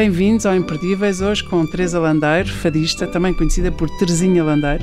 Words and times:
Bem-vindos 0.00 0.46
ao 0.46 0.56
Imperdíveis, 0.56 1.20
hoje 1.20 1.44
com 1.44 1.66
Teresa 1.66 2.00
Landeiro, 2.00 2.48
fadista, 2.48 3.06
também 3.06 3.34
conhecida 3.34 3.70
por 3.70 3.86
Terezinha 3.98 4.42
Landeiro. 4.42 4.82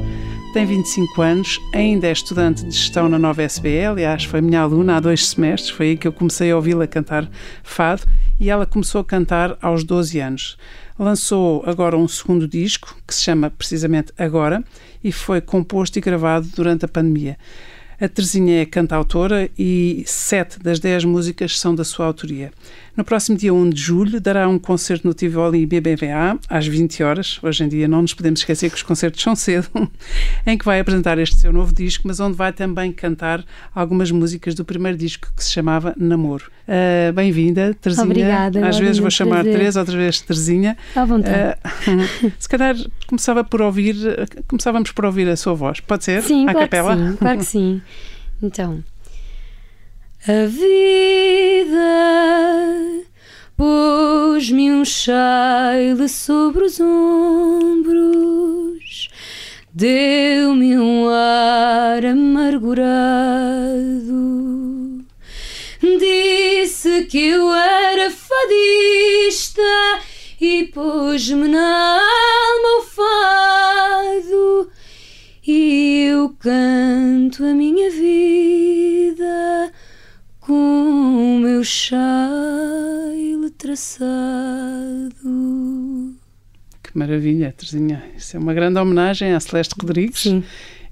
Tem 0.53 0.63
25 0.63 1.19
anos, 1.23 1.59
ainda 1.73 2.05
é 2.05 2.11
estudante 2.11 2.63
de 2.63 2.69
gestão 2.69 3.09
na 3.09 3.17
nova 3.17 3.41
SBE, 3.41 3.83
aliás, 3.83 4.25
foi 4.25 4.41
minha 4.41 4.61
aluna 4.61 4.97
há 4.97 4.99
dois 4.99 5.25
semestres, 5.29 5.71
foi 5.71 5.87
aí 5.87 5.97
que 5.97 6.07
eu 6.07 6.13
comecei 6.13 6.51
a 6.51 6.55
ouvi-la 6.55 6.85
cantar 6.85 7.27
fado 7.63 8.03
e 8.39 8.51
ela 8.51 8.67
começou 8.67 9.01
a 9.01 9.03
cantar 9.03 9.57
aos 9.59 9.83
12 9.83 10.19
anos. 10.19 10.55
Lançou 10.99 11.63
agora 11.65 11.97
um 11.97 12.07
segundo 12.07 12.47
disco, 12.47 12.95
que 13.07 13.15
se 13.15 13.23
chama 13.23 13.49
precisamente 13.49 14.13
Agora, 14.19 14.63
e 15.03 15.11
foi 15.11 15.41
composto 15.41 15.97
e 15.97 16.01
gravado 16.01 16.47
durante 16.55 16.85
a 16.85 16.87
pandemia. 16.87 17.39
A 17.99 18.07
Terezinha 18.07 18.61
é 18.61 18.65
cantautora 18.67 19.49
e 19.57 20.03
sete 20.05 20.59
das 20.59 20.79
dez 20.79 21.03
músicas 21.03 21.59
são 21.59 21.73
da 21.73 21.83
sua 21.83 22.05
autoria. 22.05 22.51
No 22.97 23.05
próximo 23.05 23.37
dia 23.37 23.53
1 23.53 23.69
de 23.69 23.79
julho 23.79 24.19
dará 24.19 24.49
um 24.49 24.57
concerto 24.57 25.07
no 25.07 25.13
Tivoli 25.13 25.67
BBVA 25.67 26.35
às 26.49 26.65
20 26.65 27.03
horas. 27.03 27.39
Hoje 27.43 27.63
em 27.63 27.67
dia 27.67 27.87
não 27.87 28.01
nos 28.01 28.15
podemos 28.15 28.39
esquecer 28.39 28.71
que 28.71 28.75
os 28.75 28.81
concertos 28.81 29.21
são 29.21 29.35
cedo, 29.35 29.69
em 30.47 30.57
que 30.57 30.65
vai 30.65 30.79
apresentar 30.79 31.19
este 31.19 31.35
seu 31.35 31.53
novo 31.53 31.71
disco, 31.75 32.07
mas 32.07 32.19
onde 32.19 32.35
vai 32.35 32.51
também 32.51 32.91
cantar 32.91 33.45
algumas 33.75 34.09
músicas 34.09 34.55
do 34.55 34.65
primeiro 34.65 34.97
disco 34.97 35.31
que 35.35 35.43
se 35.43 35.51
chamava 35.51 35.93
Namoro. 35.95 36.45
Uh, 36.67 37.13
Bem-vinda, 37.13 37.75
Terezinha. 37.79 38.05
Obrigada. 38.05 38.67
Às 38.67 38.79
vezes 38.79 38.97
vou 38.97 39.11
chamar 39.11 39.43
prazer. 39.43 39.53
Teresa, 39.53 39.79
outras 39.79 39.95
vezes 39.95 40.21
Terezinha. 40.21 40.75
À 40.95 41.05
vontade. 41.05 41.55
Uh, 41.87 42.31
se 42.39 42.49
calhar 42.49 42.75
começava 43.05 43.43
por 43.43 43.61
ouvir, 43.61 43.95
começávamos 44.47 44.91
por 44.91 45.05
ouvir 45.05 45.29
a 45.29 45.35
sua 45.35 45.53
voz. 45.53 45.79
Pode 45.81 46.03
ser? 46.03 46.23
Sim, 46.23 46.47
à 46.47 46.51
claro 46.51 46.67
capela? 46.67 46.95
que 46.95 47.03
sim. 47.03 47.15
Claro 47.17 47.37
que 47.37 47.45
sim. 47.45 47.81
Então. 48.41 48.83
A 50.29 50.45
vida 50.45 51.77
pôs-me 53.55 54.73
um 54.73 54.83
cheile 54.83 56.09
sobre 56.09 56.65
os 56.65 56.81
ombros, 56.81 57.87
deu-me 59.73 60.77
um 60.77 61.07
ar 61.07 62.05
amargurado, 62.05 62.85
disse 65.81 67.05
que 67.05 67.25
eu 67.25 67.53
era 67.53 68.11
fadista 68.11 69.61
e 70.41 70.65
pôs-me 70.73 71.47
na 71.47 72.01
alma 72.01 72.79
o 72.79 72.81
fado. 72.81 74.69
E 75.47 76.07
eu 76.09 76.35
canto 76.37 77.45
a 77.45 77.53
minha 77.53 77.89
vida 77.89 78.76
chale 81.67 83.49
traçado. 83.57 85.09
Que 86.81 86.97
maravilha, 86.97 87.53
Terezinha. 87.55 88.03
Isso 88.15 88.37
é 88.37 88.39
uma 88.39 88.53
grande 88.53 88.79
homenagem 88.79 89.33
à 89.33 89.39
Celeste 89.39 89.75
Rodrigues. 89.79 90.21
Sim. 90.21 90.43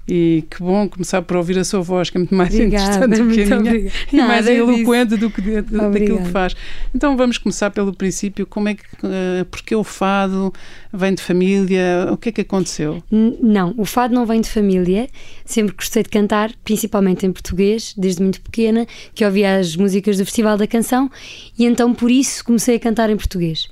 E 0.08 0.44
que 0.48 0.62
bom 0.62 0.88
começar 0.88 1.20
por 1.22 1.36
ouvir 1.36 1.58
a 1.58 1.64
sua 1.64 1.80
voz, 1.80 2.10
que 2.10 2.16
é 2.16 2.20
muito 2.20 2.34
mais 2.34 2.54
Obrigada, 2.54 3.06
interessante 3.06 3.22
do 3.22 3.34
que 3.34 3.42
a 3.42 3.46
minha 3.46 3.58
obrigada. 3.58 3.96
e 4.12 4.16
mais 4.16 4.44
Nada 4.46 4.52
eloquente 4.52 5.16
do 5.16 5.30
que 5.30 5.40
de, 5.40 5.62
de, 5.62 5.76
daquilo 5.76 6.22
que 6.22 6.30
faz. 6.30 6.54
Então 6.94 7.16
vamos 7.16 7.38
começar 7.38 7.70
pelo 7.70 7.92
princípio. 7.92 8.46
Como 8.46 8.68
é 8.68 8.74
que, 8.74 8.84
uh, 8.84 9.44
porque 9.50 9.74
o 9.74 9.82
fado 9.82 10.52
vem 10.92 11.12
de 11.12 11.20
família? 11.20 12.08
O 12.12 12.16
que 12.16 12.28
é 12.28 12.32
que 12.32 12.40
aconteceu? 12.42 13.02
Não, 13.10 13.74
o 13.76 13.84
fado 13.84 14.14
não 14.14 14.24
vem 14.24 14.40
de 14.40 14.48
família. 14.48 15.08
Sempre 15.44 15.74
gostei 15.74 16.04
de 16.04 16.08
cantar, 16.08 16.52
principalmente 16.62 17.26
em 17.26 17.32
português, 17.32 17.92
desde 17.96 18.22
muito 18.22 18.40
pequena, 18.40 18.86
que 19.12 19.24
ouvia 19.24 19.58
as 19.58 19.74
músicas 19.74 20.18
do 20.18 20.24
Festival 20.24 20.56
da 20.56 20.68
Canção 20.68 21.10
e 21.58 21.64
então 21.64 21.92
por 21.92 22.12
isso 22.12 22.44
comecei 22.44 22.76
a 22.76 22.80
cantar 22.80 23.10
em 23.10 23.16
português. 23.16 23.68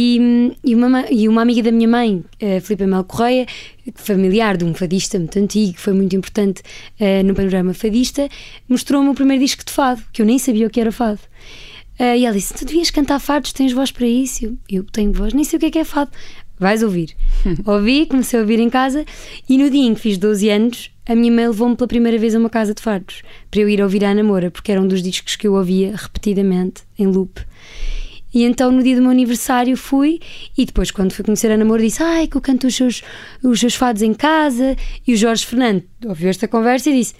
E, 0.00 0.52
e, 0.62 0.76
uma, 0.76 0.88
ma- 0.88 1.10
e 1.10 1.26
uma 1.28 1.42
amiga 1.42 1.60
da 1.60 1.72
minha 1.72 1.88
mãe, 1.88 2.22
a 2.40 2.60
Filipe 2.60 2.86
Mel 2.86 3.02
Correia, 3.02 3.46
familiar 3.96 4.56
de 4.56 4.64
um 4.64 4.72
fadista 4.72 5.18
muito 5.18 5.36
antigo, 5.36 5.72
que 5.72 5.80
foi 5.80 5.92
muito 5.92 6.14
importante 6.14 6.62
eh, 7.00 7.24
no 7.24 7.34
panorama 7.34 7.74
fadista, 7.74 8.28
mostrou-me 8.68 9.08
o 9.08 9.14
primeiro 9.14 9.42
disco 9.42 9.64
de 9.64 9.72
fado, 9.72 10.00
que 10.12 10.22
eu 10.22 10.26
nem 10.26 10.38
sabia 10.38 10.68
o 10.68 10.70
que 10.70 10.80
era 10.80 10.92
fado. 10.92 11.18
Eh, 11.98 12.18
e 12.18 12.24
ela 12.26 12.36
disse: 12.36 12.54
Tu 12.54 12.64
devias 12.64 12.92
cantar 12.92 13.18
fados, 13.18 13.52
tens 13.52 13.72
voz 13.72 13.90
para 13.90 14.06
isso. 14.06 14.44
Eu, 14.44 14.56
eu 14.70 14.84
tenho 14.84 15.12
voz, 15.12 15.34
nem 15.34 15.42
sei 15.42 15.56
o 15.56 15.60
que 15.60 15.66
é 15.66 15.70
que 15.72 15.78
é 15.80 15.84
fado. 15.84 16.12
Vais 16.60 16.80
ouvir. 16.84 17.16
Ouvi, 17.66 18.06
comecei 18.06 18.38
a 18.38 18.42
ouvir 18.42 18.60
em 18.60 18.70
casa 18.70 19.04
e 19.48 19.58
no 19.58 19.68
dia 19.68 19.82
em 19.84 19.94
que 19.94 20.00
fiz 20.00 20.16
12 20.16 20.48
anos, 20.48 20.90
a 21.06 21.14
minha 21.16 21.32
mãe 21.32 21.48
levou-me 21.48 21.74
pela 21.74 21.88
primeira 21.88 22.18
vez 22.18 22.36
a 22.36 22.38
uma 22.38 22.50
casa 22.50 22.72
de 22.72 22.80
fados 22.82 23.22
para 23.50 23.60
eu 23.60 23.68
ir 23.68 23.82
ouvir 23.82 24.04
a 24.04 24.14
Namora, 24.14 24.48
porque 24.50 24.70
era 24.70 24.80
um 24.80 24.86
dos 24.86 25.02
discos 25.02 25.34
que 25.34 25.46
eu 25.48 25.54
ouvia 25.54 25.94
repetidamente, 25.96 26.82
em 26.96 27.06
loop. 27.08 27.40
E 28.32 28.44
então 28.44 28.70
no 28.70 28.82
dia 28.82 28.94
do 28.94 29.02
meu 29.02 29.10
aniversário 29.10 29.76
fui 29.76 30.20
e 30.56 30.66
depois 30.66 30.90
quando 30.90 31.12
fui 31.12 31.24
conhecer 31.24 31.50
a 31.50 31.56
Namor 31.56 31.78
disse 31.78 32.02
ai 32.02 32.26
que 32.26 32.36
eu 32.36 32.40
canto 32.40 32.66
os 32.66 32.74
seus, 32.74 33.02
os 33.42 33.58
seus 33.58 33.74
fados 33.74 34.02
em 34.02 34.12
casa 34.12 34.76
e 35.06 35.14
o 35.14 35.16
Jorge 35.16 35.46
Fernando 35.46 35.82
ouviu 36.04 36.28
esta 36.28 36.46
conversa 36.46 36.90
e 36.90 36.98
disse 36.98 37.14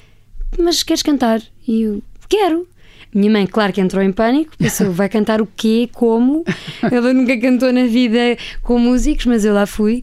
mas 0.59 0.83
queres 0.83 1.03
cantar? 1.03 1.43
E 1.67 1.83
eu 1.83 2.03
quero 2.29 2.67
minha 3.15 3.31
mãe, 3.31 3.47
claro 3.47 3.73
que 3.73 3.81
entrou 3.81 4.03
em 4.03 4.13
pânico, 4.13 4.57
pensou, 4.59 4.93
vai 4.93 5.09
cantar 5.09 5.41
o 5.41 5.49
quê, 5.57 5.89
como? 5.95 6.45
Ela 6.93 7.13
nunca 7.13 7.39
cantou 7.39 7.73
na 7.73 7.87
vida 7.87 8.37
com 8.63 8.79
músicos, 8.79 9.25
mas 9.25 9.45
eu 9.45 9.55
lá 9.55 9.67
fui. 9.67 10.03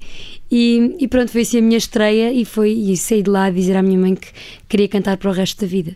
E, 0.51 0.95
e 0.99 1.07
pronto, 1.07 1.31
foi 1.31 1.41
assim 1.41 1.59
a 1.59 1.61
minha 1.61 1.77
estreia 1.77 2.31
e, 2.31 2.43
foi, 2.45 2.71
e 2.71 2.97
saí 2.97 3.21
de 3.21 3.29
lá 3.29 3.45
a 3.45 3.49
dizer 3.51 3.77
à 3.77 3.83
minha 3.83 3.99
mãe 3.99 4.15
que 4.15 4.27
queria 4.67 4.87
cantar 4.87 5.17
para 5.17 5.29
o 5.29 5.33
resto 5.33 5.61
da 5.61 5.67
vida. 5.67 5.95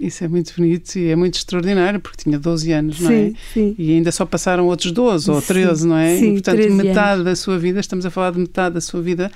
Isso 0.00 0.24
é 0.24 0.28
muito 0.28 0.52
bonito 0.56 0.96
e 0.96 1.08
é 1.08 1.16
muito 1.16 1.34
extraordinário, 1.36 2.00
porque 2.00 2.22
tinha 2.24 2.38
12 2.38 2.72
anos, 2.72 3.00
não 3.00 3.10
é? 3.10 3.14
Sim, 3.30 3.34
sim. 3.52 3.74
E 3.78 3.92
ainda 3.92 4.10
só 4.12 4.24
passaram 4.26 4.66
outros 4.66 4.92
12 4.92 5.30
ou 5.30 5.40
Sim, 5.40 5.46
13, 5.46 5.86
não 5.86 5.96
é? 5.96 6.16
sim, 6.18 6.28
e, 6.28 6.32
portanto, 6.34 6.56
13 6.56 6.74
metade 6.74 7.12
anos. 7.14 7.24
da 7.24 7.36
sua 7.36 7.58
vida, 7.58 7.80
estamos 7.80 8.06
a 8.06 8.10
falar 8.10 8.32
de 8.32 8.38
metade 8.38 8.74
da 8.74 8.80
sua 8.80 9.00
vida, 9.02 9.30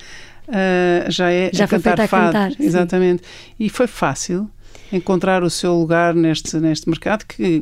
ah, 0.47 1.05
já 1.09 1.31
é 1.31 1.49
Já 1.53 1.65
a 1.65 1.67
cantar 1.67 1.99
a 2.01 2.07
fado. 2.07 2.25
cantar, 2.33 2.51
sim. 2.53 2.63
Exatamente. 2.63 3.23
E 3.59 3.69
foi 3.69 3.87
fácil 3.87 4.49
encontrar 4.93 5.41
o 5.41 5.49
seu 5.49 5.73
lugar 5.79 6.13
neste, 6.13 6.57
neste 6.57 6.89
mercado 6.89 7.23
que, 7.25 7.61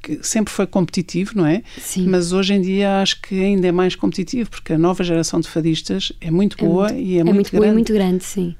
que- 0.00 0.16
que 0.16 0.26
sempre 0.26 0.52
foi 0.52 0.64
competitivo, 0.64 1.32
não 1.34 1.44
é? 1.44 1.62
Sim. 1.76 2.06
Mas 2.06 2.32
hoje 2.32 2.54
em 2.54 2.60
dia 2.60 3.00
acho 3.02 3.20
que 3.20 3.34
ainda 3.42 3.66
é 3.66 3.72
mais 3.72 3.96
competitivo, 3.96 4.48
porque 4.50 4.72
a 4.74 4.78
nova 4.78 5.02
geração 5.02 5.40
de 5.40 5.48
fadistas 5.48 6.12
é 6.20 6.30
muito 6.30 6.56
boa 6.56 6.92
e 6.92 7.18
é, 7.18 7.24
muito, 7.24 7.50
boa 7.50 7.60
grande. 7.62 7.68
e 7.68 7.72
muito 7.74 7.92
grande, 7.92 8.22
sim. 8.24 8.54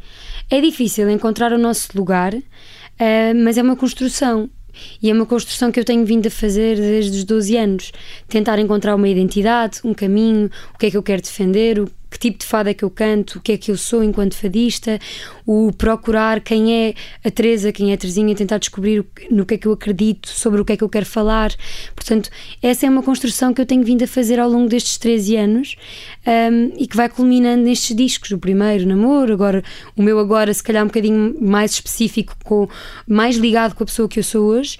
É 0.50 0.60
difícil 0.60 1.08
encontrar 1.10 1.52
o 1.52 1.58
nosso 1.58 1.90
lugar, 1.96 2.34
eh, 2.98 3.34
mas 3.34 3.58
é 3.58 3.62
uma 3.62 3.76
construção. 3.76 4.48
E 5.02 5.10
é 5.10 5.12
uma 5.12 5.26
construção 5.26 5.72
que 5.72 5.80
eu 5.80 5.84
tenho 5.84 6.04
vindo 6.04 6.26
a 6.26 6.30
fazer 6.30 6.76
desde 6.76 7.18
os 7.18 7.24
12 7.24 7.56
anos. 7.56 7.92
Tentar 8.28 8.58
encontrar 8.58 8.94
uma 8.94 9.08
identidade, 9.08 9.80
um 9.84 9.92
caminho, 9.92 10.50
o 10.74 10.78
que 10.78 10.86
é 10.86 10.90
que 10.90 10.96
eu 10.96 11.02
quero 11.02 11.22
defender, 11.22 11.82
que 12.10 12.18
tipo 12.18 12.38
de 12.38 12.46
fado 12.46 12.68
é 12.68 12.74
que 12.74 12.84
eu 12.84 12.90
canto, 12.90 13.38
o 13.38 13.40
que 13.40 13.52
é 13.52 13.56
que 13.58 13.70
eu 13.70 13.76
sou 13.76 14.02
enquanto 14.02 14.34
fadista, 14.34 14.98
o 15.46 15.72
procurar 15.72 16.40
quem 16.40 16.72
é 16.72 16.94
a 17.24 17.30
Teresa, 17.30 17.72
quem 17.72 17.90
é 17.90 17.94
a 17.94 17.96
Terezinha, 17.96 18.34
tentar 18.34 18.58
descobrir 18.58 19.04
no 19.30 19.44
que 19.44 19.54
é 19.54 19.58
que 19.58 19.66
eu 19.66 19.72
acredito, 19.72 20.28
sobre 20.28 20.60
o 20.60 20.64
que 20.64 20.72
é 20.72 20.76
que 20.76 20.84
eu 20.84 20.88
quero 20.88 21.06
falar. 21.06 21.54
Portanto, 21.94 22.30
essa 22.62 22.86
é 22.86 22.90
uma 22.90 23.02
construção 23.02 23.52
que 23.52 23.60
eu 23.60 23.66
tenho 23.66 23.82
vindo 23.82 24.02
a 24.04 24.06
fazer 24.06 24.40
ao 24.40 24.48
longo 24.48 24.68
destes 24.68 24.96
13 24.98 25.36
anos 25.36 25.76
um, 26.26 26.72
e 26.76 26.86
que 26.86 26.96
vai 26.96 27.08
culminando 27.08 27.62
nestes 27.64 27.94
discos. 27.94 28.30
O 28.30 28.38
primeiro, 28.38 28.86
Namoro, 28.86 29.32
agora 29.32 29.62
o 29.96 30.02
meu 30.02 30.18
agora, 30.18 30.52
se 30.52 30.62
calhar 30.62 30.82
um 30.82 30.88
bocadinho 30.88 31.36
mais 31.40 31.72
específico, 31.72 32.34
com, 32.44 32.68
mais 33.06 33.36
ligado 33.36 33.74
com 33.74 33.82
a 33.82 33.86
pessoa 33.86 34.08
que 34.08 34.18
eu 34.18 34.24
sou 34.24 34.46
hoje. 34.46 34.78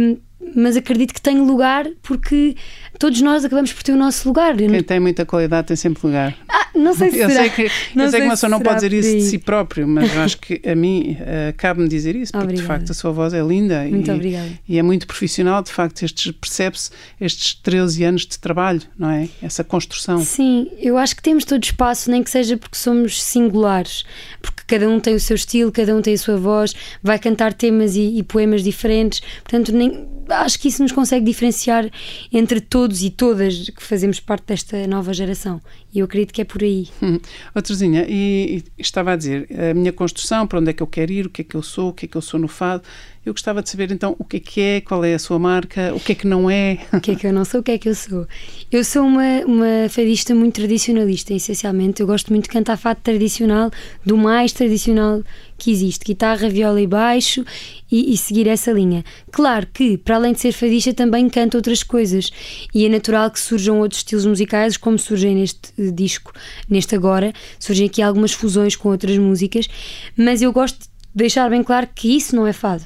Um, 0.00 0.16
mas 0.54 0.76
acredito 0.76 1.12
que 1.12 1.20
tenho 1.20 1.44
lugar 1.44 1.86
porque 2.02 2.56
todos 2.98 3.20
nós 3.20 3.44
acabamos 3.44 3.72
por 3.72 3.82
ter 3.82 3.92
o 3.92 3.96
nosso 3.96 4.26
lugar. 4.28 4.60
Eu 4.60 4.66
não- 4.68 4.74
Quem 4.74 4.82
tem 4.82 5.00
muita 5.00 5.24
qualidade 5.24 5.68
tem 5.68 5.76
sempre 5.76 6.06
lugar. 6.06 6.36
Ah, 6.48 6.66
não 6.74 6.94
sei 6.94 7.10
se 7.12 7.18
Eu 7.18 7.28
será. 7.28 7.40
sei 7.42 7.50
que, 7.50 7.62
eu 7.62 7.70
Não 7.94 8.04
sei 8.04 8.10
sei 8.10 8.20
que 8.20 8.26
uma 8.26 8.32
pessoa 8.32 8.50
não 8.50 8.60
pode 8.60 8.76
dizer 8.76 8.92
isso 8.92 9.16
de 9.16 9.22
si 9.22 9.38
próprio, 9.38 9.86
mas 9.86 10.14
eu 10.14 10.20
acho 10.22 10.38
que 10.38 10.60
a 10.68 10.74
mim 10.74 11.16
eh, 11.20 11.54
cabe-me 11.56 11.88
dizer 11.88 12.14
isso, 12.16 12.32
porque 12.32 12.46
de 12.48 12.52
Obrigada. 12.54 12.78
facto 12.80 12.90
a 12.90 12.94
sua 12.94 13.10
voz 13.12 13.32
é 13.34 13.40
linda 13.42 13.82
Muito 13.84 14.10
e, 14.10 14.14
obrigada. 14.14 14.48
e 14.68 14.78
é 14.78 14.82
muito 14.82 15.06
profissional. 15.06 15.62
De 15.62 15.70
facto, 15.72 16.02
estes 16.02 16.32
percebe-se 16.32 16.90
estes 17.20 17.54
13 17.54 18.04
anos 18.04 18.22
de 18.26 18.38
trabalho, 18.38 18.82
não 18.98 19.10
é? 19.10 19.28
Essa 19.42 19.62
construção. 19.64 20.18
Sim, 20.24 20.68
eu 20.78 20.96
acho 20.98 21.14
que 21.16 21.22
temos 21.22 21.44
todo 21.44 21.62
espaço, 21.62 22.10
nem 22.10 22.22
que 22.22 22.30
seja 22.30 22.56
porque 22.56 22.76
somos 22.76 23.22
singulares, 23.22 24.04
porque 24.42 24.62
cada 24.66 24.88
um 24.88 24.98
tem 25.00 25.14
o 25.14 25.20
seu 25.20 25.36
estilo, 25.36 25.70
cada 25.72 25.94
um 25.94 26.02
tem 26.02 26.14
a 26.14 26.18
sua 26.18 26.36
voz, 26.36 26.74
vai 27.02 27.18
cantar 27.18 27.52
temas 27.52 27.96
e, 27.96 28.18
e 28.18 28.22
poemas 28.22 28.62
diferentes, 28.62 29.20
portanto, 29.42 29.72
nem, 29.72 30.06
acho 30.28 30.58
que 30.58 30.68
isso 30.68 30.82
nos 30.82 30.92
consegue 30.92 31.24
diferenciar 31.24 31.88
entre 32.32 32.60
todos 32.60 32.87
e 33.02 33.10
todas 33.10 33.70
que 33.70 33.82
fazemos 33.82 34.20
parte 34.20 34.46
desta 34.46 34.86
nova 34.86 35.12
geração. 35.12 35.60
E 35.94 36.00
eu 36.00 36.04
acredito 36.04 36.32
que 36.32 36.42
é 36.42 36.44
por 36.44 36.62
aí. 36.62 36.88
Hum. 37.02 37.18
Ó, 37.54 37.60
Terezinha, 37.60 38.04
e, 38.08 38.62
e 38.76 38.82
estava 38.82 39.12
a 39.12 39.16
dizer, 39.16 39.48
a 39.70 39.74
minha 39.74 39.92
construção, 39.92 40.46
para 40.46 40.58
onde 40.58 40.70
é 40.70 40.72
que 40.72 40.82
eu 40.82 40.86
quero 40.86 41.10
ir, 41.12 41.26
o 41.26 41.30
que 41.30 41.42
é 41.42 41.44
que 41.44 41.54
eu 41.54 41.62
sou, 41.62 41.90
o 41.90 41.92
que 41.92 42.04
é 42.04 42.08
que 42.08 42.16
eu 42.16 42.22
sou 42.22 42.38
no 42.38 42.48
fado. 42.48 42.82
Eu 43.28 43.34
gostava 43.34 43.62
de 43.62 43.68
saber 43.68 43.90
então 43.92 44.16
o 44.18 44.24
que 44.24 44.38
é 44.38 44.40
que 44.40 44.60
é, 44.60 44.80
qual 44.80 45.04
é 45.04 45.12
a 45.12 45.18
sua 45.18 45.38
marca, 45.38 45.94
o 45.94 46.00
que 46.00 46.12
é 46.12 46.14
que 46.14 46.26
não 46.26 46.50
é. 46.50 46.78
O 46.92 47.00
que 47.00 47.10
é 47.10 47.14
que 47.14 47.26
eu 47.26 47.32
não 47.32 47.44
sou, 47.44 47.60
o 47.60 47.62
que 47.62 47.72
é 47.72 47.78
que 47.78 47.88
eu 47.88 47.94
sou? 47.94 48.26
Eu 48.72 48.82
sou 48.82 49.04
uma, 49.04 49.40
uma 49.44 49.88
fadista 49.90 50.34
muito 50.34 50.54
tradicionalista, 50.54 51.34
essencialmente. 51.34 52.00
Eu 52.00 52.06
gosto 52.06 52.30
muito 52.30 52.44
de 52.44 52.50
cantar 52.50 52.78
fado 52.78 53.00
tradicional, 53.02 53.70
do 54.04 54.16
mais 54.16 54.52
tradicional 54.52 55.22
que 55.58 55.70
existe, 55.70 56.04
guitarra, 56.04 56.48
viola 56.48 56.80
e 56.80 56.86
baixo, 56.86 57.44
e, 57.90 58.12
e, 58.12 58.16
seguir 58.16 58.46
essa 58.46 58.70
linha. 58.70 59.04
Claro 59.32 59.66
que, 59.74 59.98
para 59.98 60.16
além 60.16 60.32
de 60.32 60.40
ser 60.40 60.52
fadista, 60.52 60.94
também 60.94 61.28
canto 61.28 61.56
outras 61.56 61.82
coisas, 61.82 62.30
e 62.72 62.86
é 62.86 62.88
natural 62.88 63.30
que 63.30 63.40
surjam 63.40 63.80
outros 63.80 64.00
estilos 64.00 64.24
musicais, 64.24 64.76
como 64.76 64.98
surgem 64.98 65.34
neste 65.34 65.72
disco, 65.92 66.32
neste 66.68 66.94
agora, 66.94 67.32
surgem 67.58 67.86
aqui 67.86 68.02
algumas 68.02 68.32
fusões 68.32 68.76
com 68.76 68.88
outras 68.88 69.16
músicas, 69.18 69.68
mas 70.16 70.42
eu 70.42 70.52
gosto 70.52 70.88
deixar 71.18 71.50
bem 71.50 71.62
claro 71.62 71.88
que 71.94 72.16
isso 72.16 72.34
não 72.34 72.46
é 72.46 72.52
fado. 72.52 72.84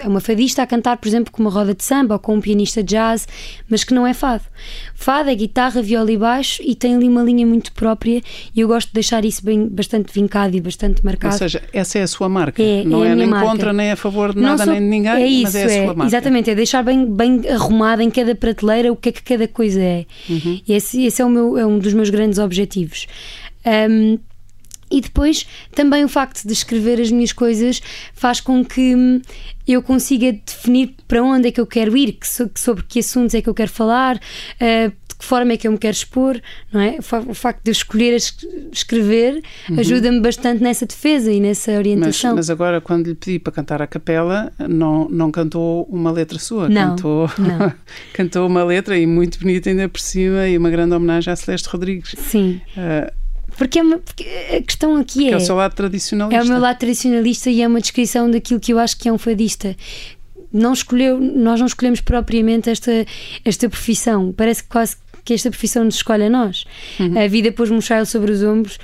É 0.00 0.06
uma 0.06 0.20
fadista 0.20 0.62
a 0.62 0.66
cantar, 0.66 0.98
por 0.98 1.08
exemplo, 1.08 1.32
com 1.32 1.42
uma 1.42 1.50
roda 1.50 1.74
de 1.74 1.82
samba 1.82 2.14
ou 2.14 2.18
com 2.18 2.34
um 2.34 2.40
pianista 2.40 2.82
de 2.82 2.94
jazz, 2.94 3.26
mas 3.68 3.82
que 3.82 3.94
não 3.94 4.06
é 4.06 4.12
fado. 4.12 4.44
Fado 4.94 5.30
é 5.30 5.34
guitarra, 5.34 5.82
viola 5.82 6.12
e 6.12 6.16
baixo 6.16 6.62
e 6.64 6.74
tem 6.74 6.94
ali 6.94 7.08
uma 7.08 7.22
linha 7.22 7.46
muito 7.46 7.72
própria 7.72 8.22
e 8.54 8.60
eu 8.60 8.68
gosto 8.68 8.88
de 8.88 8.94
deixar 8.94 9.24
isso 9.24 9.44
bem, 9.44 9.66
bastante 9.66 10.12
vincado 10.12 10.54
e 10.54 10.60
bastante 10.60 11.04
marcado. 11.04 11.34
Ou 11.34 11.38
seja, 11.38 11.62
essa 11.72 11.98
é 11.98 12.02
a 12.02 12.06
sua 12.06 12.28
marca. 12.28 12.62
É, 12.62 12.84
não 12.84 13.04
é, 13.04 13.08
é 13.08 13.14
nem 13.14 13.26
marca. 13.26 13.48
contra 13.48 13.72
nem 13.72 13.90
a 13.90 13.96
favor 13.96 14.34
de 14.34 14.40
nada 14.40 14.64
sou, 14.64 14.72
nem 14.72 14.82
de 14.82 14.88
ninguém, 14.88 15.12
é 15.12 15.26
isso, 15.26 15.42
mas 15.44 15.54
é 15.54 15.64
a 15.64 15.84
sua 15.84 15.94
marca. 15.94 16.06
Exatamente, 16.06 16.50
é 16.50 16.54
deixar 16.54 16.82
bem, 16.82 17.10
bem 17.10 17.48
arrumada 17.48 18.02
em 18.02 18.10
cada 18.10 18.34
prateleira 18.34 18.92
o 18.92 18.96
que 18.96 19.08
é 19.08 19.12
que 19.12 19.22
cada 19.22 19.48
coisa 19.48 19.80
é. 19.80 20.04
Uhum. 20.28 20.60
E 20.68 20.72
esse, 20.72 21.04
esse 21.04 21.22
é, 21.22 21.24
o 21.24 21.30
meu, 21.30 21.56
é 21.56 21.66
um 21.66 21.78
dos 21.78 21.94
meus 21.94 22.10
grandes 22.10 22.38
objetivos. 22.38 23.06
Um, 23.66 24.18
e 24.94 25.00
depois 25.00 25.44
também 25.74 26.04
o 26.04 26.08
facto 26.08 26.46
de 26.46 26.52
escrever 26.52 27.00
as 27.00 27.10
minhas 27.10 27.32
coisas 27.32 27.82
faz 28.14 28.40
com 28.40 28.64
que 28.64 28.94
hum, 28.94 29.20
eu 29.66 29.82
consiga 29.82 30.32
definir 30.32 30.94
para 31.08 31.22
onde 31.22 31.48
é 31.48 31.50
que 31.50 31.60
eu 31.60 31.66
quero 31.66 31.96
ir, 31.96 32.12
que 32.12 32.26
sobre 32.58 32.84
que 32.84 33.00
assuntos 33.00 33.34
é 33.34 33.42
que 33.42 33.48
eu 33.48 33.54
quero 33.54 33.70
falar, 33.70 34.16
uh, 34.16 34.92
de 35.08 35.14
que 35.18 35.24
forma 35.24 35.52
é 35.52 35.56
que 35.56 35.66
eu 35.66 35.72
me 35.72 35.78
quero 35.78 35.96
expor, 35.96 36.40
não 36.72 36.80
é? 36.80 36.98
O 37.28 37.34
facto 37.34 37.62
de 37.64 37.70
eu 37.70 37.72
escolher 37.72 38.16
escrever 38.72 39.42
uhum. 39.68 39.80
ajuda-me 39.80 40.20
bastante 40.20 40.62
nessa 40.62 40.86
defesa 40.86 41.32
e 41.32 41.40
nessa 41.40 41.72
orientação. 41.72 42.30
Mas, 42.30 42.48
mas, 42.48 42.50
agora, 42.50 42.80
quando 42.80 43.08
lhe 43.08 43.14
pedi 43.14 43.38
para 43.40 43.52
cantar 43.52 43.82
a 43.82 43.86
capela, 43.86 44.52
não, 44.58 45.08
não 45.08 45.30
cantou 45.30 45.84
uma 45.90 46.12
letra 46.12 46.38
sua, 46.38 46.68
não, 46.68 46.90
cantou, 46.90 47.30
não. 47.38 47.72
cantou 48.14 48.46
uma 48.46 48.62
letra 48.62 48.96
e 48.96 49.06
muito 49.06 49.40
bonita 49.40 49.70
ainda 49.70 49.88
por 49.88 50.00
cima 50.00 50.48
e 50.48 50.56
uma 50.56 50.70
grande 50.70 50.94
homenagem 50.94 51.32
à 51.32 51.36
Celeste 51.36 51.68
Rodrigues. 51.68 52.14
Sim. 52.18 52.60
Uh, 52.76 53.23
porque, 53.56 53.78
é 53.78 53.82
uma, 53.82 53.98
porque 53.98 54.24
a 54.56 54.62
questão 54.62 54.96
aqui 54.96 55.28
é. 55.28 55.32
é 55.32 55.36
o 55.36 55.40
seu 55.40 55.56
lado 55.56 55.74
tradicionalista. 55.74 56.40
É 56.40 56.44
o 56.44 56.48
meu 56.48 56.60
lado 56.60 56.78
tradicionalista 56.78 57.50
e 57.50 57.62
é 57.62 57.68
uma 57.68 57.80
descrição 57.80 58.30
daquilo 58.30 58.60
que 58.60 58.72
eu 58.72 58.78
acho 58.78 58.96
que 58.96 59.08
é 59.08 59.12
um 59.12 59.18
fadista. 59.18 59.76
Não 60.52 60.72
escolheu, 60.72 61.18
nós 61.20 61.58
não 61.58 61.66
escolhemos 61.66 62.00
propriamente 62.00 62.70
esta, 62.70 63.04
esta 63.44 63.68
profissão. 63.68 64.32
Parece 64.36 64.62
que 64.62 64.68
quase 64.68 64.96
que 65.24 65.32
esta 65.32 65.50
profissão 65.50 65.84
nos 65.84 65.96
escolhe 65.96 66.24
a 66.24 66.30
nós. 66.30 66.64
Uhum. 67.00 67.18
A 67.18 67.26
vida 67.26 67.50
pôs-me 67.50 67.76
um 67.76 67.80
chile 67.80 68.06
sobre 68.06 68.30
os 68.30 68.42
ombros. 68.42 68.78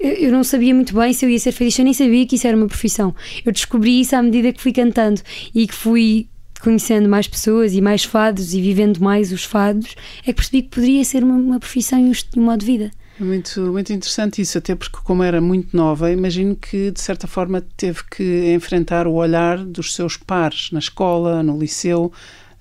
Eu 0.00 0.32
não 0.32 0.42
sabia 0.42 0.74
muito 0.74 0.94
bem 0.94 1.12
se 1.12 1.24
eu 1.24 1.30
ia 1.30 1.38
ser 1.38 1.52
fadista, 1.52 1.80
eu 1.80 1.84
nem 1.84 1.94
sabia 1.94 2.26
que 2.26 2.34
isso 2.34 2.46
era 2.46 2.56
uma 2.56 2.66
profissão. 2.66 3.14
Eu 3.44 3.52
descobri 3.52 4.00
isso 4.00 4.16
à 4.16 4.22
medida 4.22 4.52
que 4.52 4.60
fui 4.60 4.72
cantando 4.72 5.22
e 5.54 5.66
que 5.68 5.74
fui 5.74 6.26
conhecendo 6.60 7.08
mais 7.08 7.28
pessoas 7.28 7.74
e 7.74 7.80
mais 7.80 8.04
fados 8.04 8.54
e 8.54 8.60
vivendo 8.60 8.98
mais 8.98 9.30
os 9.32 9.44
fados, 9.44 9.94
é 10.22 10.28
que 10.28 10.34
percebi 10.34 10.62
que 10.62 10.70
poderia 10.70 11.04
ser 11.04 11.22
uma, 11.22 11.34
uma 11.34 11.60
profissão 11.60 11.98
e 11.98 12.10
um, 12.10 12.40
um 12.40 12.44
modo 12.44 12.60
de 12.60 12.66
vida. 12.66 12.90
Muito, 13.18 13.60
muito 13.72 13.92
interessante 13.92 14.42
isso, 14.42 14.58
até 14.58 14.74
porque, 14.74 14.98
como 15.04 15.22
era 15.22 15.40
muito 15.40 15.76
nova, 15.76 16.10
imagino 16.10 16.56
que 16.56 16.90
de 16.90 17.00
certa 17.00 17.26
forma 17.26 17.62
teve 17.76 18.02
que 18.10 18.52
enfrentar 18.52 19.06
o 19.06 19.14
olhar 19.14 19.58
dos 19.58 19.94
seus 19.94 20.16
pares 20.16 20.70
na 20.72 20.80
escola, 20.80 21.42
no 21.42 21.56
liceu, 21.56 22.12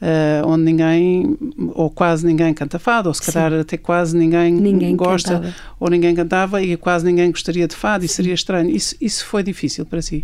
uh, 0.03 0.47
onde 0.47 0.63
ninguém, 0.63 1.38
ou 1.73 1.89
quase 1.89 2.25
ninguém 2.25 2.53
canta 2.53 2.77
fado, 2.77 3.09
ou 3.09 3.15
se 3.15 3.31
calhar 3.31 3.51
Sim. 3.51 3.59
até 3.59 3.77
quase 3.77 4.15
ninguém, 4.15 4.53
ninguém 4.53 4.95
gosta, 4.95 5.35
cantava. 5.35 5.55
ou 5.79 5.89
ninguém 5.89 6.13
cantava 6.13 6.61
e 6.61 6.77
quase 6.77 7.03
ninguém 7.05 7.31
gostaria 7.31 7.67
de 7.67 7.75
fado, 7.75 8.01
Sim. 8.01 8.05
e 8.05 8.09
seria 8.09 8.33
estranho. 8.33 8.69
Isso, 8.69 8.95
isso 9.01 9.25
foi 9.25 9.41
difícil 9.41 9.85
para 9.85 10.01
si? 10.01 10.23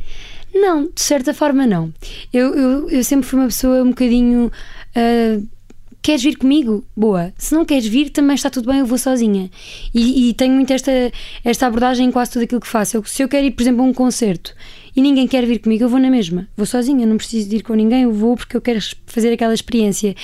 Não, 0.54 0.84
de 0.84 1.02
certa 1.02 1.34
forma 1.34 1.66
não. 1.66 1.92
Eu, 2.32 2.54
eu, 2.56 2.90
eu 2.90 3.04
sempre 3.04 3.28
fui 3.28 3.40
uma 3.40 3.48
pessoa 3.48 3.82
um 3.82 3.90
bocadinho. 3.90 4.52
Uh, 4.96 5.59
queres 6.10 6.24
vir 6.24 6.38
comigo? 6.38 6.84
Boa. 6.98 7.32
Se 7.38 7.54
não 7.54 7.64
queres 7.64 7.86
vir, 7.86 8.10
também 8.10 8.34
está 8.34 8.50
tudo 8.50 8.72
bem, 8.72 8.80
eu 8.80 8.86
vou 8.88 8.98
sozinha. 8.98 9.48
E, 9.94 10.30
e 10.30 10.34
tenho 10.34 10.56
muito 10.56 10.74
esta, 10.74 10.92
esta 11.46 11.68
abordagem 11.68 12.08
em 12.08 12.12
quase 12.12 12.32
tudo 12.32 12.46
aquilo 12.46 12.60
que 12.60 12.68
faço. 12.68 12.98
Eu, 12.98 13.04
se 13.04 13.22
eu 13.22 13.30
quero 13.30 13.46
ir, 13.46 13.52
por 13.52 13.62
exemplo, 13.62 13.84
a 13.84 13.86
um 13.86 13.94
concerto 13.94 14.56
e 14.96 15.04
ninguém 15.04 15.28
quer 15.28 15.46
vir 15.46 15.60
comigo, 15.60 15.84
eu 15.84 15.90
vou 15.90 16.00
na 16.00 16.10
mesma. 16.10 16.48
Vou 16.58 16.66
sozinha, 16.66 17.06
não 17.06 17.16
preciso 17.16 17.48
de 17.48 17.58
ir 17.58 17.62
com 17.62 17.76
ninguém, 17.76 18.04
eu 18.04 18.12
vou 18.12 18.36
porque 18.36 18.58
eu 18.58 18.62
quero 18.62 18.80
fazer 19.06 19.32
aquela 19.32 19.54
experiência. 19.54 20.16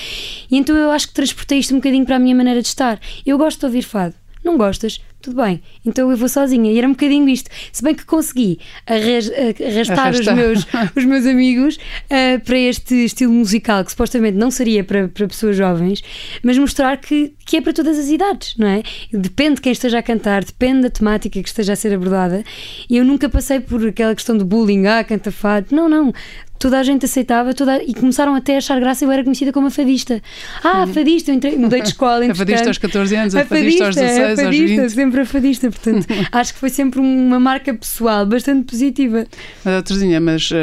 E 0.49 0.57
então 0.57 0.75
eu 0.75 0.89
acho 0.89 1.09
que 1.09 1.13
transportei 1.13 1.59
isto 1.59 1.75
um 1.75 1.77
bocadinho 1.77 2.03
para 2.03 2.15
a 2.15 2.19
minha 2.19 2.35
maneira 2.35 2.63
de 2.63 2.67
estar. 2.67 2.99
Eu 3.23 3.37
gosto 3.37 3.59
de 3.59 3.65
ouvir 3.67 3.83
fado. 3.83 4.15
Não 4.43 4.57
gostas? 4.57 4.99
Tudo 5.25 5.41
bem, 5.41 5.59
então 5.83 6.11
eu 6.11 6.17
vou 6.17 6.29
sozinha. 6.29 6.71
E 6.71 6.77
era 6.77 6.87
um 6.87 6.91
bocadinho 6.91 7.27
isto. 7.27 7.49
Se 7.71 7.83
bem 7.83 7.95
que 7.95 8.05
consegui 8.05 8.59
arrastar, 8.85 10.11
os 10.13 10.27
meus, 10.27 10.67
os 10.95 11.03
meus 11.03 11.25
amigos 11.25 11.77
uh, 11.77 12.39
para 12.45 12.57
este 12.57 13.05
estilo 13.05 13.33
musical, 13.33 13.83
que 13.83 13.89
supostamente 13.89 14.37
não 14.37 14.51
seria 14.51 14.83
para, 14.83 15.07
para 15.07 15.27
pessoas 15.27 15.57
jovens, 15.57 16.03
mas 16.43 16.59
mostrar 16.59 16.97
que, 16.97 17.33
que 17.43 17.57
é 17.57 17.61
para 17.61 17.73
todas 17.73 17.97
as 17.97 18.09
idades, 18.09 18.55
não 18.55 18.67
é? 18.67 18.83
Depende 19.11 19.55
de 19.55 19.61
quem 19.61 19.71
esteja 19.71 19.97
a 19.97 20.03
cantar, 20.03 20.43
depende 20.43 20.83
da 20.83 20.89
temática 20.91 21.41
que 21.41 21.49
esteja 21.49 21.73
a 21.73 21.75
ser 21.75 21.93
abordada. 21.93 22.43
E 22.87 22.97
eu 22.97 23.03
nunca 23.03 23.27
passei 23.27 23.59
por 23.59 23.85
aquela 23.87 24.13
questão 24.13 24.37
de 24.37 24.43
bullying, 24.43 24.85
ah, 24.85 25.03
canta 25.03 25.31
fado. 25.31 25.75
Não, 25.75 25.89
não 25.89 26.13
toda 26.59 26.79
a 26.79 26.83
gente 26.83 27.05
aceitava 27.05 27.53
toda, 27.53 27.83
e 27.83 27.93
começaram 27.93 28.33
até 28.35 28.55
a 28.55 28.57
achar 28.57 28.79
graça. 28.79 29.05
Eu 29.05 29.11
era 29.11 29.23
conhecida 29.23 29.51
como 29.51 29.67
a 29.67 29.71
fadista. 29.71 30.21
Ah, 30.63 30.83
a 30.83 30.87
fadista, 30.87 31.31
eu 31.31 31.35
entrei, 31.35 31.57
mudei 31.57 31.81
de 31.81 31.89
escola. 31.89 32.25
a 32.31 32.35
fadista 32.35 32.67
aos 32.67 32.77
14 32.77 33.15
anos, 33.15 33.35
a, 33.35 33.41
a 33.41 33.45
fadista, 33.45 33.85
aos 33.85 33.95
16, 33.95 34.39
a 34.39 34.43
fadista, 34.43 34.81
aos 34.81 34.93
20. 34.93 35.03
Sempre 35.15 35.21
a 35.21 35.25
fadista. 35.25 35.71
Portanto, 35.71 36.07
acho 36.31 36.53
que 36.53 36.59
foi 36.59 36.69
sempre 36.69 36.99
uma 36.99 37.39
marca 37.39 37.73
pessoal 37.73 38.25
bastante 38.25 38.65
positiva. 38.65 39.25
Mas, 39.63 39.83
Terezinha, 39.83 40.19
mas 40.19 40.51
uh, 40.51 40.55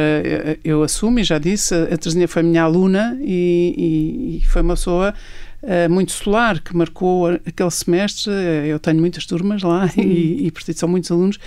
eu 0.63 0.83
assumo 0.83 1.19
e 1.19 1.25
já 1.25 1.39
disse, 1.39 1.75
a 1.75 1.97
Terezinha 1.97 2.29
foi 2.29 2.43
minha 2.43 2.63
aluna 2.63 3.19
e, 3.21 3.75
e, 3.77 4.37
e 4.39 4.47
foi 4.47 4.63
uma 4.63 4.75
pessoa 4.75 5.15
Uh, 5.65 5.89
muito 5.89 6.11
solar 6.11 6.61
que 6.61 6.77
marcou 6.77 7.29
aquele 7.47 7.71
semestre. 7.71 8.33
Eu 8.67 8.81
tenho 8.81 8.99
muitas 8.99 9.25
turmas 9.25 9.63
lá 9.63 9.89
e, 9.97 10.49
e, 10.49 10.51
portanto, 10.51 10.77
são 10.77 10.89
muitos 10.89 11.09
alunos, 11.09 11.39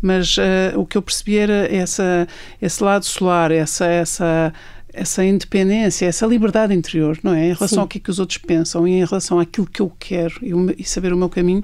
mas 0.00 0.36
uh, 0.36 0.78
o 0.78 0.86
que 0.86 0.96
eu 0.96 1.02
percebi 1.02 1.38
era 1.38 1.66
essa, 1.74 2.28
esse 2.62 2.84
lado 2.84 3.04
solar, 3.04 3.50
essa, 3.50 3.84
essa, 3.84 4.52
essa 4.94 5.24
independência, 5.24 6.06
essa 6.06 6.26
liberdade 6.26 6.72
interior, 6.72 7.18
não 7.22 7.34
é? 7.34 7.48
Em 7.48 7.52
relação 7.52 7.68
Sim. 7.68 7.80
ao 7.80 7.88
que, 7.88 7.98
é 7.98 8.00
que 8.00 8.10
os 8.10 8.18
outros 8.18 8.38
pensam 8.38 8.86
e 8.86 8.92
em 8.92 9.04
relação 9.04 9.38
àquilo 9.38 9.66
que 9.66 9.82
eu 9.82 9.92
quero 9.98 10.34
e, 10.40 10.82
e 10.82 10.84
saber 10.84 11.12
o 11.12 11.16
meu 11.16 11.28
caminho 11.28 11.62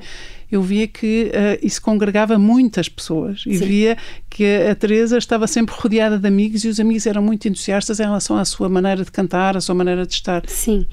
eu 0.51 0.63
via 0.63 0.87
que 0.89 1.31
uh, 1.31 1.65
isso 1.65 1.81
congregava 1.81 2.37
muitas 2.39 2.89
pessoas 2.89 3.45
e 3.47 3.57
Sim. 3.57 3.65
via 3.65 3.99
que 4.29 4.45
a 4.69 4.75
Teresa 4.75 5.17
estava 5.17 5.47
sempre 5.47 5.75
rodeada 5.79 6.19
de 6.19 6.27
amigos 6.27 6.65
e 6.65 6.69
os 6.69 6.81
amigos 6.81 7.07
eram 7.07 7.23
muito 7.23 7.47
entusiastas 7.47 8.01
em 8.01 8.05
relação 8.05 8.37
à 8.37 8.45
sua 8.45 8.69
maneira 8.69 9.05
de 9.05 9.13
cantar, 9.13 9.57
à 9.57 9.61
sua 9.61 9.75
maneira 9.75 10.05
de 10.05 10.13
estar. 10.13 10.43
Sim. 10.49 10.87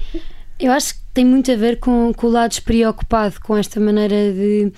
Eu 0.60 0.70
acho 0.72 0.94
que 0.94 1.00
tem 1.12 1.24
muito 1.24 1.50
a 1.50 1.56
ver 1.56 1.80
com, 1.80 2.12
com 2.14 2.26
o 2.28 2.30
lado 2.30 2.50
despreocupado, 2.50 3.40
com 3.40 3.56
esta 3.56 3.80
maneira 3.80 4.32
de. 4.32 4.72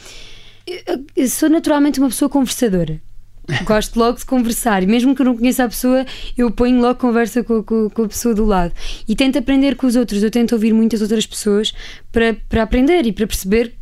Eu, 0.67 1.05
eu 1.17 1.29
sou 1.29 1.51
naturalmente 1.51 2.01
uma 2.01 2.09
pessoa 2.09 2.29
conversadora. 2.29 3.01
Gosto 3.65 3.99
logo 3.99 4.19
de 4.19 4.25
conversar 4.25 4.87
mesmo 4.87 5.15
que 5.15 5.23
eu 5.23 5.27
não 5.27 5.37
conheça 5.37 5.65
a 5.65 5.69
pessoa, 5.69 6.05
eu 6.37 6.51
ponho 6.51 6.81
logo 6.81 6.99
conversa 6.99 7.43
com, 7.43 7.63
com, 7.63 7.89
com, 7.91 8.05
a 8.05 8.09
pessoa 8.09 8.35
do 8.35 8.45
lado 8.45 8.73
e 9.09 9.15
tento 9.15 9.39
aprender 9.39 9.77
com 9.77 9.87
os 9.87 9.97
outros. 9.97 10.23
Eu 10.23 10.31
tento 10.31 10.53
ouvir 10.53 10.73
muitas 10.73 11.01
outras 11.03 11.27
pessoas 11.27 11.73
para, 12.11 12.35
para 12.49 12.63
aprender 12.63 13.07
e 13.07 13.13
para 13.13 13.27
perceber 13.27 13.75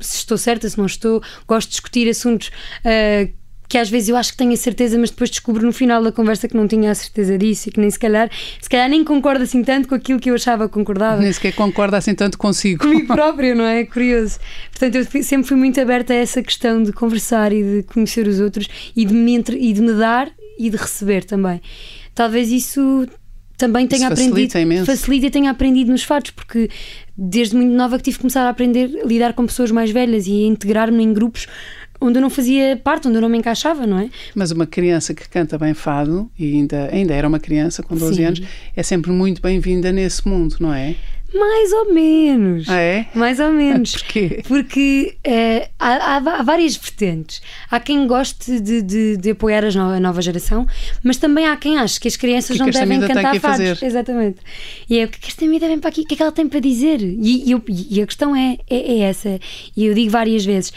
se 0.00 0.18
estou 0.18 0.36
certa, 0.36 0.68
se 0.68 0.76
não 0.78 0.86
estou. 0.86 1.22
Gosto 1.46 1.68
de 1.68 1.72
discutir 1.72 2.08
assuntos. 2.08 2.50
Uh, 2.84 3.32
que 3.68 3.78
às 3.78 3.90
vezes 3.90 4.08
eu 4.08 4.16
acho 4.16 4.32
que 4.32 4.38
tenho 4.38 4.52
a 4.52 4.56
certeza, 4.56 4.98
mas 4.98 5.10
depois 5.10 5.30
descubro 5.30 5.64
no 5.64 5.72
final 5.72 6.02
da 6.02 6.12
conversa 6.12 6.48
que 6.48 6.56
não 6.56 6.66
tinha 6.66 6.90
a 6.90 6.94
certeza 6.94 7.36
disso 7.36 7.68
e 7.68 7.72
que 7.72 7.80
nem 7.80 7.90
se 7.90 7.98
calhar, 7.98 8.30
se 8.60 8.68
calhar 8.68 8.88
nem 8.88 9.04
concorda 9.04 9.44
assim 9.44 9.62
tanto 9.62 9.88
com 9.88 9.94
aquilo 9.94 10.20
que 10.20 10.30
eu 10.30 10.34
achava 10.34 10.68
que 10.68 10.74
concordava. 10.74 11.20
Nem 11.20 11.32
sequer 11.32 11.54
concorda 11.54 11.96
assim 11.96 12.14
tanto 12.14 12.38
consigo. 12.38 12.82
Comigo 12.82 13.06
própria, 13.14 13.54
não 13.54 13.64
é? 13.64 13.84
Curioso. 13.84 14.38
Portanto, 14.70 14.94
eu 14.96 15.22
sempre 15.22 15.46
fui 15.46 15.56
muito 15.56 15.80
aberta 15.80 16.12
a 16.12 16.16
essa 16.16 16.42
questão 16.42 16.82
de 16.82 16.92
conversar 16.92 17.52
e 17.52 17.62
de 17.62 17.82
conhecer 17.84 18.26
os 18.26 18.40
outros 18.40 18.68
e 18.94 19.04
de 19.04 19.14
me, 19.14 19.34
entre, 19.34 19.58
e 19.58 19.72
de 19.72 19.80
me 19.80 19.92
dar 19.92 20.30
e 20.58 20.70
de 20.70 20.76
receber 20.76 21.24
também. 21.24 21.60
Talvez 22.14 22.50
isso 22.50 23.06
também 23.56 23.86
tenha 23.86 24.04
isso 24.04 24.12
aprendido. 24.12 24.34
Facilita 24.34 24.60
imenso. 24.60 24.86
Facilita 24.86 25.26
e 25.26 25.30
tenha 25.30 25.50
aprendido 25.50 25.90
nos 25.90 26.02
fatos, 26.02 26.30
porque 26.30 26.68
desde 27.16 27.56
muito 27.56 27.72
nova 27.72 27.96
que 27.96 28.04
tive 28.04 28.16
que 28.18 28.22
começar 28.22 28.46
a 28.46 28.50
aprender 28.50 29.00
a 29.02 29.06
lidar 29.06 29.32
com 29.32 29.46
pessoas 29.46 29.70
mais 29.70 29.90
velhas 29.90 30.26
e 30.26 30.44
a 30.44 30.46
integrar-me 30.46 31.02
em 31.02 31.12
grupos 31.12 31.46
onde 32.00 32.18
eu 32.18 32.22
não 32.22 32.30
fazia 32.30 32.80
parte, 32.82 33.08
onde 33.08 33.16
eu 33.16 33.22
não 33.22 33.28
me 33.28 33.38
encaixava, 33.38 33.86
não 33.86 33.98
é? 33.98 34.10
Mas 34.34 34.50
uma 34.50 34.66
criança 34.66 35.14
que 35.14 35.28
canta 35.28 35.58
bem 35.58 35.74
fado, 35.74 36.30
e 36.38 36.54
ainda, 36.54 36.88
ainda 36.92 37.14
era 37.14 37.26
uma 37.26 37.38
criança 37.38 37.82
com 37.82 37.96
12 37.96 38.14
Sim. 38.14 38.24
anos, 38.24 38.42
é 38.74 38.82
sempre 38.82 39.10
muito 39.12 39.40
bem-vinda 39.40 39.92
nesse 39.92 40.26
mundo, 40.26 40.56
não 40.60 40.72
é? 40.72 40.96
Mais 41.34 41.72
ou 41.72 41.92
menos. 41.92 42.68
Ah, 42.68 42.78
é? 42.78 43.06
Mais 43.14 43.40
ou 43.40 43.52
menos. 43.52 43.92
Porquê? 43.98 44.42
Porque 44.46 45.16
uh, 45.26 45.68
há, 45.78 46.16
há, 46.16 46.42
várias 46.42 46.76
vertentes. 46.76 47.42
Há 47.70 47.80
quem 47.80 48.06
goste 48.06 48.60
de, 48.60 48.80
de, 48.80 49.16
de 49.16 49.30
apoiar 49.30 49.62
no, 49.74 49.90
a 49.90 50.00
nova 50.00 50.22
geração, 50.22 50.66
mas 51.02 51.16
também 51.16 51.46
há 51.46 51.56
quem 51.56 51.78
ache 51.78 51.98
que 51.98 52.08
as 52.08 52.16
crianças 52.16 52.56
que 52.56 52.62
não 52.62 52.70
que 52.70 52.78
devem 52.78 53.00
cantar 53.00 53.38
fados. 53.40 53.82
Exatamente. 53.82 54.38
E 54.88 54.98
é 54.98 55.04
o 55.04 55.08
que, 55.08 55.18
que 55.18 55.28
esta 55.28 55.44
miúda 55.46 55.66
vem 55.66 55.78
para 55.78 55.90
aqui? 55.90 56.02
O 56.02 56.06
que 56.06 56.14
é 56.14 56.16
que 56.16 56.22
ela 56.22 56.32
tem 56.32 56.48
para 56.48 56.60
dizer? 56.60 57.00
E, 57.02 57.52
e, 57.52 57.62
e 57.90 58.02
a 58.02 58.06
questão 58.06 58.34
é, 58.34 58.56
é, 58.70 58.92
é 58.92 58.98
essa. 59.00 59.40
E 59.76 59.84
eu 59.84 59.94
digo 59.94 60.10
várias 60.10 60.44
vezes. 60.44 60.72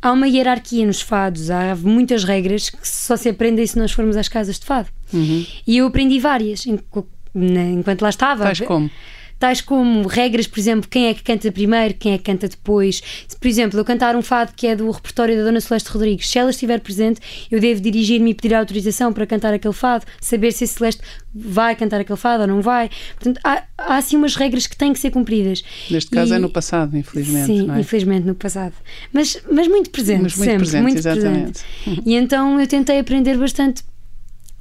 Há 0.00 0.12
uma 0.12 0.28
hierarquia 0.28 0.86
nos 0.86 1.00
fados, 1.00 1.50
há 1.50 1.74
muitas 1.76 2.22
regras 2.24 2.70
que 2.70 2.86
só 2.86 3.16
se 3.16 3.28
aprendem 3.28 3.66
se 3.66 3.76
nós 3.76 3.90
formos 3.90 4.16
às 4.16 4.28
casas 4.28 4.58
de 4.58 4.64
fado. 4.64 4.88
Uhum. 5.12 5.44
E 5.66 5.76
eu 5.78 5.86
aprendi 5.86 6.20
várias 6.20 6.66
enquanto 6.66 8.02
lá 8.02 8.08
estava. 8.08 8.44
Tais 8.44 8.60
como? 8.60 8.90
Tais 9.38 9.60
como 9.60 10.06
regras, 10.06 10.46
por 10.46 10.58
exemplo, 10.58 10.88
quem 10.88 11.06
é 11.06 11.14
que 11.14 11.22
canta 11.22 11.50
primeiro, 11.52 11.94
quem 11.94 12.12
é 12.12 12.18
que 12.18 12.24
canta 12.24 12.48
depois. 12.48 13.02
Se, 13.26 13.36
por 13.36 13.46
exemplo, 13.46 13.78
eu 13.78 13.84
cantar 13.84 14.16
um 14.16 14.22
fado 14.22 14.52
que 14.54 14.66
é 14.66 14.74
do 14.74 14.90
repertório 14.90 15.36
da 15.36 15.44
Dona 15.44 15.60
Celeste 15.60 15.90
Rodrigues, 15.90 16.28
se 16.28 16.38
ela 16.38 16.50
estiver 16.50 16.80
presente, 16.80 17.20
eu 17.50 17.60
devo 17.60 17.80
dirigir-me 17.80 18.30
e 18.30 18.34
pedir 18.34 18.54
autorização 18.54 19.12
para 19.12 19.26
cantar 19.26 19.54
aquele 19.54 19.74
fado, 19.74 20.04
saber 20.20 20.52
se 20.52 20.64
a 20.64 20.66
Celeste 20.66 21.02
vai 21.34 21.76
cantar 21.76 22.00
aquele 22.00 22.18
fado 22.18 22.42
ou 22.42 22.48
não 22.48 22.60
vai. 22.60 22.90
Portanto, 23.14 23.40
há, 23.44 23.62
há 23.76 23.96
assim 23.96 24.16
umas 24.16 24.34
regras 24.34 24.66
que 24.66 24.76
têm 24.76 24.92
que 24.92 24.98
ser 24.98 25.10
cumpridas. 25.10 25.62
Neste 25.90 26.10
caso 26.10 26.32
e, 26.32 26.36
é 26.36 26.38
no 26.38 26.48
passado, 26.48 26.96
infelizmente. 26.96 27.46
Sim, 27.46 27.70
é? 27.70 27.80
infelizmente 27.80 28.26
no 28.26 28.34
passado. 28.34 28.74
Mas, 29.12 29.40
mas 29.50 29.68
muito 29.68 29.90
presente, 29.90 30.22
mas 30.22 30.36
muito 30.36 30.50
sempre. 30.50 30.58
Presente, 30.58 30.82
muito 30.82 30.98
exatamente. 30.98 31.64
presente. 31.84 32.02
E 32.04 32.14
então 32.14 32.60
eu 32.60 32.66
tentei 32.66 32.98
aprender 32.98 33.36
bastante 33.36 33.82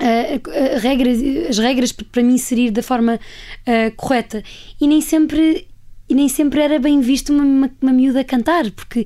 uh, 0.01 0.79
regras, 0.79 1.17
as 1.49 1.57
regras 1.57 1.91
para 1.91 2.23
me 2.23 2.33
inserir 2.33 2.71
da 2.71 2.83
forma 2.83 3.15
uh, 3.15 3.95
correta. 3.95 4.43
E 4.79 4.87
nem 4.87 5.01
sempre 5.01 5.67
e 6.09 6.15
nem 6.15 6.29
sempre 6.29 6.61
era 6.61 6.79
bem 6.79 7.01
visto 7.01 7.33
uma, 7.33 7.43
uma, 7.43 7.71
uma 7.81 7.91
miúda 7.91 8.23
cantar, 8.23 8.71
porque 8.71 9.05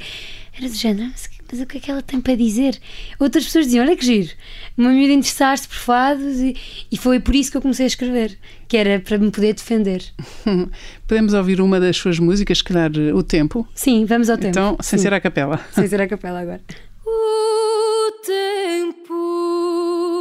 era 0.58 0.70
do 0.70 0.76
género, 0.76 1.10
mas, 1.10 1.30
mas, 1.52 1.62
o 1.62 1.66
que 1.66 1.78
é 1.78 1.80
que 1.80 1.90
ela 1.90 2.02
tem 2.02 2.22
para 2.22 2.36
dizer? 2.36 2.78
Outras 3.20 3.46
pessoas 3.46 3.66
diziam, 3.66 3.84
olha 3.84 3.98
que 3.98 4.06
giro, 4.06 4.30
uma 4.78 4.92
miúda 4.92 5.14
interessar-se 5.14 5.68
por 5.68 5.78
fados, 5.78 6.40
e, 6.40 6.56
e 6.92 6.98
foi 6.98 7.20
por 7.20 7.34
isso 7.34 7.50
que 7.50 7.58
eu 7.58 7.62
comecei 7.62 7.86
a 7.86 7.88
escrever, 7.88 8.38
que 8.68 8.78
era 8.78 9.00
para 9.00 9.18
me 9.18 9.32
poder 9.32 9.54
defender. 9.54 10.04
Podemos 11.08 11.34
ouvir 11.34 11.60
uma 11.60 11.80
das 11.80 11.98
suas 11.98 12.20
músicas, 12.20 12.60
se 12.60 12.64
calhar 12.64 12.92
o 12.92 13.24
tempo? 13.24 13.68
Sim, 13.74 14.06
vamos 14.06 14.30
ao 14.30 14.38
tempo. 14.38 14.50
Então, 14.50 14.78
sem 14.80 15.00
Sim. 15.00 15.04
ser 15.04 15.14
a 15.14 15.20
capela. 15.20 15.60
Sem 15.74 15.88
ser 15.88 16.02
a 16.02 16.08
capela 16.08 16.40
agora. 16.40 16.62
O 17.04 18.12
tempo 18.24 20.21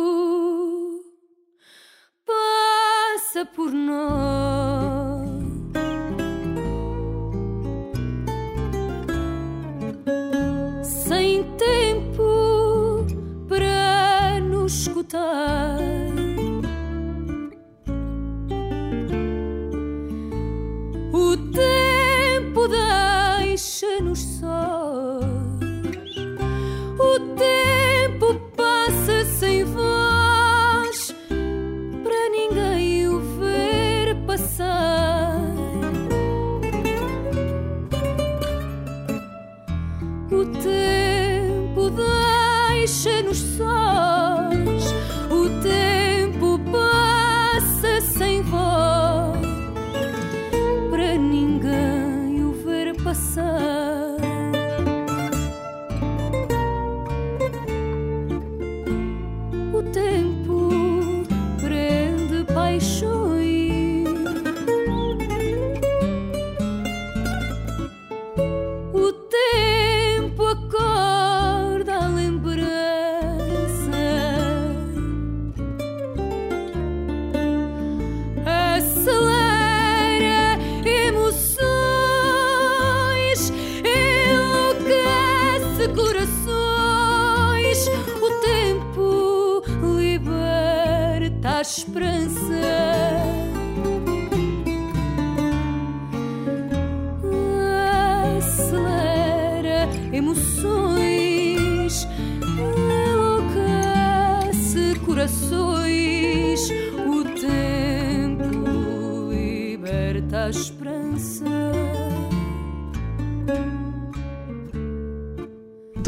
passa 2.31 3.45
por 3.45 3.73
nós. 3.73 5.31
Sem 10.83 11.45
tempo 11.57 13.07
para 13.49 14.41
nos 14.41 14.73
escutar. 14.83 15.79
O 21.13 21.37
tempo 21.53 21.90
so 43.61 43.90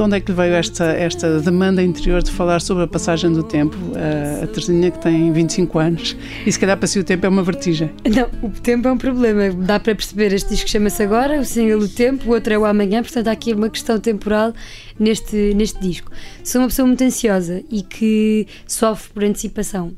De 0.02 0.06
onde 0.06 0.16
é 0.16 0.20
que 0.20 0.32
veio 0.32 0.54
esta, 0.54 0.86
esta 0.86 1.38
demanda 1.38 1.80
interior 1.80 2.24
de 2.24 2.32
falar 2.32 2.60
sobre 2.60 2.82
a 2.82 2.88
passagem 2.88 3.32
do 3.32 3.44
tempo? 3.44 3.76
A, 3.94 4.42
a 4.42 4.46
Teresinha, 4.48 4.90
que 4.90 4.98
tem 4.98 5.32
25 5.32 5.78
anos, 5.78 6.16
e 6.44 6.50
se 6.50 6.58
calhar 6.58 6.76
para 6.76 6.88
si 6.88 6.98
o 6.98 7.04
tempo 7.04 7.24
é 7.24 7.28
uma 7.28 7.44
vertigem. 7.44 7.88
Não, 8.12 8.28
o 8.42 8.50
tempo 8.50 8.88
é 8.88 8.92
um 8.92 8.98
problema. 8.98 9.52
Dá 9.52 9.78
para 9.78 9.94
perceber, 9.94 10.32
este 10.32 10.50
disco 10.50 10.68
chama-se 10.68 11.00
agora, 11.04 11.38
o 11.38 11.44
single 11.44 11.78
O 11.78 11.88
Tempo, 11.88 12.28
o 12.28 12.34
outro 12.34 12.52
é 12.52 12.58
o 12.58 12.64
Amanhã, 12.64 13.00
portanto 13.00 13.28
há 13.28 13.30
aqui 13.30 13.52
uma 13.52 13.70
questão 13.70 14.00
temporal 14.00 14.52
neste, 14.98 15.54
neste 15.54 15.78
disco. 15.80 16.10
Sou 16.42 16.60
uma 16.60 16.66
pessoa 16.66 16.84
muito 16.84 17.04
ansiosa 17.04 17.62
e 17.70 17.82
que 17.82 18.48
sofre 18.66 19.08
por 19.12 19.22
antecipação 19.22 19.92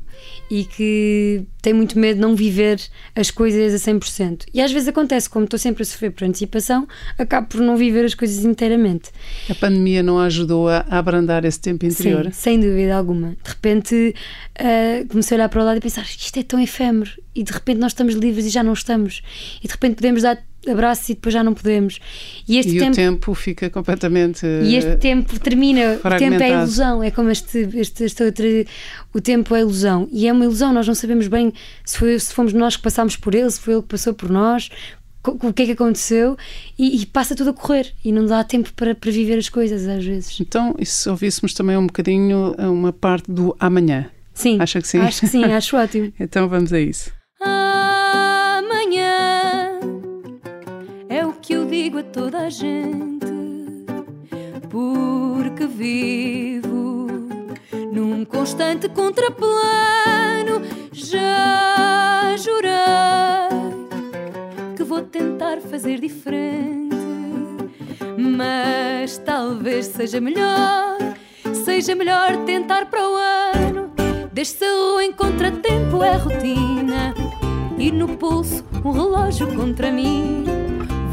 e 0.49 0.65
que 0.65 1.43
tem 1.61 1.73
muito 1.73 1.97
medo 1.97 2.15
de 2.15 2.21
não 2.21 2.35
viver 2.35 2.79
as 3.15 3.31
coisas 3.31 3.73
a 3.73 3.91
100%. 3.91 4.45
E 4.53 4.61
às 4.61 4.71
vezes 4.71 4.87
acontece, 4.87 5.29
como 5.29 5.45
estou 5.45 5.57
sempre 5.57 5.83
a 5.83 5.85
sofrer 5.85 6.11
por 6.11 6.23
antecipação, 6.25 6.87
acabo 7.17 7.47
por 7.47 7.61
não 7.61 7.75
viver 7.75 8.05
as 8.05 8.13
coisas 8.13 8.45
inteiramente. 8.45 9.09
A 9.49 9.55
pandemia 9.55 10.03
não 10.03 10.19
ajudou 10.19 10.69
a, 10.69 10.85
abrandar 10.89 11.45
esse 11.45 11.59
tempo 11.59 11.85
interior? 11.85 12.25
Sim, 12.25 12.31
sem 12.31 12.59
dúvida 12.59 12.95
alguma. 12.95 13.29
De 13.29 13.49
repente 13.49 14.13
uh, 14.59 15.07
comecei 15.07 15.35
a 15.35 15.39
olhar 15.39 15.49
para 15.49 15.61
o 15.61 15.65
lado 15.65 15.77
e 15.77 15.81
pensar 15.81 16.03
isto 16.03 16.39
é 16.39 16.43
tão 16.43 16.59
efêmero 16.59 17.11
e 17.33 17.43
de 17.43 17.51
repente 17.51 17.79
nós 17.79 17.91
estamos 17.91 18.13
livres 18.13 18.45
e 18.45 18.49
já 18.49 18.63
não 18.63 18.73
estamos. 18.73 19.21
E 19.63 19.67
de 19.67 19.73
repente 19.73 19.95
podemos 19.95 20.21
dar 20.21 20.41
abraços 20.69 21.09
e 21.09 21.13
depois 21.13 21.33
já 21.33 21.43
não 21.43 21.53
podemos. 21.53 21.99
E, 22.47 22.57
este 22.57 22.75
e 22.75 22.79
tempo, 22.79 22.91
o 22.91 22.95
tempo 22.95 23.33
fica 23.33 23.69
completamente. 23.69 24.45
E 24.45 24.75
este 24.75 24.97
tempo 24.97 25.39
termina. 25.39 25.99
O 26.03 26.17
tempo 26.17 26.41
é 26.41 26.49
ilusão. 26.49 27.03
É 27.03 27.11
como 27.11 27.29
este, 27.29 27.69
este, 27.73 28.03
este 28.03 28.23
outro. 28.23 28.45
O 29.13 29.21
tempo 29.21 29.55
é 29.55 29.61
ilusão. 29.61 30.07
E 30.11 30.27
é 30.27 30.33
uma 30.33 30.45
ilusão. 30.45 30.73
Nós 30.73 30.87
não 30.87 30.95
sabemos 30.95 31.27
bem 31.27 31.53
se, 31.83 31.97
foi, 31.97 32.19
se 32.19 32.33
fomos 32.33 32.53
nós 32.53 32.75
que 32.75 32.83
passámos 32.83 33.15
por 33.15 33.33
ele, 33.35 33.49
se 33.49 33.59
foi 33.59 33.73
ele 33.73 33.83
que 33.83 33.89
passou 33.89 34.13
por 34.13 34.29
nós. 34.29 34.69
O 35.27 35.51
que 35.51 35.63
é 35.63 35.65
que 35.65 35.71
aconteceu 35.71 36.37
e, 36.77 37.01
e 37.01 37.05
passa 37.07 37.35
tudo 37.35 37.49
a 37.49 37.53
correr 37.53 37.91
e 38.03 38.11
não 38.11 38.27
dá 38.27 38.43
tempo 38.43 38.71
para, 38.73 38.93
para 38.93 39.09
viver 39.09 39.39
as 39.39 39.49
coisas 39.49 39.87
às 39.87 40.05
vezes. 40.05 40.39
Então, 40.39 40.75
e 40.77 40.85
se 40.85 41.09
ouvíssemos 41.09 41.51
também 41.51 41.75
um 41.75 41.87
bocadinho 41.87 42.53
uma 42.59 42.93
parte 42.93 43.31
do 43.31 43.55
amanhã? 43.59 44.05
Sim. 44.35 44.61
Acha 44.61 44.79
que 44.79 44.87
sim? 44.87 44.99
Acho 44.99 45.21
que 45.21 45.27
sim, 45.27 45.43
acho 45.45 45.75
ótimo. 45.77 46.13
então 46.19 46.47
vamos 46.47 46.71
a 46.71 46.79
isso. 46.79 47.09
Amanhã 47.41 47.84
digo 51.95 51.99
a 51.99 52.03
toda 52.03 52.39
a 52.39 52.49
gente, 52.49 53.25
porque 54.69 55.65
vivo 55.65 57.07
num 57.91 58.25
constante 58.25 58.89
contraplano. 58.89 60.61
Já 60.91 62.35
jurei 62.37 62.73
que 64.75 64.83
vou 64.83 65.01
tentar 65.01 65.61
fazer 65.61 65.99
diferente, 65.99 66.95
mas 68.17 69.17
talvez 69.19 69.87
seja 69.87 70.19
melhor, 70.19 70.97
seja 71.53 71.95
melhor 71.95 72.43
tentar 72.45 72.87
para 72.87 73.07
o 73.07 73.15
ano. 73.15 73.91
Desde-se 74.33 74.65
em 75.01 75.13
contratempo 75.13 76.03
é 76.03 76.17
rotina 76.17 77.13
e 77.77 77.89
no 77.91 78.17
pulso 78.17 78.65
um 78.83 78.91
relógio 78.91 79.47
contra 79.55 79.91
mim. 79.91 80.54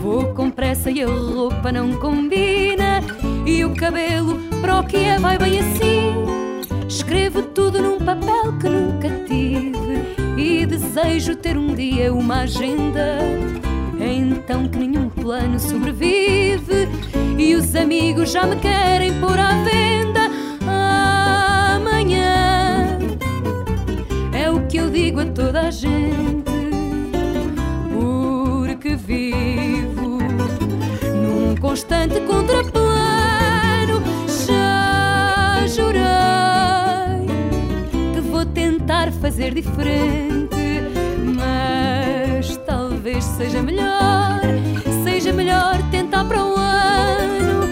Vou 0.02 0.34
com 0.34 0.50
pressa 0.50 0.90
e 0.90 1.00
a 1.00 1.06
roupa 1.06 1.70
não 1.70 1.92
combina, 1.92 3.00
e 3.46 3.64
o 3.64 3.72
cabelo 3.72 4.36
para 4.60 4.80
o 4.80 4.84
que 4.84 4.96
é 4.96 5.16
vai 5.16 5.38
bem 5.38 5.60
assim. 5.60 6.12
Escrevo 6.88 7.40
tudo 7.42 7.80
num 7.80 7.98
papel 7.98 8.52
que 8.60 8.68
nunca 8.68 9.08
tive 9.28 10.16
e 10.36 10.66
desejo 10.66 11.36
ter 11.36 11.56
um 11.56 11.72
dia 11.72 12.12
uma 12.12 12.40
agenda. 12.40 13.20
Então 14.00 14.66
que 14.68 14.78
nenhum 14.78 15.08
plano 15.08 15.60
sobrevive 15.60 16.88
e 17.38 17.54
os 17.54 17.76
amigos 17.76 18.32
já 18.32 18.44
me 18.44 18.56
querem 18.56 19.12
pôr 19.20 19.38
à 19.38 19.52
venda. 19.62 20.28
Amanhã 21.76 22.98
é 24.32 24.50
o 24.50 24.66
que 24.66 24.78
eu 24.78 24.90
digo 24.90 25.20
a 25.20 25.26
toda 25.26 25.68
a 25.68 25.70
gente, 25.70 26.31
constante 31.72 32.20
contraplano. 32.26 34.02
Já 34.46 35.66
jurei 35.66 37.26
que 38.12 38.20
vou 38.20 38.44
tentar 38.44 39.10
fazer 39.10 39.54
diferente, 39.54 40.82
mas 41.34 42.58
talvez 42.66 43.24
seja 43.24 43.62
melhor, 43.62 44.42
seja 45.02 45.32
melhor 45.32 45.78
tentar 45.90 46.26
para 46.26 46.44
o 46.44 46.56
ano, 46.56 47.68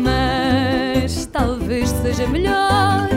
mas 0.00 1.26
talvez 1.26 1.88
seja 1.88 2.28
melhor, 2.28 3.08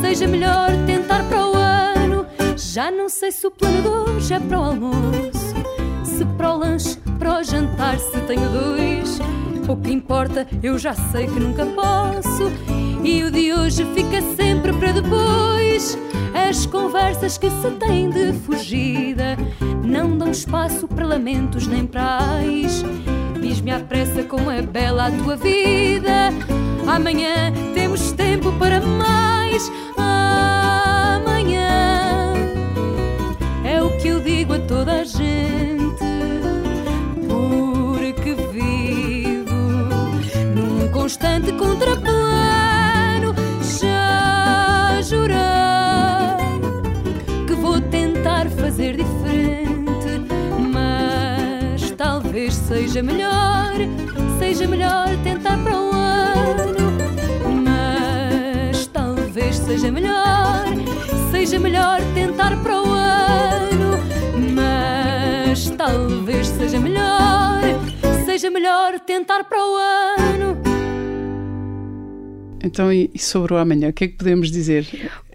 seja 0.00 0.26
melhor 0.26 0.70
tentar 0.86 1.22
para 1.28 1.46
o 1.46 1.54
ano. 1.54 2.26
Já 2.56 2.90
não 2.90 3.08
sei 3.08 3.30
se 3.30 3.46
o 3.46 3.50
plano 3.52 3.80
de 3.80 3.88
hoje 3.88 4.34
é 4.34 4.40
para 4.40 4.58
o 4.58 4.64
almoço, 4.64 5.54
se 6.02 6.24
para 6.36 6.52
o 6.52 6.58
lanche, 6.58 6.98
para 7.16 7.38
o 7.38 7.44
jantar, 7.44 7.96
se 8.00 8.18
tenho 8.22 8.48
dois. 8.48 9.20
Pouco 9.68 9.90
importa, 9.90 10.48
eu 10.62 10.78
já 10.78 10.94
sei 10.94 11.26
que 11.26 11.38
nunca 11.38 11.66
posso. 11.66 12.50
E 13.04 13.22
o 13.22 13.30
de 13.30 13.52
hoje 13.52 13.84
fica 13.94 14.22
sempre 14.34 14.72
para 14.72 14.92
depois. 14.92 15.98
As 16.48 16.64
conversas 16.64 17.36
que 17.36 17.50
se 17.50 17.70
têm 17.72 18.08
de 18.08 18.32
fugida 18.32 19.36
não 19.84 20.16
dão 20.16 20.30
espaço 20.30 20.88
para 20.88 21.06
lamentos 21.06 21.66
nem 21.66 21.84
prais. 21.84 22.82
Diz-me 23.42 23.70
à 23.70 23.78
pressa 23.78 24.22
como 24.22 24.50
é 24.50 24.62
bela 24.62 25.08
a 25.08 25.10
tua 25.10 25.36
vida. 25.36 26.30
Amanhã 26.86 27.52
temos 27.74 28.12
tempo 28.12 28.50
para 28.52 28.80
mais. 28.80 29.70
Amanhã 31.18 31.68
é 33.66 33.82
o 33.82 33.94
que 33.98 34.08
eu 34.08 34.18
digo 34.20 34.54
a 34.54 34.60
toda 34.60 34.92
a 34.92 35.04
gente. 35.04 35.27
Constante 41.08 41.50
contraplano. 41.52 43.34
Já 43.80 45.00
jurei 45.00 45.38
que 47.46 47.54
vou 47.54 47.80
tentar 47.80 48.46
fazer 48.50 48.94
diferente, 48.94 50.20
mas 50.70 51.90
talvez 51.92 52.52
seja 52.52 53.02
melhor, 53.02 53.72
seja 54.38 54.68
melhor 54.68 55.08
tentar 55.24 55.56
para 55.56 55.78
o 55.78 55.92
ano. 55.92 56.92
Mas 57.64 58.86
talvez 58.88 59.56
seja 59.56 59.90
melhor, 59.90 60.66
seja 61.30 61.58
melhor 61.58 62.02
tentar 62.14 62.54
para 62.62 62.82
o 62.82 62.92
ano. 62.92 63.98
Mas 64.54 65.70
talvez 65.70 66.48
seja 66.48 66.78
melhor, 66.78 67.62
seja 68.26 68.50
melhor 68.50 69.00
tentar 69.00 69.44
para 69.44 69.58
o 69.58 69.74
ano. 69.74 70.67
Então, 72.68 72.92
e 72.92 73.10
sobre 73.18 73.54
o 73.54 73.56
amanhã, 73.56 73.88
o 73.88 73.92
que 73.92 74.04
é 74.04 74.08
que 74.08 74.14
podemos 74.14 74.50
dizer 74.50 74.86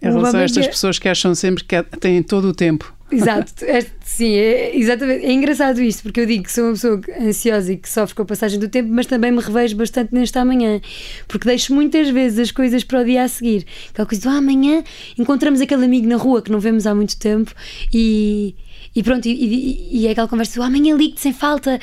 em 0.02 0.08
relação 0.12 0.40
a 0.40 0.44
estas 0.44 0.58
amanhã- 0.58 0.72
pessoas 0.72 1.00
que 1.00 1.10
acham 1.10 1.34
sempre 1.36 1.64
que 1.64 1.82
têm 2.00 2.22
todo 2.24 2.46
o 2.50 2.54
tempo? 2.54 2.94
Exato, 3.12 3.54
é- 3.66 3.86
sim, 4.04 4.34
é, 4.34 4.76
exatamente. 4.76 5.24
É 5.26 5.32
engraçado 5.32 5.80
isto, 5.82 6.02
porque 6.04 6.20
eu 6.22 6.26
digo 6.26 6.44
que 6.46 6.52
sou 6.52 6.64
uma 6.66 6.72
pessoa 6.74 7.00
ansiosa 7.22 7.74
e 7.74 7.78
que 7.78 7.88
sofre 7.90 8.16
com 8.16 8.22
a 8.24 8.26
passagem 8.26 8.60
do 8.60 8.68
tempo, 8.68 8.90
mas 8.92 9.06
também 9.06 9.32
me 9.32 9.40
revejo 9.40 9.76
bastante 9.76 10.14
neste 10.14 10.38
amanhã, 10.40 10.82
porque 11.28 11.48
deixo 11.48 11.74
muitas 11.76 12.10
vezes 12.10 12.40
as 12.40 12.52
coisas 12.52 12.84
para 12.84 13.02
o 13.02 13.06
dia 13.06 13.24
a 13.24 13.28
seguir. 13.28 13.66
Aquela 13.92 14.08
coisa 14.08 14.24
do 14.24 14.30
ah, 14.30 14.38
amanhã 14.38 14.84
encontramos 15.20 15.62
aquele 15.62 15.86
amigo 15.86 16.08
na 16.08 16.16
rua 16.16 16.42
que 16.42 16.52
não 16.52 16.60
vemos 16.60 16.88
há 16.88 16.96
muito 16.96 17.18
tempo 17.20 17.52
e, 17.94 18.56
e 18.96 19.04
pronto, 19.04 19.28
e, 19.28 19.32
e- 19.32 20.00
e 20.02 20.08
é 20.08 20.12
aquela 20.12 20.28
conversa 20.28 20.56
do 20.60 20.64
"Ah, 20.64 20.68
amanhã 20.68 20.96
ligo-te 20.96 21.22
sem 21.22 21.34
falta. 21.34 21.80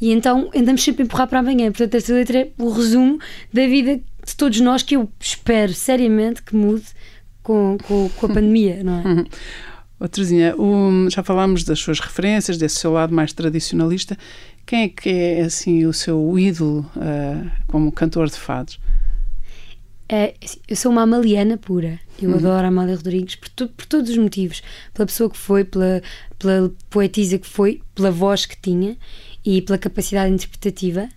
E 0.00 0.12
então 0.12 0.50
andamos 0.54 0.82
sempre 0.82 1.02
a 1.02 1.04
empurrar 1.06 1.28
para 1.28 1.38
amanhã. 1.38 1.70
Portanto, 1.70 1.94
esta 1.94 2.12
letra 2.12 2.38
é 2.40 2.48
o 2.58 2.68
resumo 2.68 3.18
da 3.52 3.66
vida 3.66 3.98
de 4.26 4.36
todos 4.36 4.60
nós 4.60 4.82
que 4.82 4.96
eu 4.96 5.10
espero 5.20 5.72
seriamente 5.74 6.42
que 6.42 6.54
mude 6.56 6.84
com, 7.42 7.76
com, 7.86 8.08
com 8.08 8.26
a 8.26 8.28
pandemia, 8.28 8.82
não 8.84 8.98
é? 10.00 10.08
Terezinha, 10.08 10.54
o- 10.58 11.08
já 11.10 11.22
falámos 11.22 11.64
das 11.64 11.78
suas 11.78 11.98
referências, 11.98 12.58
desse 12.58 12.76
seu 12.76 12.92
lado 12.92 13.14
mais 13.14 13.32
tradicionalista. 13.32 14.18
Quem 14.66 14.82
é 14.84 14.88
que 14.88 15.08
é 15.08 15.40
assim 15.42 15.86
o 15.86 15.92
seu 15.92 16.38
ídolo 16.38 16.84
ah, 16.96 17.50
como 17.66 17.90
cantor 17.92 18.26
de 18.28 18.36
fados? 18.36 18.78
É, 20.08 20.34
assim, 20.44 20.58
eu 20.68 20.76
sou 20.76 20.92
uma 20.92 21.02
amaliana 21.02 21.56
pura. 21.56 21.98
Eu 22.20 22.34
adoro 22.34 22.64
a 22.64 22.68
Amália 22.68 22.94
Rodrigues 22.96 23.36
por, 23.36 23.48
to- 23.48 23.68
por 23.68 23.86
todos 23.86 24.10
os 24.10 24.18
motivos. 24.18 24.62
Pela 24.92 25.06
pessoa 25.06 25.30
que 25.30 25.36
foi, 25.38 25.64
pela, 25.64 26.02
pela 26.38 26.70
poetisa 26.90 27.38
que 27.38 27.46
foi, 27.46 27.80
pela 27.94 28.10
voz 28.10 28.44
que 28.44 28.56
tinha 28.60 28.96
e 29.44 29.62
pela 29.62 29.78
capacidade 29.78 30.32
interpretativa. 30.32 31.08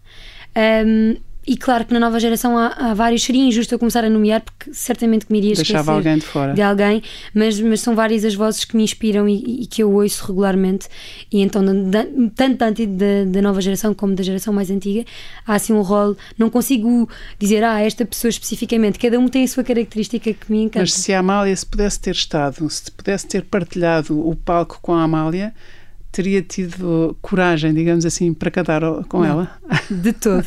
Ahm, 0.56 1.17
e 1.47 1.55
claro 1.55 1.86
que 1.86 1.93
na 1.93 1.99
nova 1.99 2.19
geração 2.19 2.57
há, 2.57 2.67
há 2.67 2.93
vários. 2.93 3.23
Seria 3.23 3.41
injusto 3.41 3.73
eu 3.73 3.79
começar 3.79 4.03
a 4.03 4.10
nomear, 4.10 4.41
porque 4.41 4.73
certamente 4.73 5.25
que 5.25 5.31
me 5.31 5.38
iria 5.39 5.55
Deixava 5.55 5.93
alguém 5.93 6.17
de 6.17 6.25
fora. 6.25 6.53
de 6.53 6.62
alguém, 6.62 7.01
mas, 7.33 7.60
mas 7.62 7.79
são 7.79 7.95
várias 7.95 8.25
as 8.25 8.36
vozes 8.36 8.65
que 8.65 8.75
me 8.75 8.83
inspiram 8.83 9.27
e, 9.29 9.63
e 9.63 9.65
que 9.65 9.81
eu 9.81 9.91
ouço 9.91 10.25
regularmente. 10.27 10.88
E 11.31 11.41
então, 11.41 11.63
da- 11.89 12.05
tanto, 12.36 12.57
tanto 12.57 12.86
da, 12.86 13.23
da 13.25 13.41
nova 13.41 13.62
geração 13.62 13.93
como 13.93 14.13
da 14.13 14.23
geração 14.23 14.53
mais 14.53 14.69
antiga, 14.69 15.05
há 15.45 15.55
assim 15.55 15.71
um 15.73 15.81
rol. 15.81 16.17
Não 16.38 16.49
consigo 16.49 17.07
dizer, 17.39 17.63
ah, 17.63 17.79
esta 17.81 18.05
pessoa 18.05 18.29
especificamente, 18.29 18.99
cada 18.99 19.17
um 19.17 19.27
tem 19.29 19.43
a 19.43 19.47
sua 19.47 19.63
característica 19.63 20.33
que 20.33 20.51
me 20.51 20.63
encanta. 20.63 20.79
Mas 20.81 20.93
se 20.93 21.13
a 21.13 21.19
Amália 21.19 21.55
se 21.55 21.65
pudesse 21.65 21.99
ter 21.99 22.12
estado, 22.12 22.69
se 22.69 22.91
pudesse 22.91 23.25
ter 23.27 23.43
partilhado 23.43 24.19
o 24.27 24.36
palco 24.36 24.79
com 24.81 24.93
a 24.93 25.03
Amália, 25.03 25.53
teria 26.17 26.41
tido 26.41 27.15
coragem, 27.21 27.71
digamos 27.75 28.03
assim, 28.03 28.34
para 28.34 28.49
cantar 28.49 28.82
com 29.08 29.23
ela? 29.23 29.51
De 29.88 30.12
todo. 30.13 30.43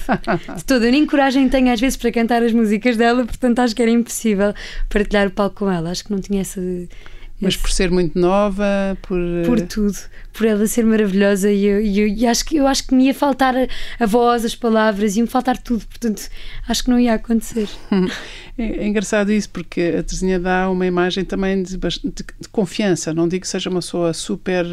De 0.56 0.64
todo. 0.64 0.84
Eu 0.84 0.90
nem 0.90 1.06
coragem 1.06 1.48
tenho 1.48 1.72
às 1.72 1.80
vezes 1.80 1.96
para 1.96 2.10
cantar 2.10 2.42
as 2.42 2.52
músicas 2.52 2.96
dela, 2.96 3.24
portanto 3.24 3.60
acho 3.60 3.76
que 3.76 3.80
era 3.80 3.90
impossível 3.90 4.52
partilhar 4.88 5.28
o 5.28 5.30
palco 5.30 5.60
com 5.60 5.70
ela. 5.70 5.90
Acho 5.90 6.04
que 6.04 6.10
não 6.10 6.20
tinha 6.20 6.40
essa. 6.40 6.60
Mas 7.40 7.56
por 7.56 7.70
ser 7.70 7.90
muito 7.90 8.18
nova, 8.18 8.64
por. 9.02 9.18
eh, 9.18 9.42
por 9.46 9.60
tudo, 9.62 9.96
por 10.32 10.46
ela 10.46 10.66
ser 10.66 10.84
maravilhosa 10.84 11.50
e 11.50 11.64
eu, 11.64 11.80
e 11.80 12.22
eu- 12.24 12.30
acho 12.30 12.44
que 12.44 12.56
eu 12.56 12.66
acho 12.66 12.86
que 12.86 12.94
me 12.94 13.06
ia 13.06 13.14
faltar 13.14 13.54
a, 13.56 13.66
a 13.98 14.06
voz, 14.06 14.44
as 14.44 14.54
palavras, 14.54 15.16
ia-me 15.16 15.28
faltar 15.28 15.56
tudo, 15.58 15.86
portanto 15.86 16.28
acho 16.68 16.84
que 16.84 16.90
não 16.90 16.98
ia 17.00 17.14
acontecer. 17.14 17.68
É, 18.58 18.82
é 18.84 18.86
engraçado 18.86 19.32
isso, 19.32 19.48
porque 19.48 19.80
a 19.98 20.02
Terezinha 20.02 20.38
dá 20.38 20.68
uma 20.68 20.84
imagem 20.84 21.24
também 21.24 21.62
de, 21.62 21.78
de- 21.78 22.10
de 22.40 22.48
confiança. 22.52 23.14
Não 23.14 23.26
digo 23.26 23.40
que 23.42 23.48
seja 23.48 23.70
uma 23.70 23.80
pessoa 23.80 24.12
super 24.12 24.66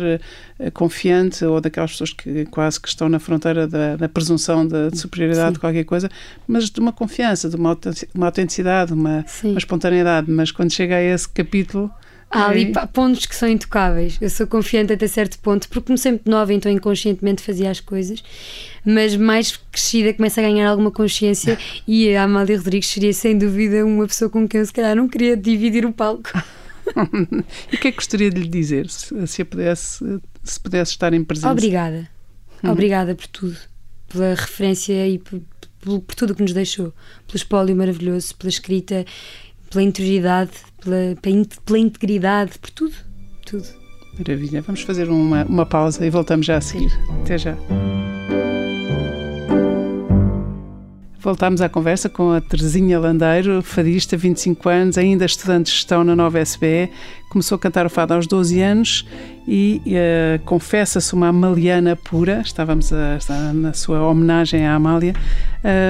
eh, 0.60 0.70
confiante 0.72 1.46
ou 1.46 1.62
daquelas 1.62 1.92
pessoas 1.92 2.12
que 2.12 2.44
quase 2.48 2.82
que 2.82 2.90
estão 2.90 3.08
na 3.08 3.18
fronteira 3.18 3.66
da, 3.66 3.96
da 3.96 4.10
presunção 4.10 4.68
de, 4.68 4.92
de 4.92 4.98
superioridade 4.98 5.48
Sim. 5.50 5.54
de 5.54 5.60
qualquer 5.60 5.86
coisa, 5.86 6.10
mas 6.46 6.70
de 6.70 6.78
uma 6.82 6.92
confiança, 6.92 7.48
de 7.50 7.56
uma, 7.56 7.70
autentici- 7.70 8.10
uma 8.14 8.26
autenticidade, 8.26 8.92
uma, 8.92 9.24
uma 9.44 9.58
espontaneidade. 9.58 10.30
Mas 10.30 10.52
quando 10.52 10.72
chega 10.74 10.96
a 10.98 11.02
esse 11.02 11.30
capítulo. 11.30 11.90
Há 12.30 12.48
ali 12.50 12.74
é- 12.76 12.86
pontos 12.88 13.26
que 13.26 13.36
são 13.36 13.48
intocáveis. 13.48 14.18
Eu 14.20 14.30
sou 14.30 14.46
confiante 14.46 14.92
até 14.94 15.08
certo 15.08 15.40
ponto, 15.40 15.68
porque 15.70 15.88
comecei 15.88 16.12
muito 16.12 16.30
nova, 16.30 16.54
então 16.54 16.72
inconscientemente 16.72 17.42
fazia 17.42 17.72
as 17.72 17.80
coisas, 17.80 18.22
mas 18.86 19.16
mais 19.16 19.56
crescida 19.72 20.14
começa 20.14 20.42
a 20.42 20.44
ganhar 20.44 20.70
alguma 20.70 20.92
consciência 20.92 21.58
e 21.88 22.14
a 22.16 22.24
Amália 22.24 22.58
Rodrigues 22.58 22.90
seria 22.90 23.14
sem 23.14 23.38
dúvida 23.38 23.86
uma 23.86 24.06
pessoa 24.08 24.30
com 24.30 24.48
quem 24.48 24.60
eu 24.60 24.66
se 24.66 24.74
calhar 24.74 24.96
não 24.96 25.08
queria 25.08 25.38
dividir 25.38 25.86
o 25.86 25.94
palco. 25.94 26.30
e 27.72 27.76
o 27.76 27.80
que 27.80 27.88
é 27.88 27.92
que 27.92 27.98
gostaria 27.98 28.30
de 28.30 28.42
lhe 28.42 28.48
dizer 28.50 28.90
se, 28.90 29.28
se, 29.28 29.44
pudesse, 29.44 30.20
se 30.44 30.60
pudesse 30.60 30.92
estar 30.92 31.14
em 31.14 31.24
presença? 31.24 31.52
Obrigada. 31.52 32.10
Obrigada 32.64 33.14
por 33.16 33.28
tudo. 33.28 33.58
Pela 34.10 34.34
referência 34.36 35.08
e 35.08 35.20
por, 35.20 35.42
por- 35.82 36.00
por 36.02 36.16
tudo 36.16 36.32
o 36.32 36.36
que 36.36 36.42
nos 36.42 36.54
deixou. 36.54 36.94
Pelo 37.28 37.36
espólio 37.38 37.76
maravilhoso, 37.76 38.34
pela 38.36 38.50
escrita, 38.50 39.06
pela 39.70 39.84
interioridade, 39.84 40.52
pela, 40.84 41.16
pela 41.22 41.36
in- 41.36 41.46
pela 41.66 41.80
integridade, 41.80 42.58
por 42.60 42.70
tudo. 42.72 42.94
Tudo. 43.46 43.66
Maravilha. 44.18 44.62
Vamos 44.62 44.82
fazer 44.82 45.10
uma, 45.10 45.46
uma 45.46 45.66
pausa 45.66 46.06
e 46.06 46.10
voltamos 46.10 46.46
já 46.46 46.58
a 46.58 46.62
seguir. 46.62 46.92
Até 47.22 47.38
já. 47.38 47.56
Voltámos 51.20 51.62
à 51.62 51.68
conversa 51.68 52.08
com 52.08 52.32
a 52.32 52.40
Terezinha 52.40 52.98
Landeiro, 53.00 53.62
fadista, 53.62 54.16
25 54.16 54.70
anos, 54.70 54.98
ainda 54.98 55.26
estudante 55.26 55.66
de 55.66 55.72
gestão 55.72 56.04
na 56.04 56.16
nova 56.16 56.40
SBE. 56.40 56.90
Começou 57.30 57.58
a 57.58 57.60
cantar 57.60 57.86
o 57.86 57.90
fado 57.90 58.14
aos 58.14 58.28
12 58.28 58.62
anos 58.62 59.06
e 59.48 59.82
uh, 59.88 60.40
confessa-se 60.46 61.14
uma 61.14 61.28
amaliana 61.28 61.96
pura. 61.98 62.42
Estávamos 62.46 62.94
a, 62.94 63.18
a, 63.30 63.54
na 63.54 63.74
sua 63.74 64.02
homenagem 64.08 64.66
à 64.66 64.76
Amália. 64.76 65.14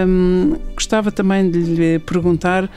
Um, 0.08 0.56
gostava 0.74 1.12
também 1.12 1.52
de 1.52 1.60
lhe 1.60 2.00
perguntar 2.00 2.68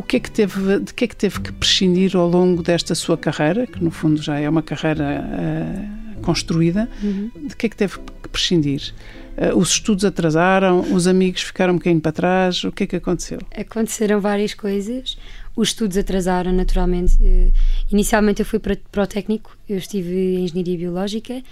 o 0.00 0.02
que 0.02 0.16
é 0.16 0.20
que 0.20 0.30
teve, 0.30 0.80
de 0.80 0.94
que 0.94 1.04
é 1.04 1.06
que 1.06 1.14
teve 1.14 1.40
que 1.40 1.52
prescindir 1.52 2.16
ao 2.16 2.26
longo 2.26 2.62
desta 2.62 2.94
sua 2.94 3.18
carreira, 3.18 3.66
que 3.66 3.84
no 3.84 3.90
fundo 3.90 4.20
já 4.20 4.40
é 4.40 4.48
uma 4.48 4.62
carreira 4.62 5.22
uh, 5.22 6.20
construída, 6.22 6.88
uhum. 7.02 7.30
de 7.48 7.54
que 7.54 7.66
é 7.66 7.68
que 7.68 7.76
teve 7.76 7.98
que 8.22 8.28
prescindir? 8.30 8.94
Uh, 9.36 9.58
os 9.58 9.72
estudos 9.72 10.06
atrasaram, 10.06 10.80
os 10.94 11.06
amigos 11.06 11.42
ficaram 11.42 11.74
um 11.74 11.76
bocadinho 11.76 12.00
para 12.00 12.12
trás, 12.12 12.64
o 12.64 12.72
que 12.72 12.84
é 12.84 12.86
que 12.86 12.96
aconteceu? 12.96 13.40
Aconteceram 13.54 14.22
várias 14.22 14.54
coisas. 14.54 15.18
Os 15.54 15.68
estudos 15.68 15.98
atrasaram, 15.98 16.50
naturalmente. 16.50 17.16
Uh, 17.20 17.52
inicialmente 17.92 18.40
eu 18.40 18.46
fui 18.46 18.58
para, 18.58 18.78
para 18.90 19.02
o 19.02 19.06
técnico, 19.06 19.54
eu 19.68 19.76
estive 19.76 20.36
em 20.36 20.44
Engenharia 20.44 20.78
Biológica, 20.78 21.42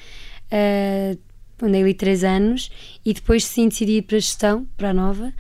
andei 1.62 1.82
ali 1.82 1.92
três 1.92 2.24
anos 2.24 2.70
e 3.04 3.12
depois 3.12 3.44
sim 3.44 3.68
decidi 3.68 3.98
ir 3.98 4.02
para 4.02 4.16
a 4.16 4.20
gestão, 4.20 4.66
para 4.74 4.88
a 4.88 4.94
nova. 4.94 5.34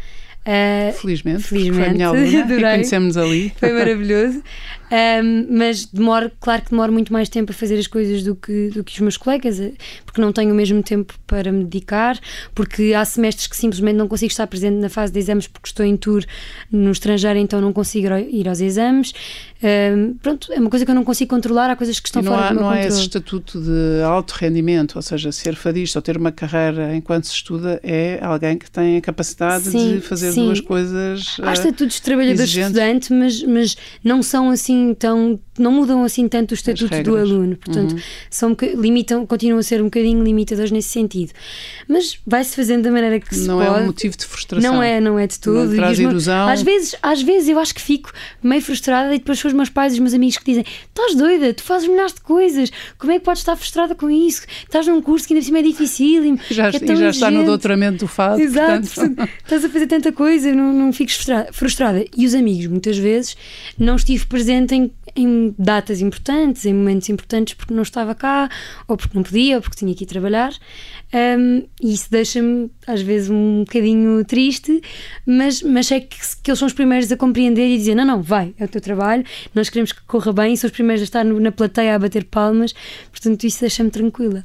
Uh, 0.48 0.92
felizmente, 0.94 1.42
felizmente, 1.42 1.76
foi 1.76 1.88
a 1.88 1.92
minha 1.92 2.08
aluna 2.08 2.26
e 2.26 2.56
conhecemos 2.64 3.18
ali. 3.18 3.52
Foi 3.58 3.70
maravilhoso. 3.70 4.42
Um, 4.90 5.46
mas 5.50 5.84
demoro, 5.84 6.30
claro 6.40 6.62
que 6.62 6.70
demoro 6.70 6.92
muito 6.92 7.12
mais 7.12 7.28
tempo 7.28 7.52
a 7.52 7.54
fazer 7.54 7.78
as 7.78 7.86
coisas 7.86 8.22
do 8.22 8.34
que, 8.34 8.70
do 8.70 8.82
que 8.82 8.92
os 8.92 9.00
meus 9.00 9.16
colegas, 9.16 9.60
eh, 9.60 9.72
porque 10.04 10.20
não 10.20 10.32
tenho 10.32 10.52
o 10.52 10.54
mesmo 10.54 10.82
tempo 10.82 11.14
para 11.26 11.52
me 11.52 11.64
dedicar, 11.64 12.18
porque 12.54 12.94
há 12.94 13.04
semestres 13.04 13.46
que 13.46 13.56
simplesmente 13.56 13.96
não 13.96 14.08
consigo 14.08 14.30
estar 14.30 14.46
presente 14.46 14.76
na 14.76 14.88
fase 14.88 15.12
de 15.12 15.18
exames 15.18 15.46
porque 15.46 15.68
estou 15.68 15.84
em 15.84 15.96
tour 15.96 16.24
no 16.70 16.90
estrangeiro, 16.90 17.38
então 17.38 17.60
não 17.60 17.72
consigo 17.72 18.08
ir 18.16 18.48
aos 18.48 18.60
exames. 18.60 19.12
Um, 19.62 20.14
pronto, 20.14 20.52
é 20.52 20.58
uma 20.58 20.70
coisa 20.70 20.84
que 20.84 20.90
eu 20.90 20.94
não 20.94 21.04
consigo 21.04 21.30
controlar, 21.30 21.68
há 21.70 21.76
coisas 21.76 22.00
que 22.00 22.08
estão 22.08 22.22
fora 22.22 22.46
há, 22.46 22.48
do 22.48 22.54
meu 22.54 22.62
não 22.62 22.68
controle. 22.70 22.86
Não 22.86 22.86
há 22.86 22.88
esse 22.88 23.00
estatuto 23.00 23.60
de 23.60 24.02
alto 24.02 24.32
rendimento, 24.32 24.96
ou 24.96 25.02
seja, 25.02 25.30
ser 25.32 25.54
fadista 25.54 25.98
ou 25.98 26.02
ter 26.02 26.16
uma 26.16 26.32
carreira 26.32 26.94
enquanto 26.94 27.24
se 27.24 27.34
estuda 27.34 27.80
é 27.82 28.18
alguém 28.22 28.56
que 28.56 28.70
tem 28.70 28.96
a 28.96 29.00
capacidade 29.00 29.64
sim, 29.64 29.96
de 29.96 30.00
fazer 30.00 30.32
sim. 30.32 30.46
duas 30.46 30.60
coisas. 30.60 31.36
Há 31.42 31.52
estatutos 31.52 31.96
de 31.96 32.02
trabalhador 32.02 32.44
estudante, 32.44 33.12
mas, 33.12 33.42
mas 33.42 33.76
não 34.02 34.22
são 34.22 34.50
assim 34.50 34.77
tão 34.94 35.38
não 35.58 35.72
mudam 35.72 36.04
assim 36.04 36.28
tanto 36.28 36.52
o 36.52 36.54
estatuto 36.54 37.02
do 37.02 37.16
aluno, 37.16 37.56
portanto, 37.56 37.92
uhum. 37.92 37.98
são, 38.30 38.56
limitam, 38.76 39.26
continuam 39.26 39.58
a 39.58 39.62
ser 39.62 39.80
um 39.80 39.84
bocadinho 39.84 40.22
limitadores 40.22 40.70
nesse 40.70 40.88
sentido. 40.88 41.32
Mas 41.88 42.18
vai-se 42.26 42.54
fazendo 42.54 42.84
da 42.84 42.90
maneira 42.90 43.20
que 43.20 43.34
se 43.34 43.46
não 43.46 43.58
pode. 43.58 43.68
Não 43.68 43.76
é 43.76 43.80
um 43.80 43.86
motivo 43.86 44.16
de 44.16 44.24
frustração. 44.24 44.72
Não 44.72 44.82
é, 44.82 45.00
não 45.00 45.18
é 45.18 45.26
de 45.26 45.38
tudo. 45.38 45.64
Não 45.64 45.76
traz 45.76 45.98
ilusão. 45.98 46.48
Às 46.48 46.62
vezes, 46.62 46.94
às 47.02 47.22
vezes 47.22 47.48
eu 47.48 47.58
acho 47.58 47.74
que 47.74 47.82
fico 47.82 48.12
meio 48.42 48.62
frustrada 48.62 49.14
e 49.14 49.18
depois 49.18 49.38
são 49.38 49.48
os 49.48 49.54
meus 49.54 49.68
pais 49.68 49.92
e 49.92 49.96
os 49.96 50.00
meus 50.00 50.14
amigos 50.14 50.38
que 50.38 50.44
dizem: 50.44 50.64
estás 50.88 51.14
doida, 51.14 51.52
tu 51.52 51.62
fazes 51.62 51.88
milhares 51.88 52.14
de 52.14 52.20
coisas, 52.20 52.70
como 52.98 53.12
é 53.12 53.18
que 53.18 53.24
podes 53.24 53.40
estar 53.40 53.56
frustrada 53.56 53.94
com 53.94 54.10
isso? 54.10 54.42
Estás 54.62 54.86
num 54.86 55.02
curso 55.02 55.26
que 55.26 55.34
ainda 55.34 55.42
por 55.42 55.46
cima 55.46 55.58
é 55.58 55.62
difícil 55.62 56.38
já, 56.50 56.68
é 56.68 56.70
e 56.70 56.96
já 56.96 57.10
está 57.10 57.30
no 57.30 57.44
doutoramento 57.44 57.98
do 57.98 58.08
fado. 58.08 58.40
Exato, 58.40 58.88
portanto... 58.88 59.28
estás 59.42 59.64
a 59.64 59.68
fazer 59.68 59.86
tanta 59.86 60.12
coisa, 60.12 60.52
não, 60.54 60.72
não 60.72 60.92
fiques 60.92 61.26
frustrada. 61.52 62.04
E 62.16 62.26
os 62.26 62.34
amigos, 62.34 62.66
muitas 62.66 62.96
vezes, 62.96 63.36
não 63.78 63.96
estive 63.96 64.26
presente 64.26 64.67
em, 64.72 64.90
em 65.16 65.54
datas 65.58 66.00
importantes, 66.00 66.64
em 66.64 66.74
momentos 66.74 67.08
importantes 67.08 67.54
porque 67.54 67.74
não 67.74 67.82
estava 67.82 68.14
cá, 68.14 68.48
ou 68.86 68.96
porque 68.96 69.16
não 69.16 69.22
podia, 69.22 69.56
ou 69.56 69.62
porque 69.62 69.76
tinha 69.76 69.94
que 69.94 70.04
ir 70.04 70.06
trabalhar. 70.06 70.52
Um, 71.12 71.64
e 71.82 71.94
isso 71.94 72.10
deixa-me 72.10 72.70
às 72.86 73.00
vezes 73.00 73.30
um 73.30 73.64
bocadinho 73.64 74.24
triste, 74.24 74.80
mas, 75.24 75.62
mas 75.62 75.90
é 75.90 76.00
que, 76.00 76.18
que 76.42 76.50
eles 76.50 76.58
são 76.58 76.66
os 76.66 76.74
primeiros 76.74 77.10
a 77.10 77.16
compreender 77.16 77.66
e 77.66 77.78
dizer: 77.78 77.94
não, 77.94 78.04
não, 78.04 78.22
vai, 78.22 78.54
é 78.58 78.64
o 78.64 78.68
teu 78.68 78.80
trabalho, 78.80 79.24
nós 79.54 79.68
queremos 79.68 79.92
que 79.92 80.02
corra 80.02 80.32
bem, 80.32 80.52
e 80.52 80.56
são 80.56 80.68
os 80.68 80.72
primeiros 80.72 81.02
a 81.02 81.04
estar 81.04 81.24
na 81.24 81.52
plateia 81.52 81.94
a 81.94 81.98
bater 81.98 82.24
palmas, 82.24 82.74
portanto, 83.10 83.44
isso 83.44 83.60
deixa-me 83.60 83.90
tranquila. 83.90 84.44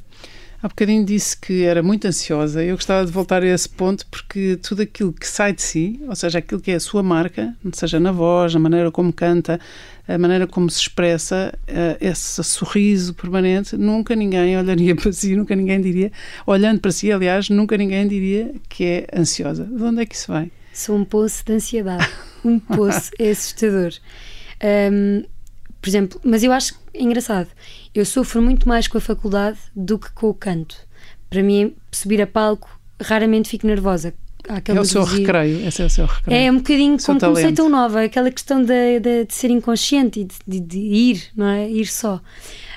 Há 0.64 0.68
bocadinho 0.68 1.04
disse 1.04 1.36
que 1.36 1.62
era 1.62 1.82
muito 1.82 2.06
ansiosa. 2.06 2.64
Eu 2.64 2.76
gostava 2.76 3.04
de 3.04 3.12
voltar 3.12 3.42
a 3.42 3.46
esse 3.46 3.68
ponto 3.68 4.06
porque 4.06 4.58
tudo 4.62 4.80
aquilo 4.80 5.12
que 5.12 5.28
sai 5.28 5.52
de 5.52 5.60
si, 5.60 6.00
ou 6.08 6.16
seja, 6.16 6.38
aquilo 6.38 6.58
que 6.58 6.70
é 6.70 6.76
a 6.76 6.80
sua 6.80 7.02
marca, 7.02 7.54
seja 7.74 8.00
na 8.00 8.10
voz, 8.10 8.54
na 8.54 8.60
maneira 8.60 8.90
como 8.90 9.12
canta, 9.12 9.60
a 10.08 10.16
maneira 10.16 10.46
como 10.46 10.70
se 10.70 10.80
expressa, 10.80 11.52
uh, 11.68 11.98
esse 12.00 12.42
sorriso 12.42 13.12
permanente, 13.12 13.76
nunca 13.76 14.16
ninguém 14.16 14.56
olharia 14.56 14.96
para 14.96 15.12
si, 15.12 15.36
nunca 15.36 15.54
ninguém 15.54 15.82
diria, 15.82 16.10
olhando 16.46 16.80
para 16.80 16.92
si, 16.92 17.12
aliás, 17.12 17.50
nunca 17.50 17.76
ninguém 17.76 18.08
diria 18.08 18.54
que 18.66 18.84
é 18.84 19.06
ansiosa. 19.14 19.66
De 19.66 19.82
onde 19.82 20.00
é 20.00 20.06
que 20.06 20.14
isso 20.14 20.32
vem? 20.32 20.50
Sou 20.72 20.96
um 20.96 21.04
poço 21.04 21.44
de 21.44 21.52
ansiedade. 21.52 22.08
Um 22.42 22.58
poço. 22.58 23.10
é 23.18 23.28
assustador. 23.32 23.92
Um, 24.62 25.24
por 25.78 25.90
exemplo, 25.90 26.18
mas 26.24 26.42
eu 26.42 26.52
acho 26.52 26.74
engraçado. 26.94 27.48
Eu 27.94 28.04
sofro 28.04 28.42
muito 28.42 28.68
mais 28.68 28.88
com 28.88 28.98
a 28.98 29.00
faculdade 29.00 29.58
do 29.74 29.98
que 29.98 30.10
com 30.12 30.28
o 30.28 30.34
canto. 30.34 30.76
Para 31.30 31.42
mim, 31.42 31.74
subir 31.92 32.20
a 32.20 32.26
palco, 32.26 32.68
raramente 33.00 33.48
fico 33.48 33.66
nervosa. 33.66 34.12
é 34.66 34.80
o 34.80 34.84
seu 34.84 35.04
recreio, 35.04 35.66
esse 35.66 35.80
é 35.80 35.86
o 35.86 35.90
seu 35.90 36.06
recreio. 36.06 36.46
É 36.46 36.50
um 36.50 36.56
bocadinho 36.56 36.96
como 37.02 37.20
comecei 37.20 37.52
tão 37.52 37.68
nova, 37.68 38.02
aquela 38.02 38.30
questão 38.30 38.62
de, 38.62 39.00
de, 39.00 39.24
de 39.24 39.34
ser 39.34 39.50
inconsciente 39.50 40.20
e 40.20 40.24
de, 40.24 40.34
de, 40.46 40.60
de, 40.60 40.78
ir, 40.78 41.24
não 41.36 41.46
é? 41.46 41.70
Ir 41.70 41.86
só. 41.86 42.20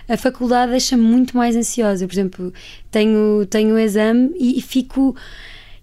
A 0.07 0.15
faculdade 0.15 0.71
deixa-me 0.71 1.03
muito 1.03 1.35
mais 1.35 1.55
ansiosa. 1.55 2.07
Por 2.07 2.13
exemplo, 2.13 2.53
tenho, 2.89 3.45
tenho 3.47 3.75
o 3.75 3.79
exame 3.79 4.31
e, 4.39 4.59
e 4.59 4.61
fico 4.61 5.15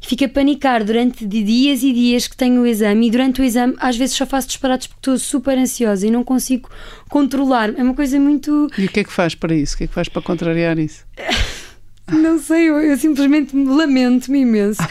fico 0.07 0.25
a 0.25 0.29
panicar 0.29 0.85
durante 0.85 1.27
dias 1.27 1.83
e 1.83 1.93
dias 1.93 2.27
que 2.27 2.37
tenho 2.37 2.63
o 2.63 2.67
exame 2.67 3.07
e 3.07 3.11
durante 3.11 3.41
o 3.41 3.45
exame 3.45 3.75
às 3.79 3.97
vezes 3.97 4.17
só 4.17 4.27
faço 4.27 4.49
disparados 4.49 4.87
porque 4.87 5.01
estou 5.01 5.19
super 5.19 5.57
ansiosa 5.59 6.07
e 6.07 6.11
não 6.11 6.25
consigo 6.25 6.69
controlar. 7.09 7.73
É 7.77 7.83
uma 7.83 7.95
coisa 7.95 8.19
muito. 8.19 8.69
E 8.77 8.87
o 8.87 8.89
que 8.89 9.01
é 9.01 9.05
que 9.05 9.13
faz 9.13 9.35
para 9.35 9.55
isso? 9.55 9.75
O 9.75 9.79
que 9.79 9.85
é 9.85 9.87
que 9.87 9.95
faz 9.95 10.09
para 10.09 10.23
contrariar 10.23 10.79
isso? 10.79 11.05
Não 12.07 12.39
sei, 12.39 12.69
eu, 12.69 12.79
eu 12.81 12.99
simplesmente 12.99 13.57
lamento-me 13.57 14.41
imenso 14.41 14.83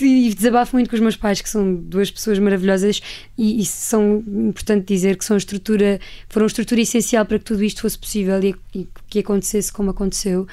e, 0.00 0.28
e, 0.28 0.34
desabafo 0.34 0.76
muito 0.76 0.88
com 0.88 0.94
os 0.94 1.00
meus 1.00 1.16
pais, 1.16 1.40
que 1.40 1.50
são 1.50 1.74
duas 1.74 2.12
pessoas 2.12 2.38
maravilhosas 2.38 3.02
e, 3.36 3.60
e 3.60 3.66
são 3.66 4.22
importante 4.28 4.86
dizer 4.86 5.16
que 5.16 5.24
são 5.24 5.36
estrutura, 5.36 5.98
foram 6.28 6.46
estrutura 6.46 6.80
essencial 6.80 7.26
para 7.26 7.40
que 7.40 7.44
tudo 7.44 7.64
isto 7.64 7.82
fosse 7.82 7.98
possível 7.98 8.40
e, 8.40 8.54
e 8.72 8.88
que 9.08 9.18
acontecesse 9.18 9.72
como 9.72 9.90
aconteceu. 9.90 10.46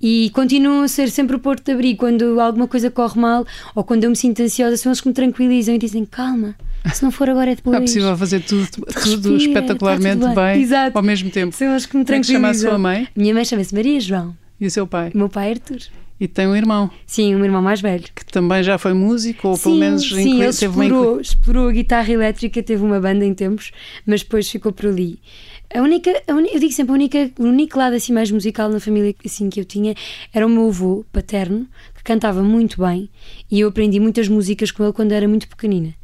E 0.00 0.30
continuam 0.30 0.82
a 0.82 0.88
ser 0.88 1.10
sempre 1.10 1.36
o 1.36 1.38
porto 1.38 1.64
de 1.64 1.72
abrigo 1.72 1.98
quando 1.98 2.40
alguma 2.40 2.66
coisa 2.66 2.90
corre 2.90 3.20
mal 3.20 3.46
ou 3.74 3.84
quando 3.84 4.04
eu 4.04 4.10
me 4.10 4.16
sinto 4.16 4.42
ansiosa, 4.42 4.78
são 4.78 4.90
eles 4.90 5.02
que 5.02 5.08
me 5.08 5.14
tranquilizam 5.14 5.74
e 5.74 5.78
dizem 5.78 6.06
calma. 6.06 6.56
Se 6.92 7.02
não 7.02 7.10
for 7.10 7.28
agora 7.28 7.50
é 7.50 7.54
depois. 7.54 7.76
É 7.76 7.80
possível 7.80 8.16
fazer 8.16 8.40
tudo, 8.40 8.66
tudo 8.70 9.32
Respira, 9.32 9.36
espetacularmente 9.36 10.20
tudo 10.20 10.34
bem, 10.34 10.66
bem 10.66 10.90
ao 10.94 11.02
mesmo 11.02 11.30
tempo. 11.30 11.54
São 11.54 11.70
eles 11.70 11.84
que 11.84 11.96
me 11.96 12.04
tranquilizam. 12.04 12.36
É 12.36 12.50
que 12.50 12.58
chama 12.58 12.68
a 12.68 12.70
sua 12.70 12.78
mãe? 12.78 13.08
Minha 13.14 13.34
mãe 13.34 13.44
chama-se 13.44 13.74
Maria 13.74 14.00
João. 14.00 14.43
E 14.64 14.66
o 14.66 14.70
seu 14.70 14.86
pai? 14.86 15.10
O 15.14 15.18
meu 15.18 15.28
pai 15.28 15.48
é 15.48 15.50
Arthur. 15.50 15.78
E 16.18 16.26
tem 16.26 16.46
um 16.46 16.56
irmão? 16.56 16.90
Sim, 17.04 17.34
um 17.34 17.44
irmão 17.44 17.60
mais 17.60 17.82
velho. 17.82 18.04
Que 18.14 18.24
também 18.24 18.62
já 18.62 18.78
foi 18.78 18.94
músico, 18.94 19.48
ou 19.48 19.56
sim, 19.56 19.62
pelo 19.64 19.76
menos 19.76 20.08
sim, 20.08 20.40
ele 20.40 20.48
explorou, 20.48 21.20
explorou 21.20 21.68
a 21.68 21.72
guitarra 21.72 22.10
elétrica, 22.10 22.62
teve 22.62 22.82
uma 22.82 22.98
banda 22.98 23.26
em 23.26 23.34
tempos, 23.34 23.72
mas 24.06 24.22
depois 24.22 24.48
ficou 24.48 24.72
por 24.72 24.86
ali. 24.86 25.18
A 25.74 25.82
única, 25.82 26.10
a 26.26 26.32
eu 26.32 26.58
digo 26.58 26.72
sempre, 26.72 26.92
a 26.92 26.94
única, 26.94 27.30
o 27.38 27.42
único 27.42 27.76
lado 27.76 27.94
assim 27.94 28.14
mais 28.14 28.30
musical 28.30 28.70
na 28.70 28.80
família 28.80 29.14
assim, 29.22 29.50
que 29.50 29.60
eu 29.60 29.66
tinha 29.66 29.94
era 30.32 30.46
o 30.46 30.48
meu 30.48 30.68
avô 30.68 31.04
paterno, 31.12 31.68
que 31.94 32.02
cantava 32.02 32.42
muito 32.42 32.80
bem, 32.80 33.10
e 33.50 33.60
eu 33.60 33.68
aprendi 33.68 34.00
muitas 34.00 34.28
músicas 34.28 34.70
com 34.70 34.82
ele 34.82 34.94
quando 34.94 35.12
era 35.12 35.28
muito 35.28 35.46
pequenina 35.46 35.94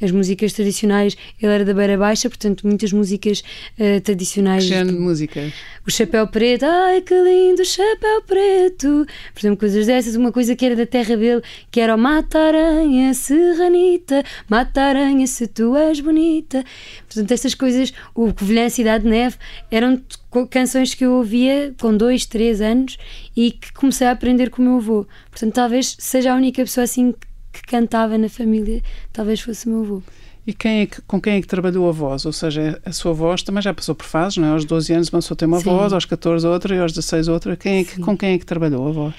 as 0.00 0.10
músicas 0.10 0.52
tradicionais. 0.52 1.16
Ele 1.40 1.52
era 1.52 1.64
da 1.64 1.74
Beira 1.74 1.96
Baixa, 1.96 2.28
portanto, 2.28 2.66
muitas 2.66 2.92
músicas 2.92 3.42
uh, 3.78 4.00
tradicionais. 4.00 4.64
Que 4.64 4.70
género 4.70 4.96
de 4.96 5.02
música? 5.02 5.52
O 5.86 5.90
Chapéu 5.90 6.26
Preto, 6.26 6.64
ai 6.64 7.00
que 7.00 7.14
lindo 7.14 7.64
Chapéu 7.64 8.22
Preto. 8.26 9.06
Por 9.32 9.40
exemplo, 9.40 9.58
coisas 9.58 9.86
dessas. 9.86 10.16
Uma 10.16 10.32
coisa 10.32 10.56
que 10.56 10.64
era 10.64 10.76
da 10.76 10.86
terra 10.86 11.16
dele, 11.16 11.42
que 11.70 11.80
era 11.80 11.94
o 11.94 11.98
Mata 11.98 12.38
Aranha, 12.38 13.14
Serranita, 13.14 14.22
Mata 14.48 14.82
Aranha, 14.82 15.26
se 15.26 15.46
tu 15.46 15.76
és 15.76 16.00
bonita. 16.00 16.64
Portanto, 17.06 17.32
essas 17.32 17.54
coisas, 17.54 17.92
o 18.14 18.32
Covilhã 18.32 18.68
Cidade 18.68 19.04
de 19.04 19.10
Neve, 19.10 19.36
eram 19.70 20.02
canções 20.50 20.92
que 20.92 21.04
eu 21.04 21.12
ouvia 21.12 21.74
com 21.80 21.96
dois, 21.96 22.26
três 22.26 22.60
anos 22.60 22.98
e 23.34 23.52
que 23.52 23.72
comecei 23.72 24.06
a 24.06 24.10
aprender 24.10 24.50
com 24.50 24.60
o 24.60 24.64
meu 24.64 24.76
avô. 24.76 25.06
Portanto, 25.30 25.54
talvez 25.54 25.96
seja 25.98 26.32
a 26.32 26.36
única 26.36 26.62
pessoa 26.62 26.84
assim 26.84 27.12
que 27.12 27.26
cantava 27.62 28.16
na 28.18 28.28
família 28.28 28.82
talvez 29.12 29.40
fosse 29.40 29.66
o 29.66 29.70
meu 29.70 29.82
avô. 29.82 30.02
E 30.46 30.52
quem 30.52 30.82
é 30.82 30.86
que, 30.86 31.02
com 31.02 31.20
quem 31.20 31.34
é 31.34 31.40
que 31.40 31.46
trabalhou 31.46 31.88
a 31.88 31.92
voz? 31.92 32.24
Ou 32.24 32.32
seja, 32.32 32.80
a 32.84 32.92
sua 32.92 33.12
voz 33.12 33.42
também 33.42 33.60
já 33.60 33.74
passou 33.74 33.96
por 33.96 34.06
fases, 34.06 34.36
não 34.36 34.46
é? 34.46 34.50
Aos 34.52 34.64
12 34.64 34.92
anos 34.92 35.08
uma 35.08 35.18
pessoa 35.18 35.36
tem 35.36 35.48
uma 35.48 35.58
Sim. 35.58 35.64
voz, 35.64 35.92
aos 35.92 36.04
14 36.04 36.46
outra 36.46 36.76
e 36.76 36.78
aos 36.78 36.92
16 36.92 37.26
outra. 37.26 37.56
Quem 37.56 37.80
é 37.80 37.84
que, 37.84 38.00
com 38.00 38.16
quem 38.16 38.34
é 38.34 38.38
que 38.38 38.46
trabalhou 38.46 38.86
a 38.86 38.92
voz? 38.92 39.14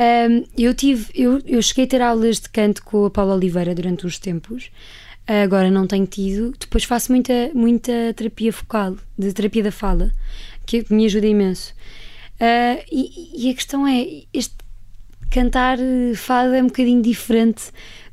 Um, 0.00 0.44
eu 0.58 0.74
tive, 0.74 1.06
eu, 1.14 1.40
eu 1.46 1.62
cheguei 1.62 1.84
a 1.84 1.86
ter 1.86 2.02
aulas 2.02 2.40
de 2.40 2.48
canto 2.48 2.82
com 2.82 3.04
a 3.04 3.10
Paula 3.10 3.34
Oliveira 3.34 3.74
durante 3.76 4.06
uns 4.06 4.18
tempos. 4.18 4.70
Agora 5.24 5.70
não 5.70 5.86
tenho 5.86 6.06
tido. 6.06 6.52
Depois 6.58 6.82
faço 6.82 7.12
muita, 7.12 7.50
muita 7.54 7.92
terapia 8.16 8.52
focal, 8.52 8.96
de 9.16 9.32
terapia 9.32 9.62
da 9.62 9.70
fala, 9.70 10.10
que 10.66 10.84
me 10.90 11.06
ajuda 11.06 11.26
imenso. 11.26 11.74
Uh, 12.40 12.82
e, 12.90 13.46
e, 13.46 13.50
a 13.50 13.54
questão 13.54 13.86
é, 13.86 14.24
este 14.34 14.56
cantar 15.32 15.78
fado 16.14 16.54
é 16.54 16.62
um 16.62 16.66
bocadinho 16.66 17.02
diferente 17.02 17.64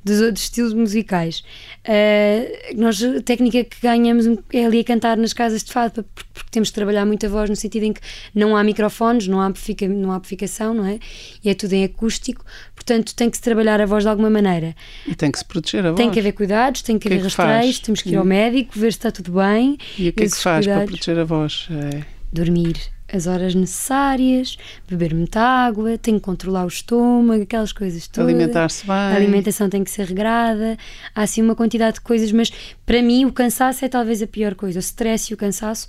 dos 0.03 0.21
outros 0.21 0.43
estilos 0.43 0.73
musicais. 0.73 1.43
Uh, 1.85 2.79
nós, 2.79 3.03
a 3.03 3.21
técnica 3.21 3.63
que 3.63 3.77
ganhamos 3.81 4.25
é 4.53 4.65
ali 4.65 4.79
a 4.79 4.83
cantar 4.83 5.17
nas 5.17 5.33
casas 5.33 5.63
de 5.63 5.71
fado, 5.73 6.03
porque, 6.03 6.23
porque, 6.33 6.49
temos 6.51 6.69
que 6.69 6.75
trabalhar 6.75 7.05
muito 7.05 7.25
a 7.25 7.29
voz 7.29 7.49
no 7.49 7.55
sentido 7.55 7.83
em 7.83 7.93
que 7.93 8.01
não 8.33 8.55
há 8.55 8.63
microfones, 8.63 9.27
não 9.27 9.41
há, 9.41 9.47
amplifica, 9.47 9.87
não 9.87 10.11
há 10.11 10.15
amplificação, 10.15 10.73
não 10.73 10.85
é? 10.85 10.99
E 11.43 11.49
é 11.49 11.53
tudo 11.53 11.73
em 11.73 11.83
acústico, 11.83 12.45
portanto 12.73 13.13
tem 13.13 13.29
que 13.29 13.37
se 13.37 13.43
trabalhar 13.43 13.81
a 13.81 13.85
voz 13.85 14.03
de 14.03 14.09
alguma 14.09 14.29
maneira. 14.29 14.75
E 15.05 15.13
tem 15.13 15.31
que 15.31 15.37
se 15.37 15.45
proteger 15.45 15.85
a 15.85 15.91
voz. 15.91 15.97
Tem 15.97 16.09
que 16.09 16.19
haver 16.19 16.31
cuidados, 16.31 16.81
tem 16.81 16.97
que, 16.97 17.07
que 17.07 17.13
haver 17.13 17.25
é 17.25 17.29
que 17.29 17.35
rastreios, 17.35 17.79
temos 17.79 18.01
que 18.01 18.09
ir 18.09 18.15
ao 18.15 18.25
médico, 18.25 18.79
ver 18.79 18.93
se 18.93 18.99
está 18.99 19.11
tudo 19.11 19.33
bem. 19.33 19.77
E 19.97 20.09
o 20.09 20.13
que 20.13 20.23
é 20.23 20.27
que 20.27 20.37
faz 20.37 20.65
cuidados. 20.65 20.65
para 20.65 20.85
proteger 20.85 21.19
a 21.19 21.25
voz? 21.25 21.67
É... 21.71 22.03
Dormir 22.31 22.98
as 23.11 23.27
horas 23.27 23.55
necessárias, 23.55 24.57
beber 24.87 25.13
muita 25.13 25.41
água, 25.41 25.97
tem 25.97 26.15
que 26.15 26.21
controlar 26.21 26.65
o 26.65 26.67
estômago, 26.67 27.43
aquelas 27.43 27.71
coisas 27.71 28.07
todas. 28.07 28.29
Alimentar-se 28.29 28.85
bem. 28.85 28.95
A 28.95 29.15
alimentação 29.15 29.69
tem 29.69 29.83
que 29.83 29.91
ser 29.91 30.05
regrada. 30.05 30.77
Há 31.15 31.23
assim 31.23 31.41
uma 31.41 31.55
quantidade 31.55 31.95
de 31.95 32.01
coisas, 32.01 32.31
mas 32.31 32.51
para 32.85 33.01
mim 33.01 33.25
o 33.25 33.31
cansaço 33.31 33.83
é 33.83 33.87
talvez 33.87 34.21
a 34.21 34.27
pior 34.27 34.55
coisa. 34.55 34.79
O 34.79 34.81
stress 34.81 35.31
e 35.31 35.33
o 35.33 35.37
cansaço 35.37 35.87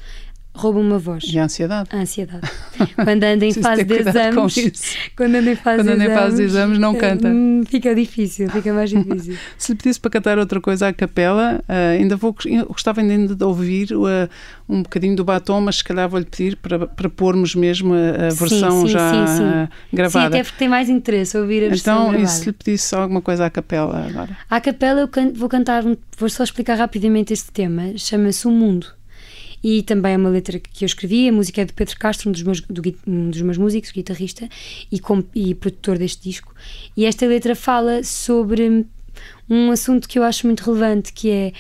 roubam 0.55 0.83
uma 0.83 0.99
voz. 0.99 1.25
E 1.27 1.39
a 1.39 1.45
ansiedade. 1.45 1.89
A 1.93 1.99
ansiedade. 1.99 2.49
Quando 2.95 3.25
anda 3.25 3.47
em 3.47 3.53
fase 3.53 3.85
de 3.85 3.95
exames. 3.95 4.97
Quando 5.17 5.37
anda 5.37 5.51
em 5.51 5.57
fase, 5.57 6.37
de 6.37 6.43
exames, 6.43 6.79
não 6.79 6.95
canta. 6.95 7.29
Hum, 7.29 7.63
fica 7.67 7.95
difícil, 7.95 8.51
fica 8.51 8.73
mais 8.73 8.91
difícil. 8.91 9.37
Se 9.57 9.73
lhe 9.73 9.79
pedisse 9.79 10.01
para 10.01 10.11
cantar 10.11 10.39
outra 10.39 10.61
coisa 10.61 10.89
à 10.89 10.93
capela, 10.93 11.61
uh, 11.69 11.99
ainda 11.99 12.17
vou 12.17 12.35
gostava 12.69 13.01
ainda 13.01 13.35
de 13.35 13.45
ouvir 13.45 13.93
uh, 13.93 14.29
um 14.69 14.83
bocadinho 14.83 15.17
do 15.17 15.25
batom, 15.25 15.61
mas 15.61 15.77
se 15.77 15.85
calhar 15.85 16.09
vou-lhe 16.09 16.25
pedir 16.25 16.57
para, 16.57 16.87
para 16.87 17.09
pormos 17.09 17.55
mesmo 17.55 17.95
a, 17.95 18.29
versão 18.33 18.83
sim, 18.83 18.87
sim, 18.87 18.93
já 18.93 19.27
sim, 19.27 19.69
gravada. 19.93 20.27
Sim, 20.27 20.41
até 20.41 20.45
porque 20.45 20.59
tem 20.59 20.69
mais 20.69 20.89
interesse 20.89 21.37
ouvir 21.37 21.65
a 21.65 21.69
versão 21.69 21.95
então, 21.95 22.11
gravada. 22.11 22.23
Então, 22.23 22.35
e 22.35 22.39
se 22.39 22.47
lhe 22.47 22.53
pedisse 22.53 22.95
alguma 22.95 23.21
coisa 23.21 23.47
à 23.47 23.51
capela 23.51 24.07
agora? 24.07 24.37
À 24.49 24.61
capela 24.61 25.01
eu 25.01 25.09
vou 25.35 25.49
cantar, 25.49 25.83
vou 26.19 26.29
só 26.29 26.45
explicar 26.45 26.77
rapidamente 26.77 27.33
este 27.33 27.51
tema, 27.51 27.97
chama-se 27.97 28.47
O 28.47 28.51
Mundo 28.51 29.00
e 29.63 29.83
também 29.83 30.15
é 30.15 30.17
uma 30.17 30.31
letra 30.31 30.59
que 30.59 30.85
eu 30.85 30.87
escrevi. 30.87 31.29
A 31.29 31.33
música 31.33 31.63
é 31.63 31.65
do 31.65 31.75
Pedro 31.75 31.99
Castro, 31.99 32.29
um 32.29 32.33
dos 32.33 32.43
meus, 32.43 32.61
do, 32.63 32.83
um 33.07 33.31
dos 33.31 33.43
meus 33.43 33.59
músicos, 33.59 33.91
guitarrista 33.91 34.49
e, 34.91 34.99
com, 34.99 35.23
e 35.35 35.55
produtor 35.55 35.99
deste 35.99 36.23
disco. 36.23 36.55
E 36.97 37.05
esta 37.05 37.27
letra 37.27 37.55
fala 37.55 38.03
sobre 38.03 38.87
um 39.49 39.71
assunto 39.71 40.09
que 40.09 40.19
eu 40.19 40.23
acho 40.23 40.47
muito 40.47 40.61
relevante, 40.61 41.13
que 41.13 41.31
é 41.31 41.53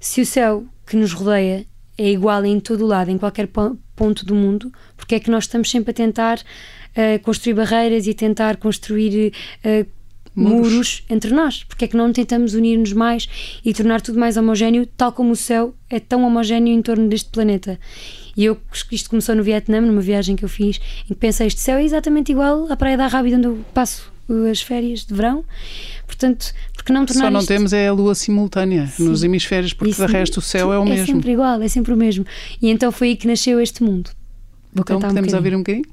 se 0.00 0.20
o 0.20 0.26
céu 0.26 0.66
que 0.86 0.96
nos 0.96 1.12
rodeia 1.12 1.66
é 1.96 2.10
igual 2.10 2.44
em 2.44 2.60
todo 2.60 2.84
o 2.84 2.86
lado, 2.86 3.10
em 3.10 3.18
qualquer 3.18 3.48
ponto 3.48 4.24
do 4.24 4.34
mundo, 4.34 4.72
porque 4.96 5.16
é 5.16 5.20
que 5.20 5.30
nós 5.30 5.44
estamos 5.44 5.68
sempre 5.68 5.90
a 5.90 5.94
tentar 5.94 6.38
uh, 6.38 7.22
construir 7.22 7.54
barreiras 7.54 8.06
e 8.06 8.14
tentar 8.14 8.56
construir 8.56 9.32
uh, 9.64 9.97
muros. 10.38 10.72
muros. 10.72 11.02
entre 11.10 11.32
nós? 11.32 11.64
Porque 11.64 11.84
é 11.84 11.88
que 11.88 11.96
não 11.96 12.12
tentamos 12.12 12.54
unir-nos 12.54 12.92
mais 12.92 13.28
e 13.64 13.72
tornar 13.72 14.00
tudo 14.00 14.18
mais 14.18 14.36
homogéneo, 14.36 14.86
tal 14.96 15.12
como 15.12 15.32
o 15.32 15.36
céu 15.36 15.74
é 15.90 15.98
tão 15.98 16.24
homogéneo 16.24 16.72
em 16.72 16.82
torno 16.82 17.08
deste 17.08 17.30
planeta? 17.30 17.78
E 18.36 18.44
eu, 18.44 18.56
isto 18.92 19.10
começou 19.10 19.34
no 19.34 19.42
Vietnã, 19.42 19.80
numa 19.80 20.00
viagem 20.00 20.36
que 20.36 20.44
eu 20.44 20.48
fiz, 20.48 20.80
em 21.04 21.08
que 21.08 21.14
pensei: 21.16 21.46
este 21.46 21.60
céu 21.60 21.78
é 21.78 21.84
exatamente 21.84 22.30
igual 22.30 22.70
à 22.70 22.76
Praia 22.76 22.96
da 22.96 23.06
Rábida, 23.06 23.36
onde 23.36 23.46
eu 23.46 23.64
passo 23.74 24.12
as 24.50 24.60
férias 24.60 25.04
de 25.04 25.14
verão. 25.14 25.44
Portanto, 26.06 26.52
porque 26.74 26.92
não 26.92 27.06
tornar 27.06 27.24
Só 27.24 27.30
não 27.30 27.40
isto... 27.40 27.48
temos 27.48 27.72
é 27.72 27.88
a 27.88 27.92
lua 27.92 28.14
simultânea 28.14 28.86
Sim. 28.86 29.04
nos 29.08 29.22
hemisférios, 29.22 29.72
porque 29.72 29.92
Isso, 29.92 30.06
de 30.06 30.12
resto 30.12 30.38
o 30.38 30.42
céu 30.42 30.72
é 30.72 30.78
o 30.78 30.82
é 30.82 30.84
mesmo. 30.84 31.02
É 31.02 31.06
sempre 31.06 31.32
igual, 31.32 31.62
é 31.62 31.68
sempre 31.68 31.92
o 31.92 31.96
mesmo. 31.96 32.26
E 32.60 32.68
então 32.70 32.92
foi 32.92 33.08
aí 33.08 33.16
que 33.16 33.26
nasceu 33.26 33.60
este 33.60 33.82
mundo. 33.82 34.10
Vou 34.72 34.82
então 34.82 35.00
podemos 35.00 35.32
um 35.32 35.36
ouvir 35.36 35.54
um 35.54 35.58
bocadinho? 35.58 35.84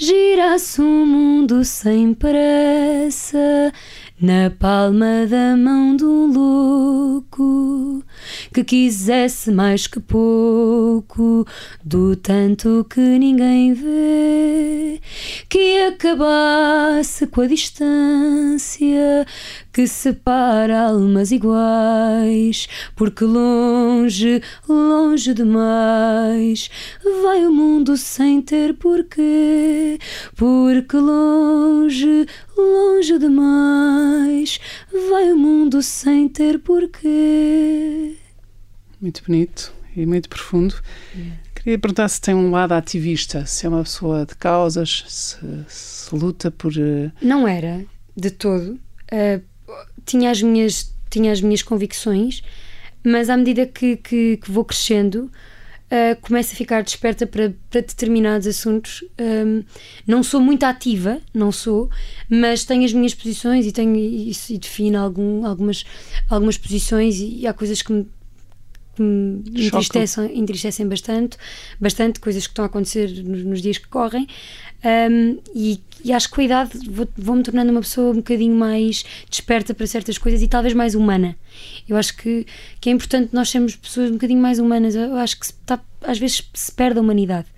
Gira-se 0.00 0.80
o 0.80 1.04
mundo 1.04 1.64
sem 1.64 2.14
pressa 2.14 3.72
na 4.20 4.48
palma 4.48 5.26
da 5.28 5.56
mão 5.56 5.96
do 5.96 6.26
louco 6.26 8.04
que 8.54 8.62
quisesse 8.62 9.50
mais 9.50 9.88
que 9.88 9.98
pouco 9.98 11.44
do 11.84 12.14
tanto 12.14 12.86
que 12.88 13.00
ninguém 13.00 13.74
vê 13.74 15.00
que 15.48 15.86
acabasse 15.88 17.26
com 17.26 17.40
a 17.40 17.46
distância 17.48 19.26
que 19.78 19.86
separa 19.86 20.88
almas 20.88 21.30
iguais, 21.30 22.66
porque 22.96 23.24
longe, 23.24 24.42
longe 24.68 25.32
demais 25.32 26.68
vai 27.22 27.46
o 27.46 27.52
mundo 27.52 27.96
sem 27.96 28.42
ter 28.42 28.74
porquê, 28.74 30.00
porque 30.34 30.96
longe, 30.96 32.26
longe 32.56 33.18
demais 33.20 34.58
vai 35.08 35.30
o 35.30 35.38
mundo 35.38 35.80
sem 35.80 36.28
ter 36.28 36.58
porquê. 36.58 38.16
Muito 39.00 39.22
bonito 39.22 39.72
e 39.94 40.04
muito 40.04 40.28
profundo. 40.28 40.74
Queria 41.54 41.78
perguntar 41.78 42.08
se 42.08 42.20
tem 42.20 42.34
um 42.34 42.50
lado 42.50 42.72
ativista, 42.72 43.46
se 43.46 43.64
é 43.64 43.68
uma 43.68 43.84
pessoa 43.84 44.26
de 44.26 44.34
causas, 44.34 45.04
se, 45.06 45.38
se 45.68 46.12
luta 46.16 46.50
por. 46.50 46.72
Uh... 46.72 47.12
Não 47.22 47.46
era, 47.46 47.84
de 48.16 48.32
todo. 48.32 48.72
Uh, 49.12 49.40
tinha 50.08 50.30
as 50.30 50.42
minhas, 50.42 50.94
tinha 51.10 51.30
as 51.30 51.40
minhas 51.40 51.62
convicções, 51.62 52.42
mas 53.04 53.28
à 53.28 53.36
medida 53.36 53.66
que, 53.66 53.96
que, 53.96 54.38
que 54.38 54.50
vou 54.50 54.64
crescendo, 54.64 55.30
uh, 55.88 56.20
começo 56.20 56.52
a 56.54 56.56
ficar 56.56 56.82
desperta 56.82 57.26
para, 57.26 57.54
para 57.70 57.80
determinados 57.80 58.46
assuntos. 58.46 59.04
Um, 59.20 59.62
não 60.06 60.22
sou 60.22 60.40
muito 60.40 60.64
ativa, 60.64 61.20
não 61.34 61.52
sou, 61.52 61.90
mas 62.28 62.64
tenho 62.64 62.84
as 62.84 62.92
minhas 62.92 63.14
posições 63.14 63.66
e 63.66 63.72
tenho 63.72 63.96
isso 63.96 64.52
e 64.52 64.58
defino 64.58 64.98
algum, 64.98 65.44
algumas, 65.44 65.84
algumas 66.28 66.56
posições 66.56 67.16
e, 67.16 67.40
e 67.40 67.46
há 67.46 67.52
coisas 67.52 67.82
que 67.82 67.92
me 67.92 68.06
me 69.02 69.66
entristecem, 69.66 70.38
entristecem 70.38 70.88
bastante, 70.88 71.36
bastante 71.80 72.20
coisas 72.20 72.46
que 72.46 72.52
estão 72.52 72.64
a 72.64 72.66
acontecer 72.66 73.08
nos, 73.24 73.44
nos 73.44 73.62
dias 73.62 73.78
que 73.78 73.88
correm. 73.88 74.26
Um, 74.84 75.38
e, 75.54 75.80
e, 76.04 76.12
acho 76.12 76.28
que 76.28 76.36
com 76.36 76.40
a 76.40 76.44
idade 76.44 76.70
vou-me 76.88 77.10
vou 77.16 77.42
tornando 77.42 77.72
uma 77.72 77.80
pessoa 77.80 78.12
um 78.12 78.16
bocadinho 78.16 78.54
mais 78.54 79.04
desperta 79.28 79.74
para 79.74 79.86
certas 79.88 80.16
coisas 80.18 80.40
e 80.40 80.46
talvez 80.46 80.72
mais 80.72 80.94
humana. 80.94 81.36
Eu 81.88 81.96
acho 81.96 82.16
que, 82.16 82.46
que 82.80 82.88
é 82.88 82.92
importante 82.92 83.30
nós 83.32 83.50
sermos 83.50 83.74
pessoas 83.74 84.10
um 84.10 84.14
bocadinho 84.14 84.40
mais 84.40 84.60
humanas. 84.60 84.94
Eu 84.94 85.16
acho 85.16 85.40
que 85.40 85.46
se, 85.46 85.54
tá, 85.66 85.80
às 86.02 86.18
vezes 86.18 86.48
se 86.54 86.70
perde 86.70 86.98
a 86.98 87.02
humanidade. 87.02 87.48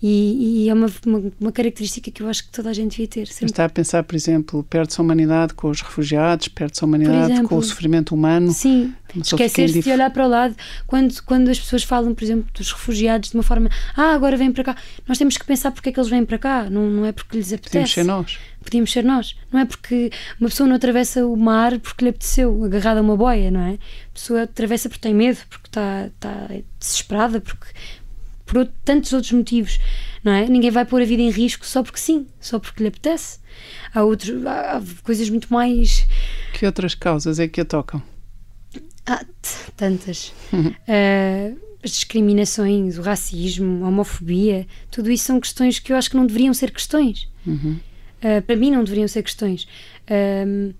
E, 0.00 0.64
e 0.64 0.68
é 0.68 0.74
uma, 0.74 0.86
uma, 1.04 1.32
uma, 1.40 1.52
característica 1.52 2.08
que 2.08 2.22
eu 2.22 2.28
acho 2.28 2.44
que 2.44 2.50
toda 2.50 2.70
a 2.70 2.72
gente 2.72 2.92
devia 2.92 3.08
ter. 3.08 3.26
Sempre. 3.26 3.46
Está 3.46 3.64
a 3.64 3.68
pensar, 3.68 4.04
por 4.04 4.14
exemplo, 4.14 4.62
perde-se 4.62 5.00
a 5.00 5.02
humanidade 5.02 5.54
com 5.54 5.68
os 5.68 5.80
refugiados, 5.80 6.46
perde-se 6.46 6.84
a 6.84 6.86
humanidade 6.86 7.32
exemplo, 7.32 7.48
com 7.48 7.56
o 7.56 7.62
sofrimento 7.62 8.14
humano. 8.14 8.52
Sim, 8.52 8.94
esquecer-se 9.16 9.82
de 9.82 9.90
olhar 9.90 10.10
para 10.10 10.24
o 10.24 10.28
lado. 10.28 10.54
Quando, 10.86 11.20
quando 11.24 11.48
as 11.48 11.58
pessoas 11.58 11.82
falam, 11.82 12.14
por 12.14 12.22
exemplo, 12.22 12.46
dos 12.54 12.70
refugiados 12.70 13.30
de 13.30 13.36
uma 13.36 13.42
forma, 13.42 13.68
ah, 13.96 14.14
agora 14.14 14.36
vêm 14.36 14.52
para 14.52 14.62
cá, 14.62 14.76
nós 15.06 15.18
temos 15.18 15.36
que 15.36 15.44
pensar 15.44 15.72
porque 15.72 15.88
é 15.88 15.92
que 15.92 15.98
eles 15.98 16.10
vêm 16.10 16.24
para 16.24 16.38
cá, 16.38 16.70
não, 16.70 16.88
não 16.88 17.04
é 17.04 17.10
porque 17.10 17.36
lhes 17.36 17.52
apetece. 17.52 17.70
Podemos 17.70 17.92
ser 17.92 18.04
nós. 18.04 18.38
Podíamos 18.62 18.92
ser 18.92 19.04
nós. 19.04 19.36
Não 19.52 19.58
é 19.58 19.64
porque 19.64 20.10
uma 20.40 20.48
pessoa 20.48 20.68
não 20.68 20.76
atravessa 20.76 21.26
o 21.26 21.36
mar 21.36 21.78
porque 21.80 22.04
lhe 22.04 22.10
apeteceu, 22.10 22.64
agarrada 22.64 23.00
a 23.00 23.02
uma 23.02 23.16
boia, 23.16 23.50
não 23.50 23.60
é? 23.60 23.72
A 23.72 24.14
pessoa 24.14 24.42
atravessa 24.42 24.88
porque 24.88 25.02
tem 25.02 25.14
medo, 25.14 25.38
porque 25.50 25.66
está, 25.66 26.06
está 26.06 26.48
desesperada, 26.78 27.40
porque 27.40 27.66
por 28.48 28.66
tantos 28.84 29.12
outros 29.12 29.30
motivos, 29.32 29.78
não 30.24 30.32
é? 30.32 30.48
Ninguém 30.48 30.70
vai 30.70 30.84
pôr 30.84 31.02
a 31.02 31.04
vida 31.04 31.22
em 31.22 31.30
risco 31.30 31.66
só 31.66 31.82
porque 31.82 32.00
sim, 32.00 32.26
só 32.40 32.58
porque 32.58 32.82
lhe 32.82 32.88
apetece. 32.88 33.38
Há, 33.94 34.02
outros, 34.02 34.44
há 34.46 34.82
coisas 35.02 35.28
muito 35.28 35.52
mais. 35.52 36.06
Que 36.54 36.64
outras 36.64 36.94
causas 36.94 37.38
é 37.38 37.46
que 37.46 37.60
a 37.60 37.64
tocam? 37.64 38.02
Há 39.06 39.24
tantas. 39.76 40.32
Uhum. 40.52 40.74
Uh, 40.88 41.68
as 41.84 41.92
discriminações, 41.92 42.98
o 42.98 43.02
racismo, 43.02 43.84
a 43.84 43.88
homofobia, 43.88 44.66
tudo 44.90 45.12
isso 45.12 45.26
são 45.26 45.38
questões 45.38 45.78
que 45.78 45.92
eu 45.92 45.96
acho 45.96 46.10
que 46.10 46.16
não 46.16 46.26
deveriam 46.26 46.52
ser 46.52 46.72
questões. 46.72 47.28
Uhum. 47.46 47.78
Uh, 48.18 48.42
para 48.42 48.56
mim, 48.56 48.70
não 48.72 48.82
deveriam 48.82 49.06
ser 49.06 49.22
questões. 49.22 49.68
Uh, 50.10 50.74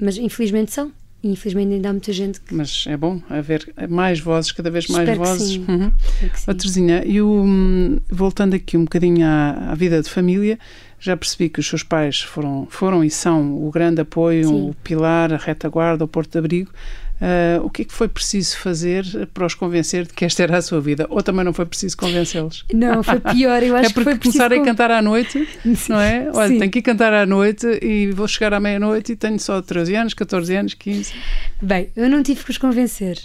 mas 0.00 0.16
infelizmente 0.16 0.72
são. 0.72 0.92
Infelizmente 1.22 1.74
ainda 1.74 1.90
há 1.90 1.92
muita 1.92 2.12
gente 2.12 2.40
que... 2.40 2.54
Mas 2.54 2.84
é 2.86 2.96
bom 2.96 3.20
haver 3.28 3.70
mais 3.88 4.18
vozes, 4.18 4.52
cada 4.52 4.70
vez 4.70 4.86
mais 4.88 5.06
Espero 5.06 5.24
vozes. 5.24 5.56
Que 5.58 5.64
sim. 5.64 5.66
Uhum. 5.68 5.92
Oh, 6.48 6.54
Terezinha, 6.54 7.04
e 7.04 7.20
o, 7.20 7.44
voltando 8.10 8.54
aqui 8.54 8.76
um 8.76 8.84
bocadinho 8.84 9.26
à, 9.26 9.70
à, 9.70 9.74
vida 9.74 10.00
de 10.00 10.08
família, 10.08 10.58
já 10.98 11.16
percebi 11.16 11.50
que 11.50 11.60
os 11.60 11.66
seus 11.66 11.82
pais 11.82 12.22
foram, 12.22 12.66
foram 12.70 13.04
e 13.04 13.10
são 13.10 13.66
o 13.66 13.70
grande 13.70 14.00
apoio, 14.00 14.48
sim. 14.48 14.70
o 14.70 14.74
pilar, 14.82 15.32
a 15.32 15.36
retaguarda, 15.36 16.04
o 16.04 16.08
porto 16.08 16.32
de 16.32 16.38
abrigo. 16.38 16.72
Uh, 17.20 17.62
o 17.66 17.68
que 17.68 17.82
é 17.82 17.84
que 17.84 17.92
foi 17.92 18.08
preciso 18.08 18.56
fazer 18.56 19.04
para 19.34 19.44
os 19.44 19.52
convencer 19.54 20.06
de 20.06 20.14
que 20.14 20.24
esta 20.24 20.42
era 20.42 20.56
a 20.56 20.62
sua 20.62 20.80
vida? 20.80 21.06
Ou 21.10 21.22
também 21.22 21.44
não 21.44 21.52
foi 21.52 21.66
preciso 21.66 21.94
convencê-los? 21.98 22.64
Não, 22.72 23.02
foi 23.02 23.20
pior. 23.20 23.62
Eu 23.62 23.76
acho 23.76 23.90
é 23.90 23.92
porque 23.92 24.10
que 24.10 24.16
foi 24.16 24.18
começar 24.18 24.52
a 24.52 24.64
cantar 24.64 24.90
à 24.90 25.02
noite, 25.02 25.46
Sim. 25.62 25.92
não 25.92 26.00
é? 26.00 26.30
Olha, 26.32 26.48
Sim. 26.48 26.58
tenho 26.58 26.70
que 26.70 26.78
ir 26.78 26.82
cantar 26.82 27.12
à 27.12 27.26
noite 27.26 27.66
e 27.82 28.10
vou 28.12 28.26
chegar 28.26 28.54
à 28.54 28.60
meia-noite 28.60 29.12
e 29.12 29.16
tenho 29.16 29.38
só 29.38 29.60
13 29.60 29.94
anos, 29.96 30.14
14 30.14 30.54
anos, 30.54 30.72
15. 30.72 31.12
Bem, 31.60 31.90
eu 31.94 32.08
não 32.08 32.22
tive 32.22 32.42
que 32.42 32.50
os 32.50 32.56
convencer. 32.56 33.18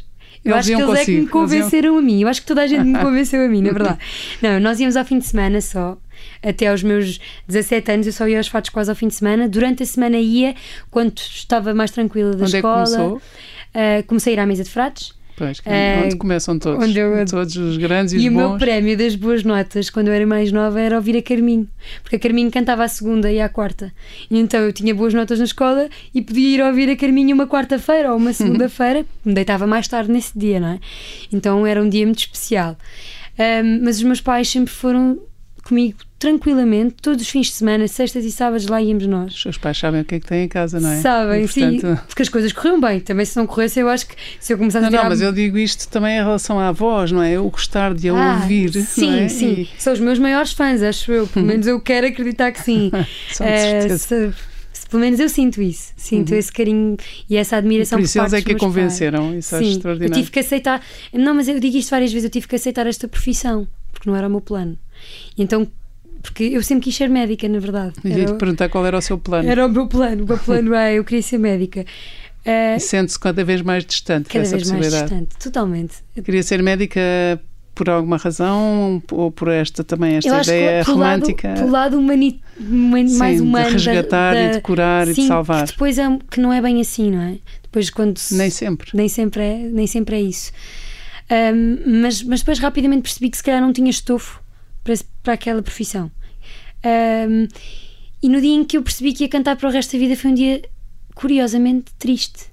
Eu 0.43 0.53
eles 0.53 0.59
acho 0.59 0.67
que 0.67 0.73
eles 0.83 0.85
consigo. 0.85 1.01
é 1.01 1.05
que 1.05 1.21
me 1.21 1.27
convenceram 1.27 1.89
iam... 1.93 1.97
a 1.97 2.01
mim. 2.01 2.21
Eu 2.21 2.27
acho 2.27 2.41
que 2.41 2.47
toda 2.47 2.61
a 2.61 2.67
gente 2.67 2.83
me 2.83 2.99
convenceu 3.01 3.43
a 3.43 3.47
mim, 3.47 3.61
na 3.61 3.71
verdade. 3.71 3.97
Não, 4.41 4.59
nós 4.59 4.79
íamos 4.79 4.95
ao 4.95 5.05
fim 5.05 5.17
de 5.17 5.25
semana 5.25 5.59
só. 5.61 5.97
Até 6.43 6.67
aos 6.67 6.83
meus 6.83 7.19
17 7.47 7.91
anos 7.91 8.07
eu 8.07 8.13
só 8.13 8.27
ia 8.27 8.37
aos 8.37 8.47
fatos 8.47 8.69
quase 8.69 8.89
ao 8.89 8.95
fim 8.95 9.07
de 9.07 9.15
semana. 9.15 9.49
Durante 9.49 9.81
a 9.83 9.85
semana 9.85 10.17
ia, 10.17 10.53
quando 10.91 11.17
estava 11.17 11.73
mais 11.73 11.91
tranquila 11.91 12.35
da 12.35 12.43
Onde 12.43 12.57
escola. 12.57 12.81
é 12.81 12.85
que 12.85 12.91
começou? 12.91 13.21
Uh, 13.75 14.03
comecei 14.07 14.33
a 14.33 14.35
ir 14.37 14.39
à 14.39 14.45
mesa 14.45 14.63
de 14.63 14.69
frates. 14.69 15.13
Pois, 15.37 15.61
é 15.65 16.01
onde 16.05 16.15
começam 16.15 16.57
todos. 16.57 16.81
onde 16.81 16.97
eu- 16.97 17.25
Todos 17.25 17.57
os 17.57 17.75
grandes 17.75 18.13
e, 18.13 18.17
E 18.19 18.19
os 18.29 18.33
o 18.33 18.37
meu 18.37 18.49
bons. 18.51 18.57
prémio 18.57 18.97
das 18.97 19.15
boas 19.17 19.43
notas, 19.43 19.89
quando 19.89 20.07
eu 20.07 20.13
era 20.13 20.25
mais 20.25 20.49
nova, 20.49 20.79
era 20.79 20.95
ouvir 20.95 21.17
a 21.17 21.21
Carminho. 21.21 21.67
Porque 22.01 22.15
a 22.15 22.19
Carminho 22.19 22.49
cantava 22.49 22.85
à 22.85 22.87
segunda 22.87 23.29
e 23.29 23.41
à 23.41 23.49
quarta. 23.49 23.91
E 24.31 24.39
então 24.39 24.61
eu 24.61 24.71
tinha 24.71 24.95
boas 24.95 25.13
notas 25.13 25.37
na 25.39 25.43
escola 25.43 25.89
e 26.13 26.21
podia 26.21 26.47
ir 26.55 26.61
ouvir 26.61 26.89
a 26.89 26.95
Carminho 26.95 27.35
uma 27.35 27.45
quarta-feira 27.47 28.11
ou 28.13 28.17
uma 28.17 28.31
segunda-feira. 28.33 29.05
Me 29.25 29.33
deitava 29.33 29.67
mais 29.67 29.89
tarde 29.89 30.09
nesse 30.09 30.39
dia, 30.39 30.57
não 30.57 30.69
é? 30.69 30.79
Então 31.33 31.67
era 31.67 31.83
um 31.83 31.89
dia 31.89 32.05
muito 32.05 32.19
especial. 32.19 32.77
Ahm, 33.37 33.81
mas 33.83 33.97
os 33.97 34.03
meus 34.03 34.21
pais 34.21 34.47
sempre 34.47 34.71
foram 34.73 35.19
comigo 35.65 35.97
tranquilamente, 36.17 36.95
todos 37.01 37.21
os 37.21 37.29
fins 37.29 37.47
de 37.47 37.53
semana, 37.53 37.87
sextas 37.87 38.23
e 38.25 38.31
sábados, 38.31 38.67
lá 38.67 38.81
íamos 38.81 39.05
nós. 39.05 39.33
Os 39.35 39.41
seus 39.41 39.57
pais 39.57 39.77
sabem 39.77 40.01
o 40.01 40.05
que 40.05 40.15
é 40.15 40.19
que 40.19 40.25
têm 40.25 40.45
em 40.45 40.47
casa, 40.47 40.79
não 40.79 40.89
é? 40.89 40.99
Sabem, 41.01 41.43
E, 41.43 41.47
sim, 41.47 41.79
portanto- 41.79 42.03
porque 42.07 42.21
as 42.23 42.29
coisas 42.29 42.51
corriam 42.53 42.79
bem. 42.81 42.99
Também 42.99 43.25
se 43.25 43.35
não 43.37 43.45
corresse, 43.45 43.79
eu 43.79 43.89
acho 43.89 44.07
que 44.07 44.15
se 44.39 44.51
eu 44.53 44.57
começasse 44.57 44.81
Não, 44.81 44.87
a 44.87 44.91
não, 44.91 44.97
tirar 44.99 45.09
mas 45.09 45.21
eu 45.21 45.31
digo 45.31 45.57
isto 45.57 45.87
também 45.89 46.15
em 46.17 46.23
relação 46.23 46.59
à 46.59 46.71
voz, 46.71 47.11
não 47.11 47.21
é? 47.21 47.33
Eu 47.33 47.47
gostar 47.49 47.93
de 47.93 48.09
a 48.09 48.13
Ah, 48.13 48.41
ouvir, 48.41 48.71
Sim, 48.73 49.05
não 49.11 49.13
é? 49.19 49.27
sim. 49.29 49.67
São 49.77 49.93
os 49.93 49.99
meus 49.99 50.17
maiores 50.17 50.53
fãs, 50.53 50.81
acho 50.81 51.11
eu. 51.11 51.27
Pelo 51.27 51.45
menos 51.45 51.67
eu 51.67 51.79
quero 51.79 52.07
acreditar 52.07 52.51
que 52.51 52.61
sim. 52.63 52.89
E, 52.93 53.05
são 53.35 53.45
de 53.45 53.51
Eh, 53.53 53.81
certeza. 53.81 54.33
se- 54.73 54.89
pelo 54.89 55.01
menos 55.01 55.19
eu 55.19 55.29
sinto 55.29 55.61
isso. 55.61 55.91
Sinto 55.97 56.33
esse 56.33 56.51
carinho 56.51 56.95
e 57.29 57.35
essa 57.37 57.57
admiração 57.57 57.99
Por 57.99 58.05
isso 58.05 58.17
eles 58.17 58.31
parte 58.31 58.35
é 58.35 58.37
dos 58.37 58.45
que 58.45 58.51
a 58.51 58.53
meus 58.53 58.61
pais. 58.61 58.73
convenceram. 58.73 59.37
Isso 59.37 59.55
é 59.55 59.59
Sim, 59.59 59.65
eu 59.65 59.71
extraordinário. 59.71 60.15
tive 60.15 60.31
que 60.31 60.39
aceitar. 60.39 60.81
Não, 61.13 61.33
mas 61.35 61.47
eu 61.47 61.59
digo 61.59 61.77
isto 61.77 61.89
várias 61.89 62.11
vezes. 62.11 62.23
Eu 62.23 62.29
tive 62.31 62.47
que 62.47 62.55
aceitar 62.55 62.87
esta 62.87 63.07
profissão 63.07 63.67
porque 63.95 64.07
não 64.07 64.15
era 64.15 64.27
o 64.27 64.29
meu 64.29 64.41
plano. 64.41 64.77
E 65.35 65.41
então, 65.41 65.67
porque 66.21 66.43
eu 66.43 66.61
sempre 66.61 66.83
quis 66.83 66.95
ser 66.95 67.09
médica, 67.09 67.47
na 67.49 67.57
verdade. 67.59 67.93
E 68.03 68.09
ia-te 68.09 68.21
Era, 68.21 68.33
perguntar 68.35 68.69
qual 68.69 68.85
era 68.85 68.97
o 68.97 69.01
seu 69.01 69.17
plano. 69.17 69.49
era 69.49 69.65
o 69.65 69.69
meu 69.69 69.87
plano. 69.87 70.23
O 70.23 70.27
meu 70.27 70.37
plano 70.37 70.75
é 70.75 70.93
eu 70.93 71.03
queria 71.03 71.23
ser 71.23 71.39
médica. 71.39 71.83
E 72.47 72.79
sente-se 72.79 73.19
cada 73.19 73.43
vez 73.43 73.63
mais 73.63 73.83
distante 73.83 74.29
cada 74.29 74.43
dessa 74.43 74.55
vez 74.55 74.69
mais 74.69 74.85
possibilidade. 74.85 75.25
distante, 75.25 75.43
totalmente. 75.43 75.95
Queria 76.23 76.43
ser 76.43 76.61
médica 76.61 77.01
por 77.73 77.89
alguma 77.89 78.17
razão 78.17 79.01
ou 79.11 79.31
por 79.31 79.47
esta 79.47 79.83
também, 79.83 80.17
esta 80.17 80.41
ideia 80.43 80.85
que 80.85 80.91
romântica? 80.91 81.47
lado, 81.47 81.57
pelo 81.59 81.71
lado 81.71 81.97
humani, 81.99 82.39
humani- 82.59 83.09
Sim, 83.09 83.17
mais 83.17 83.35
de 83.37 83.41
humano 83.41 83.65
da- 83.65 83.71
resgatar 83.71 84.35
e 84.37 84.47
da- 84.49 84.51
de 84.57 84.61
curar 84.61 85.07
e 85.07 85.09
de 85.09 85.15
Sim, 85.15 85.27
salvar. 85.27 85.65
que 85.65 85.71
depois 85.71 85.97
é 85.97 86.03
que 86.29 86.39
não 86.39 86.53
é 86.53 86.61
bem 86.61 86.79
assim, 86.79 87.09
não 87.09 87.21
é? 87.23 87.37
Depois 87.63 87.89
quando 87.89 88.19
se- 88.19 88.35
Nem 88.35 88.51
sempre. 88.51 88.91
nem 88.93 89.09
sempre 89.09 89.41
é, 89.41 89.57
nem 89.57 89.87
sempre 89.87 90.15
é 90.17 90.21
isso. 90.21 90.51
Ahm, 91.29 92.01
mas, 92.01 92.21
mas 92.23 92.39
depois 92.41 92.59
rapidamente 92.59 93.01
percebi 93.03 93.29
que 93.29 93.37
se 93.37 93.43
calhar 93.43 93.61
não 93.61 93.73
tinha 93.73 93.89
estofo 93.89 94.41
para, 94.83 94.93
para 95.23 95.33
aquela 95.33 95.61
profissão. 95.61 96.11
Ahm, 96.83 97.47
e 98.21 98.29
no 98.29 98.39
dia 98.41 98.53
em 98.55 98.63
que 98.63 98.77
eu 98.77 98.81
percebi 98.83 99.13
que 99.13 99.23
ia 99.23 99.29
cantar 99.29 99.55
para 99.55 99.67
o 99.69 99.71
resto 99.71 99.93
da 99.93 99.99
vida 99.99 100.15
foi 100.15 100.31
um 100.31 100.33
dia 100.33 100.61
curiosamente 101.13 101.91
triste. 101.97 102.45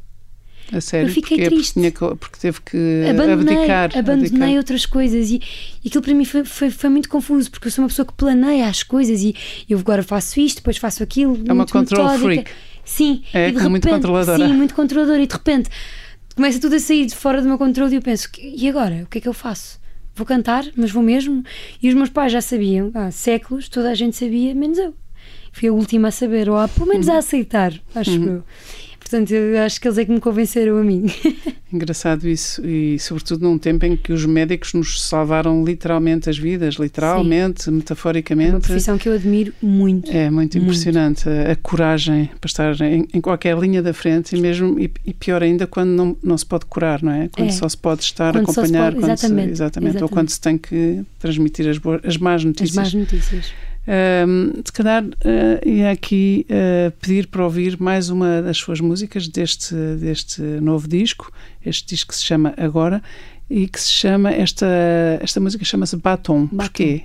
A 0.72 0.80
sério. 0.80 1.08
Eu 1.08 1.12
fiquei 1.12 1.37
porque, 1.37 1.42
porque 1.44 1.54
triste. 1.56 1.72
tinha 1.74 1.90
que- 1.90 1.98
porque 2.16 2.38
teve 2.40 2.61
que 2.62 3.04
abandonei, 3.11 3.54
abdicar. 3.56 3.90
abandonei 3.98 4.26
abdicar. 4.28 4.56
outras 4.56 4.87
coisas 4.87 5.30
e, 5.30 5.42
e 5.85 5.88
aquilo 5.88 6.02
para 6.02 6.14
mim 6.14 6.24
foi, 6.24 6.44
foi, 6.44 6.70
foi 6.70 6.88
muito 6.88 7.08
confuso 7.11 7.50
porque 7.50 7.68
eu 7.68 7.72
sou 7.72 7.82
uma 7.85 7.88
pessoa 7.88 8.06
que 8.06 8.14
planeia 8.14 8.66
as 8.68 8.82
coisas 8.82 9.20
e 9.22 9.35
eu 9.68 9.78
agora 9.78 10.02
faço 10.02 10.40
isto, 10.40 10.56
depois 10.58 10.78
faço 10.78 11.02
aquilo. 11.02 11.35
É 11.46 11.52
uma 11.52 11.56
muito 11.56 11.72
control 11.72 12.04
metódica. 12.04 12.24
freak. 12.24 12.50
Sim, 12.85 13.22
É, 13.35 13.48
e 13.48 13.52
de 13.52 13.58
muito 13.68 13.85
repente, 13.85 13.90
controladora. 14.02 14.46
Sim, 14.48 14.54
muito 14.54 14.74
controladora 14.74 15.22
e 15.22 15.26
de 15.26 15.32
repente 15.35 15.68
começa 16.35 16.61
tudo 16.61 16.77
a 16.77 16.81
sair 16.81 17.07
de 17.07 17.14
fora 17.14 17.40
do 17.42 17.49
meu 17.49 17.59
controle 17.59 17.92
e 17.95 17.97
eu 17.99 18.03
penso, 18.03 18.31
"Que- 18.31 18.55
e 18.57 18.68
agora? 18.68 19.03
O 19.05 19.07
que 19.07 19.18
é 19.18 19.21
que 19.21 19.29
eu 19.29 19.33
faço? 19.35 19.81
Vou 20.14 20.27
cantar, 20.27 20.64
mas 20.77 20.90
vou 20.90 21.03
mesmo? 21.03 21.42
E 21.83 21.88
os 21.88 21.95
meus 21.95 22.11
pais 22.11 22.33
já 22.33 22.40
sabiam, 22.40 22.90
há 22.95 23.11
séculos, 23.11 23.68
toda 23.68 23.90
a 23.90 23.95
gente 23.95 24.16
sabia, 24.16 24.55
menos 24.55 24.79
eu. 24.79 24.95
Fui 25.53 25.68
a 25.68 25.73
última 25.73 26.09
a 26.09 26.11
saber, 26.11 26.49
ou 26.49 26.57
a, 26.57 26.66
pelo 26.68 26.87
menos 26.88 27.09
Uhum. 27.09 27.14
a 27.14 27.18
aceitar, 27.18 27.73
acho 27.95 28.11
eu. 28.23 28.45
Portanto, 29.12 29.31
eu 29.35 29.59
acho 29.61 29.79
que 29.79 29.87
eles 29.88 29.98
é 29.98 30.05
que 30.07 30.11
me 30.11 30.20
convenceram 30.20 30.79
a 30.79 30.83
mim. 30.83 31.05
Engraçado 31.70 32.27
isso, 32.27 32.64
e 32.66 32.98
sobretudo 32.98 33.42
num 33.46 33.59
tempo 33.59 33.85
em 33.85 33.94
que 33.94 34.11
os 34.12 34.25
médicos 34.25 34.72
nos 34.72 35.03
salvaram 35.03 35.62
literalmente 35.64 36.31
as 36.31 36.38
vidas, 36.38 36.77
literalmente, 36.77 37.68
É 37.68 37.70
uma 37.70 37.77
metaforicamente. 37.79 38.66
profissão 38.66 38.96
que 38.96 39.09
eu 39.09 39.12
admiro 39.14 39.53
muito. 39.62 40.11
É 40.11 40.31
muito 40.31 40.57
Muito. 40.57 40.59
impressionante 40.59 41.29
a, 41.29 41.53
a 41.53 41.57
coragem 41.57 42.31
para 42.40 42.48
estar 42.48 42.81
em, 42.81 43.07
em 43.12 43.20
qualquer 43.20 43.57
linha 43.59 43.83
da 43.83 43.92
frente 43.92 44.35
e 44.35 44.40
mesmo 44.40 44.79
e, 44.81 44.90
e 45.05 45.12
pior 45.12 45.42
ainda 45.42 45.66
quando 45.66 45.90
não, 45.90 46.16
não 46.22 46.38
se 46.38 46.46
pode 46.46 46.64
curar, 46.66 47.03
não 47.03 47.12
é? 47.12 47.29
Quando 47.29 47.48
É. 47.48 47.53
só 47.53 47.68
se 47.68 47.77
pode 47.77 48.03
estar 48.03 48.33
Quando 48.33 48.48
a 48.48 48.53
só 48.53 48.53
se 48.53 48.61
acompanhar, 48.61 48.92
pode- 48.92 49.05
quando 49.07 49.16
se- 49.18 49.25
exatamente, 49.27 49.51
exatamente, 49.53 49.88
ou 49.88 49.90
exatamente. 49.98 50.12
quando 50.14 50.29
se 50.31 50.40
tem 50.40 50.57
que 50.59 51.03
transmitir 51.18 51.68
as, 51.68 51.77
boas, 51.79 52.01
as 52.05 52.16
más 52.16 52.40
As 52.40 52.44
notícias. 52.46 52.75
más 52.77 52.94
notícias. 52.94 53.46
Ahm, 53.87 54.62
se 54.64 54.73
calhar 54.73 55.05
uh, 55.05 55.68
ia 55.68 55.90
aqui 55.90 56.47
uh, 56.49 56.90
pedir 57.01 57.27
para 57.27 57.42
ouvir 57.42 57.81
mais 57.81 58.11
uma 58.11 58.40
das 58.40 58.57
suas 58.57 58.81
músicas 58.81 59.27
deste, 59.27 59.75
deste 59.99 60.40
novo 60.40 60.87
disco, 60.87 61.33
este 61.64 61.88
disco 61.88 62.12
que 62.12 62.16
se 62.16 62.25
chama 62.25 62.55
Agora 62.57 63.03
e 63.51 63.66
que 63.66 63.81
se 63.81 63.90
chama, 63.90 64.31
esta, 64.31 64.66
esta 65.21 65.40
música 65.40 65.64
chama-se 65.64 65.97
Batom. 65.97 66.47
Batom. 66.47 66.57
Porquê? 66.57 67.03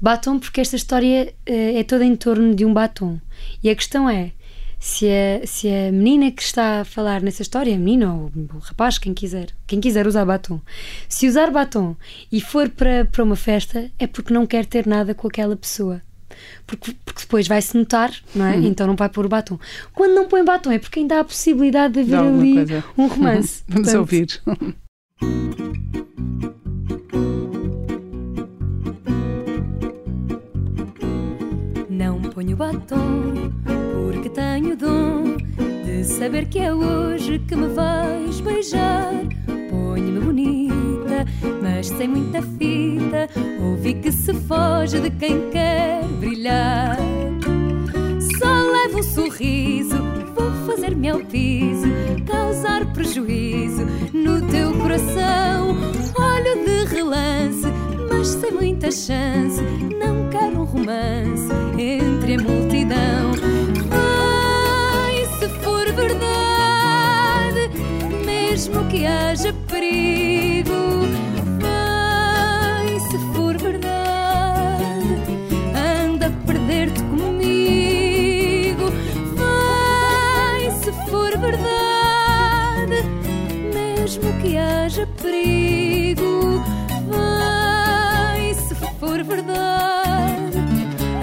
Batom, 0.00 0.38
porque 0.38 0.62
esta 0.62 0.76
história 0.76 1.34
eh, 1.44 1.78
é 1.78 1.84
toda 1.84 2.04
em 2.04 2.16
torno 2.16 2.54
de 2.54 2.64
um 2.64 2.72
batom. 2.72 3.20
E 3.62 3.68
a 3.68 3.74
questão 3.76 4.08
é: 4.08 4.32
se 4.80 5.06
a, 5.06 5.46
se 5.46 5.68
a 5.68 5.92
menina 5.92 6.30
que 6.30 6.42
está 6.42 6.80
a 6.80 6.84
falar 6.86 7.20
nessa 7.20 7.42
história, 7.42 7.74
a 7.74 7.78
menina 7.78 8.14
ou 8.14 8.32
o 8.54 8.58
rapaz, 8.58 8.96
quem 8.98 9.12
quiser, 9.12 9.50
quem 9.66 9.78
quiser 9.78 10.06
usar 10.06 10.24
batom, 10.24 10.58
se 11.06 11.28
usar 11.28 11.50
batom 11.50 11.94
e 12.32 12.40
for 12.40 12.70
para, 12.70 13.04
para 13.04 13.22
uma 13.22 13.36
festa, 13.36 13.90
é 13.98 14.06
porque 14.06 14.32
não 14.32 14.46
quer 14.46 14.64
ter 14.64 14.86
nada 14.86 15.14
com 15.14 15.28
aquela 15.28 15.54
pessoa. 15.54 16.00
Porque, 16.66 16.96
porque 17.04 17.20
depois 17.20 17.46
vai-se 17.46 17.76
notar, 17.76 18.10
não 18.34 18.46
é? 18.46 18.56
Então 18.56 18.86
não 18.86 18.96
vai 18.96 19.10
pôr 19.10 19.26
o 19.26 19.28
batom. 19.28 19.58
Quando 19.92 20.14
não 20.14 20.26
põe 20.26 20.42
batom 20.42 20.70
é 20.72 20.78
porque 20.78 21.00
ainda 21.00 21.16
há 21.16 21.20
a 21.20 21.24
possibilidade 21.24 21.94
de 21.94 22.00
haver 22.00 22.26
ali 22.26 22.54
coisa. 22.54 22.84
um 22.96 23.06
romance. 23.06 23.62
Vamos 23.68 23.92
Portanto, 23.92 24.00
ouvir. 24.00 24.40
Não 32.10 32.20
ponho 32.22 32.56
batom 32.56 33.52
porque 33.64 34.28
tenho 34.30 34.76
dom 34.76 35.36
de 35.84 36.02
saber 36.02 36.46
que 36.46 36.58
é 36.58 36.74
hoje 36.74 37.38
que 37.38 37.54
me 37.54 37.68
vais 37.68 38.40
beijar. 38.40 39.12
Ponho-me 39.70 40.18
bonita, 40.18 41.24
mas 41.62 41.86
sem 41.86 42.08
muita 42.08 42.42
fita. 42.42 43.28
Ouvi 43.62 43.94
que 43.94 44.10
se 44.10 44.34
foge 44.34 44.98
de 44.98 45.10
quem 45.10 45.50
quer 45.50 46.02
brilhar. 46.18 46.98
Só 48.40 48.52
levo 48.72 48.98
um 48.98 49.02
sorriso, 49.04 49.96
vou 50.34 50.50
fazer-me 50.66 51.10
ao 51.10 51.20
piso, 51.20 51.86
causar 52.26 52.92
prejuízo 52.92 53.86
no 54.12 54.44
teu 54.48 54.72
coração. 54.80 55.76
Olho 56.18 56.64
de 56.64 56.92
relance, 56.92 57.68
mas 58.10 58.28
sem 58.28 58.50
muita 58.50 58.90
chance. 58.90 59.62
Não 59.98 60.28
quero 60.28 60.60
um 60.60 60.64
romance 60.64 61.48
entre 61.78 62.34
a 62.34 62.38
multidão. 62.38 63.32
Ai, 63.90 65.24
se 65.38 65.48
for 65.60 65.86
verdade, 65.92 67.70
mesmo 68.26 68.84
que 68.88 69.06
haja 69.06 69.54
perigo. 69.68 71.06
Ai, 71.64 72.98
se 73.10 73.18
for 73.34 73.56
verdade, 73.56 75.16
anda 76.04 76.26
a 76.26 76.46
perder-te 76.46 77.02
comigo. 77.04 78.90
Vai, 79.36 80.70
se 80.82 80.92
for 81.08 81.38
verdade, 81.38 83.02
mesmo 83.72 84.32
que 84.42 84.56
haja 84.58 85.06
perigo. 85.22 86.60
Verdade, 89.22 90.56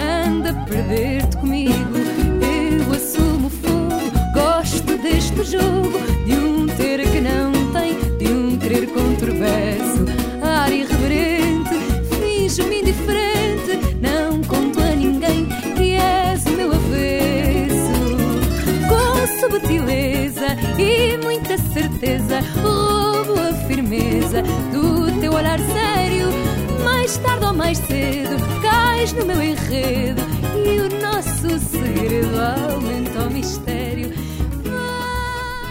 anda 0.00 0.50
a 0.50 0.64
perder-te 0.64 1.36
comigo. 1.36 1.98
Eu 2.40 2.92
assumo 2.94 3.50
fogo, 3.50 4.00
gosto 4.32 4.96
deste 4.98 5.42
jogo, 5.42 5.98
de 6.24 6.32
um 6.32 6.66
ter 6.68 7.02
que 7.10 7.20
não 7.20 7.50
tem, 7.72 7.98
de 8.18 8.32
um 8.32 8.56
querer 8.56 8.86
controverso. 8.86 10.06
Ar 10.40 10.72
irreverente, 10.72 11.74
finjo-me 12.20 12.82
indiferente, 12.82 13.96
não 14.00 14.42
conto 14.44 14.80
a 14.80 14.94
ninguém 14.94 15.46
que 15.76 15.94
és 15.94 16.46
o 16.46 16.50
meu 16.50 16.72
avesso. 16.72 18.16
Com 18.88 19.40
subtileza 19.40 20.56
e 20.78 21.18
muita 21.18 21.58
certeza, 21.58 22.40
roubo 22.62 23.40
a 23.40 23.52
firmeza 23.66 24.42
do 24.72 25.20
teu 25.20 25.32
olhar. 25.32 25.58
Mais 27.08 27.16
tarde 27.16 27.44
ou 27.46 27.54
mais 27.54 27.78
cedo, 27.78 28.36
cais 28.60 29.14
no 29.14 29.24
meu 29.24 29.42
enredo 29.42 30.20
e 30.54 30.78
o 30.78 31.00
nosso 31.00 31.58
segredo 31.58 32.36
aumenta 32.38 33.20
o 33.20 33.30
mistério. 33.30 34.12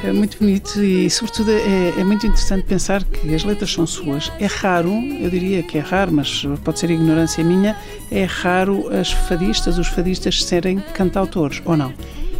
É 0.04 0.12
muito 0.12 0.40
bonito 0.40 0.84
e, 0.84 1.08
sobretudo, 1.12 1.52
é, 1.52 1.90
é, 1.90 2.04
muito 2.04 2.26
interessante 2.26 2.66
pensar 2.66 3.04
que 3.04 3.36
as 3.36 3.44
letras 3.44 3.72
são 3.72 3.86
suas. 3.86 4.32
É 4.40 4.48
raro, 4.48 4.90
eu 4.90 5.30
diria 5.30 5.62
que 5.62 5.78
é 5.78 5.82
raro, 5.82 6.12
mas 6.12 6.44
pode 6.64 6.80
ser 6.80 6.90
ignorância 6.90 7.44
minha, 7.44 7.78
é 8.10 8.24
raro 8.24 8.90
as 8.90 9.12
fadistas, 9.12 9.78
os 9.78 9.90
fadistas 9.90 10.44
serem 10.44 10.80
cantautores, 10.96 11.62
ou 11.66 11.78
não? 11.78 11.94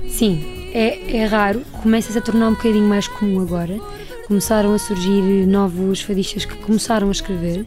Sim, 0.10 0.72
é, 0.74 1.18
é 1.18 1.26
raro. 1.26 1.62
Começa-se 1.84 2.18
a 2.18 2.22
tornar 2.22 2.48
um 2.48 2.54
bocadinho 2.56 2.90
mais 2.90 3.08
comum 3.08 3.42
agora. 3.42 3.80
Começaram 4.28 4.74
a 4.74 4.80
surgir 4.80 5.22
novos 5.46 6.02
fadistas 6.02 6.46
que 6.46 6.56
começaram 6.56 7.10
a 7.10 7.12
escrever, 7.12 7.64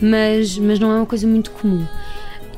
mas, 0.00 0.58
mas 0.58 0.78
não 0.78 0.90
é 0.90 0.96
uma 0.96 1.06
coisa 1.06 1.26
muito 1.26 1.50
comum. 1.50 1.86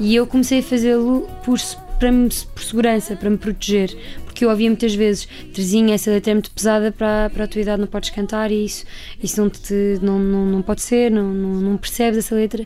E 0.01 0.14
eu 0.14 0.26
comecei 0.26 0.61
a 0.61 0.62
fazê-lo 0.62 1.28
por, 1.45 1.59
para 1.99 2.12
me, 2.12 2.28
por 2.28 2.62
segurança, 2.62 3.16
para 3.16 3.28
me 3.28 3.36
proteger, 3.36 3.97
porque 4.24 4.45
eu 4.45 4.51
ouvia 4.51 4.68
muitas 4.68 4.95
vezes 4.95 5.26
Terezinha, 5.53 5.95
essa 5.95 6.11
letra 6.11 6.30
é 6.30 6.34
muito 6.34 6.51
pesada 6.51 6.93
para, 6.93 7.30
para 7.30 7.45
a 7.45 7.49
tua 7.49 7.61
idade, 7.61 7.80
não 7.80 7.89
podes 7.89 8.11
cantar 8.11 8.53
e 8.53 8.64
isso, 8.64 8.84
isso 9.22 9.41
não, 9.41 9.51
te, 9.51 9.99
não, 10.01 10.18
não, 10.18 10.47
não 10.47 10.62
pode 10.62 10.82
ser, 10.82 11.11
não, 11.11 11.32
não, 11.32 11.55
não 11.61 11.76
percebes 11.76 12.18
essa 12.18 12.34
letra. 12.34 12.64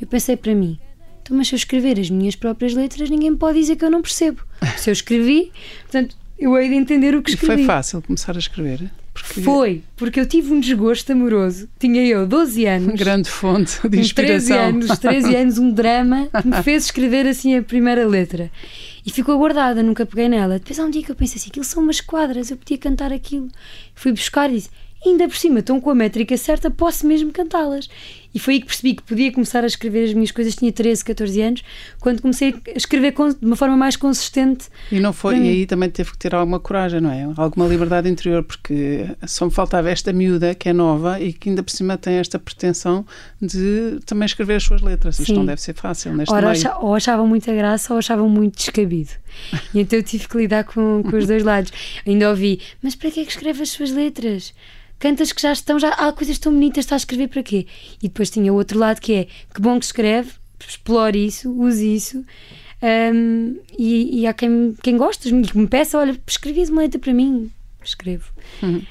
Eu 0.00 0.06
pensei 0.06 0.36
para 0.36 0.54
mim, 0.54 0.78
então, 1.22 1.36
mas 1.36 1.48
se 1.48 1.54
eu 1.54 1.56
escrever 1.56 1.98
as 1.98 2.10
minhas 2.10 2.34
próprias 2.36 2.74
letras, 2.74 3.10
ninguém 3.10 3.36
pode 3.36 3.58
dizer 3.58 3.76
que 3.76 3.84
eu 3.84 3.90
não 3.90 4.02
percebo. 4.02 4.42
Se 4.76 4.90
eu 4.90 4.92
escrevi, 4.92 5.52
portanto, 5.82 6.16
eu 6.38 6.56
hei 6.56 6.68
de 6.68 6.74
entender 6.74 7.14
o 7.14 7.22
que 7.22 7.30
escrevi. 7.30 7.54
E 7.54 7.56
foi 7.58 7.66
fácil 7.66 8.02
começar 8.02 8.34
a 8.34 8.38
escrever? 8.38 8.90
Porque... 9.12 9.42
Foi, 9.42 9.82
porque 9.96 10.20
eu 10.20 10.26
tive 10.26 10.52
um 10.52 10.60
desgosto 10.60 11.12
amoroso. 11.12 11.68
Tinha 11.78 12.06
eu 12.06 12.26
12 12.26 12.64
anos. 12.66 12.94
Grande 12.94 13.28
fonte 13.28 13.88
de 13.88 14.00
inspiração. 14.00 14.56
13 14.56 14.86
anos, 14.86 14.98
13 14.98 15.36
anos, 15.36 15.58
um 15.58 15.70
drama 15.70 16.28
que 16.40 16.48
me 16.48 16.62
fez 16.62 16.84
escrever 16.84 17.26
assim 17.26 17.56
a 17.56 17.62
primeira 17.62 18.06
letra. 18.06 18.50
E 19.04 19.10
ficou 19.10 19.36
guardada, 19.38 19.82
nunca 19.82 20.06
peguei 20.06 20.28
nela. 20.28 20.58
Depois 20.58 20.78
há 20.78 20.84
um 20.84 20.90
dia 20.90 21.02
que 21.02 21.10
eu 21.10 21.16
pensei 21.16 21.36
assim: 21.36 21.50
aquilo 21.50 21.64
são 21.64 21.82
umas 21.82 22.00
quadras, 22.00 22.50
eu 22.50 22.56
podia 22.56 22.78
cantar 22.78 23.12
aquilo. 23.12 23.48
Fui 23.94 24.12
buscar 24.12 24.50
e 24.50 24.54
disse: 24.54 24.70
ainda 25.04 25.26
por 25.26 25.36
cima 25.36 25.60
estão 25.60 25.80
com 25.80 25.90
a 25.90 25.94
métrica 25.94 26.36
certa, 26.36 26.70
posso 26.70 27.06
mesmo 27.06 27.32
cantá-las. 27.32 27.88
E 28.34 28.38
foi 28.38 28.54
aí 28.54 28.60
que 28.60 28.66
percebi 28.66 28.94
que 28.94 29.02
podia 29.02 29.32
começar 29.32 29.64
a 29.64 29.66
escrever 29.66 30.04
as 30.04 30.14
minhas 30.14 30.30
coisas, 30.30 30.54
tinha 30.54 30.72
13, 30.72 31.04
14 31.04 31.42
anos, 31.42 31.64
quando 31.98 32.22
comecei 32.22 32.54
a 32.74 32.76
escrever 32.76 33.12
de 33.12 33.44
uma 33.44 33.56
forma 33.56 33.76
mais 33.76 33.96
consistente. 33.96 34.68
E 34.90 35.00
não 35.00 35.12
foi, 35.12 35.36
e 35.38 35.48
aí 35.48 35.66
também 35.66 35.90
teve 35.90 36.12
que 36.12 36.18
ter 36.18 36.34
alguma 36.34 36.60
coragem, 36.60 37.00
não 37.00 37.10
é? 37.10 37.28
Alguma 37.36 37.66
liberdade 37.66 38.08
interior, 38.08 38.42
porque 38.44 39.06
só 39.26 39.44
me 39.44 39.50
faltava 39.50 39.90
esta 39.90 40.12
miúda 40.12 40.54
que 40.54 40.68
é 40.68 40.72
nova 40.72 41.20
e 41.20 41.32
que 41.32 41.48
ainda 41.48 41.62
por 41.62 41.70
cima 41.70 41.96
tem 41.96 42.14
esta 42.14 42.38
pretensão 42.38 43.04
de 43.40 43.98
também 44.06 44.26
escrever 44.26 44.54
as 44.54 44.62
suas 44.62 44.80
letras. 44.80 45.18
Isto 45.18 45.32
Sim. 45.32 45.38
não 45.38 45.46
deve 45.46 45.60
ser 45.60 45.74
fácil 45.74 46.14
neste 46.14 46.32
Ora, 46.32 46.52
meio. 46.52 46.70
Ou 46.80 46.94
achavam 46.94 47.26
muita 47.26 47.52
graça 47.52 47.92
ou 47.92 47.98
achavam 47.98 48.28
muito 48.28 48.56
descabido. 48.56 49.10
E 49.74 49.80
então 49.80 49.98
eu 49.98 50.02
tive 50.02 50.28
que 50.28 50.36
lidar 50.36 50.64
com, 50.64 51.02
com 51.02 51.16
os 51.16 51.26
dois 51.26 51.42
lados. 51.42 51.72
Ainda 52.06 52.30
ouvi, 52.30 52.60
mas 52.82 52.94
para 52.94 53.10
que 53.10 53.20
é 53.20 53.24
que 53.24 53.30
escreve 53.30 53.62
as 53.62 53.70
suas 53.70 53.90
letras? 53.90 54.52
cantas 55.00 55.32
que 55.32 55.40
já 55.40 55.50
estão, 55.50 55.78
já 55.78 55.88
há 55.88 56.12
coisas 56.12 56.38
tão 56.38 56.52
bonitas, 56.52 56.84
está 56.84 56.94
a 56.94 56.98
escrever 56.98 57.28
para 57.28 57.42
quê? 57.42 57.66
E 58.02 58.06
depois 58.06 58.19
tinha 58.28 58.52
o 58.52 58.56
outro 58.56 58.78
lado 58.78 59.00
que 59.00 59.14
é 59.14 59.24
que 59.54 59.60
bom 59.60 59.78
que 59.78 59.84
escreve, 59.86 60.32
explore 60.66 61.26
isso, 61.26 61.50
use 61.50 61.94
isso. 61.94 62.24
Um, 62.82 63.58
e, 63.78 64.20
e, 64.20 64.26
há 64.26 64.32
quem, 64.32 64.74
quem 64.82 64.96
gosta, 64.96 65.28
que 65.28 65.58
me 65.58 65.66
peça, 65.66 65.98
olha, 65.98 66.18
escrevi 66.26 66.64
uma 66.64 66.82
letra 66.82 66.98
para 66.98 67.12
mim, 67.12 67.50
escrevo. 67.84 68.24
Uhum. 68.62 68.82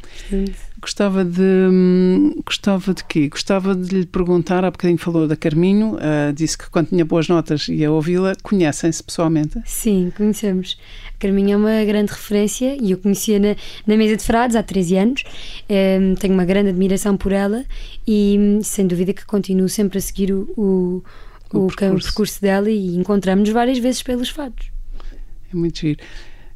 Gostava 0.82 1.26
de 1.26 1.42
hum, 1.42 2.42
gostava 2.46 2.94
de 2.94 3.04
quê? 3.04 3.28
Gostava 3.28 3.76
de 3.76 3.94
lhe 3.94 4.06
perguntar, 4.06 4.64
há 4.64 4.72
bocadinho 4.72 4.98
falou 4.98 5.28
da 5.28 5.36
Carminho, 5.36 5.96
uh, 5.96 6.34
disse 6.34 6.58
que 6.58 6.70
quando 6.70 6.88
tinha 6.88 7.04
boas 7.04 7.28
notas 7.28 7.68
ia 7.68 7.92
ouvi-la, 7.92 8.36
conhecem-se 8.42 9.04
pessoalmente? 9.04 9.62
Sim, 9.66 10.12
conhecemos. 10.16 10.78
A 11.16 11.20
Carminho 11.20 11.52
é 11.52 11.58
uma 11.58 11.86
grande 11.86 12.12
referência 12.12 12.78
e 12.82 12.92
eu 12.92 12.98
conhecia 12.98 13.40
na, 13.40 13.56
na 13.86 13.98
mesa 13.98 14.16
de 14.16 14.24
frades 14.24 14.56
há 14.56 14.64
13 14.64 14.98
anos, 14.98 15.24
um, 15.70 16.16
tenho 16.16 16.34
uma 16.34 16.46
grande 16.46 16.70
admiração 16.70 17.18
por 17.18 17.32
ela 17.32 17.66
e 18.08 18.60
sem 18.64 18.88
dúvida 18.88 19.14
que 19.14 19.26
continuo 19.26 19.68
sempre 19.68 19.98
a 19.98 20.02
seguir 20.02 20.32
o, 20.32 20.50
o, 20.56 21.04
o, 21.54 21.66
o 21.66 21.68
percurso. 21.68 22.08
percurso 22.08 22.42
dela 22.42 22.70
e 22.70 22.96
encontramos-nos 22.96 23.54
várias 23.54 23.80
vezes 23.80 24.02
pelos 24.02 24.30
fados. 24.30 24.72
É 25.52 25.56
muito 25.56 25.80
giro. 25.80 26.00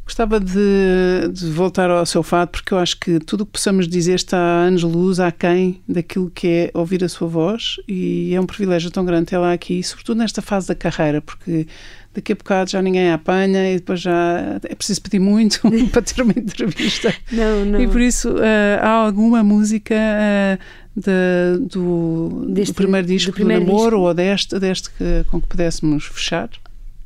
Gostava 0.06 0.38
de, 0.38 1.30
de, 1.32 1.46
voltar 1.52 1.90
ao 1.90 2.06
seu 2.06 2.22
fado, 2.22 2.52
porque 2.52 2.74
eu 2.74 2.78
acho 2.78 3.00
que 3.00 3.20
tudo 3.20 3.42
o 3.42 3.46
que 3.46 3.54
possamos 3.54 3.88
dizer 3.88 4.16
está 4.16 4.38
a 4.38 4.64
anos-luz 4.66 5.20
aquém 5.20 5.82
daquilo 5.88 6.30
que 6.30 6.48
é 6.48 6.72
ouvir 6.74 7.04
a 7.06 7.10
sua 7.10 7.28
voz 7.28 7.78
e 7.88 8.36
é 8.36 8.42
um 8.42 8.46
privilégio 8.46 8.92
tão 8.92 9.06
grande 9.06 9.28
tê-la 9.28 9.54
aqui, 9.54 9.82
sobretudo 9.82 10.18
nesta 10.18 10.42
fase 10.42 10.68
da 10.68 10.76
carreira, 10.76 11.22
porque 11.22 11.68
daqui 12.14 12.34
a 12.34 12.36
bocado 12.36 12.70
já 12.70 12.82
ninguém 12.82 13.10
a 13.10 13.16
apanha 13.16 13.72
e 13.72 13.76
depois 13.76 14.02
já 14.02 14.60
é 14.64 14.76
preciso 14.76 15.02
pedir 15.02 15.20
muito 15.20 15.62
para 15.92 16.02
ter 16.02 16.22
uma 16.22 16.34
entrevista. 16.34 17.14
Não, 17.32 17.66
não. 17.66 17.82
E 17.82 17.88
por 17.88 18.02
isso, 18.02 18.30
uh, 18.30 18.80
há 18.82 18.90
alguma 18.90 19.42
música 19.42 19.96
uh, 19.96 20.60
de, 20.96 21.66
do, 21.68 22.46
deste, 22.50 22.74
do, 22.74 22.76
primeiro 22.76 23.08
disco 23.08 23.32
do, 23.32 23.36
primeiro 23.36 23.66
do 23.66 23.68
namoro 23.68 23.96
disco. 23.96 24.02
ou 24.02 24.14
deste, 24.14 24.60
deste 24.60 24.90
que, 24.92 25.24
com 25.30 25.42
que 25.42 25.48
pudéssemos 25.48 26.06
fechar? 26.06 26.50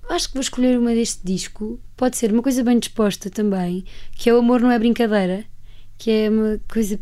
Acho 0.09 0.27
que 0.29 0.35
vou 0.35 0.41
escolher 0.41 0.79
uma 0.79 0.93
deste 0.93 1.25
disco. 1.25 1.79
Pode 1.95 2.17
ser 2.17 2.31
uma 2.31 2.41
coisa 2.41 2.63
bem 2.63 2.79
disposta 2.79 3.29
também, 3.29 3.83
que 4.13 4.29
é 4.29 4.33
o 4.33 4.39
amor 4.39 4.61
não 4.61 4.71
é 4.71 4.79
brincadeira, 4.79 5.43
que 5.97 6.09
é 6.09 6.29
uma 6.29 6.59
coisa 6.71 6.99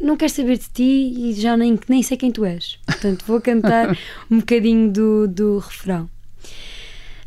não 0.00 0.16
quero 0.16 0.32
saber 0.32 0.58
de 0.58 0.68
ti 0.68 1.14
e 1.16 1.32
já 1.32 1.56
nem, 1.56 1.78
nem 1.88 2.02
sei 2.02 2.16
quem 2.16 2.30
tu 2.30 2.44
és. 2.44 2.78
Portanto, 2.84 3.24
vou 3.26 3.40
cantar 3.40 3.96
um 4.30 4.38
bocadinho 4.38 4.90
do, 4.90 5.28
do 5.28 5.58
refrão. 5.58 6.10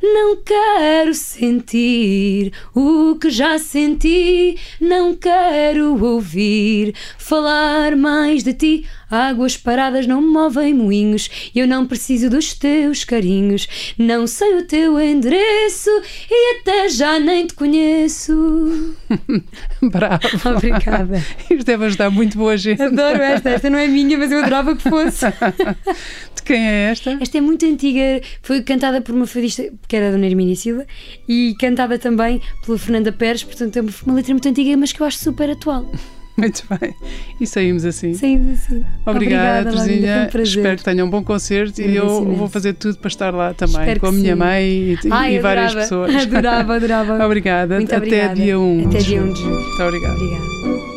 Não 0.02 0.38
quero 0.44 1.14
sentir 1.16 2.54
o 2.76 3.16
que 3.16 3.32
já 3.32 3.58
senti, 3.58 4.56
não 4.80 5.16
quero 5.16 6.04
ouvir 6.04 6.94
falar 7.18 7.96
mais 7.96 8.44
de 8.44 8.54
ti. 8.54 8.86
Águas 9.10 9.56
paradas 9.56 10.06
não 10.06 10.22
movem 10.22 10.74
moinhos, 10.74 11.30
eu 11.56 11.68
não 11.68 11.86
preciso 11.86 12.30
dos 12.30 12.54
teus 12.54 13.04
carinhos. 13.04 13.68
Não 13.98 14.28
sei 14.28 14.56
o 14.56 14.64
teu 14.64 15.00
endereço 15.00 15.90
e 16.30 16.56
até 16.60 16.90
já 16.90 17.20
nem 17.20 17.48
te 17.48 17.54
conheço. 17.54 18.96
Bravo. 19.82 20.50
Obrigada. 20.56 21.24
Isto 21.50 21.66
deve 21.66 21.86
ajudar 21.86 22.10
muito 22.10 22.38
boa 22.38 22.58
gente. 22.58 22.82
Adoro 22.82 23.22
esta. 23.22 23.50
Esta 23.50 23.70
não 23.70 23.80
é 23.80 23.88
minha, 23.88 24.18
mas 24.18 24.32
eu 24.32 24.40
adorava 24.40 24.76
que 24.76 24.84
fosse. 24.90 25.26
De 26.36 26.44
quem 26.44 26.68
é 26.68 26.92
esta? 26.92 27.18
Esta 27.22 27.38
é 27.38 27.42
muito 27.42 27.66
antiga. 27.66 28.22
Foi 28.42 28.62
cantada 28.62 29.02
por 29.02 29.14
uma 29.14 29.28
fadista 29.28 29.64
que 29.88 29.96
era 29.96 30.10
a 30.10 30.12
Dona 30.12 30.26
Hermínia 30.26 30.56
Silva 30.56 30.86
e 31.28 31.56
cantada 31.60 31.98
também 31.98 32.42
pela 32.66 32.78
Fernanda 32.78 33.12
Pérez. 33.12 33.44
Portanto, 33.44 33.78
é 33.78 33.82
uma 34.06 34.16
letra 34.16 34.34
muito 34.34 34.48
antiga, 34.48 34.76
mas 34.78 34.92
que 34.92 35.02
eu 35.02 35.08
acho 35.08 35.18
super 35.18 35.50
atual. 35.50 35.90
Muito 36.40 36.64
bem. 36.70 36.94
E 37.42 37.48
saímos 37.48 37.84
assim. 37.84 38.14
Saímos 38.14 38.60
assim. 38.60 38.86
Obrigada, 39.06 39.72
Terezinha. 39.72 40.30
Um 40.34 40.42
Espero 40.42 40.78
que 40.78 40.84
tenham 40.84 41.08
um 41.08 41.10
bom 41.10 41.24
concerto 41.24 41.82
e 41.82 41.96
eu 41.96 42.24
vou 42.24 42.48
fazer 42.48 42.74
tudo 42.74 42.98
para 43.00 43.08
estar 43.08 43.34
lá 43.34 43.54
também, 43.56 43.80
Espero 43.80 44.00
com 44.00 44.08
a 44.08 44.12
minha 44.12 44.34
sim. 44.34 44.40
mãe 44.40 44.64
e, 44.64 45.00
Ai, 45.10 45.36
e 45.36 45.40
várias 45.40 45.74
pessoas. 45.74 46.14
Adorava, 46.16 46.76
adorava. 46.76 47.18
obrigada. 47.26 47.76
Muito 47.76 47.90
Até 47.90 47.98
obrigada. 47.98 48.36
dia 48.36 48.60
1. 48.60 48.88
Até 48.88 48.98
dia 49.00 49.24
1 49.24 49.34
de 49.34 49.40
julho. 49.40 49.56
Muito 49.56 49.84
obrigada. 49.84 50.14
Obrigada. 50.14 50.97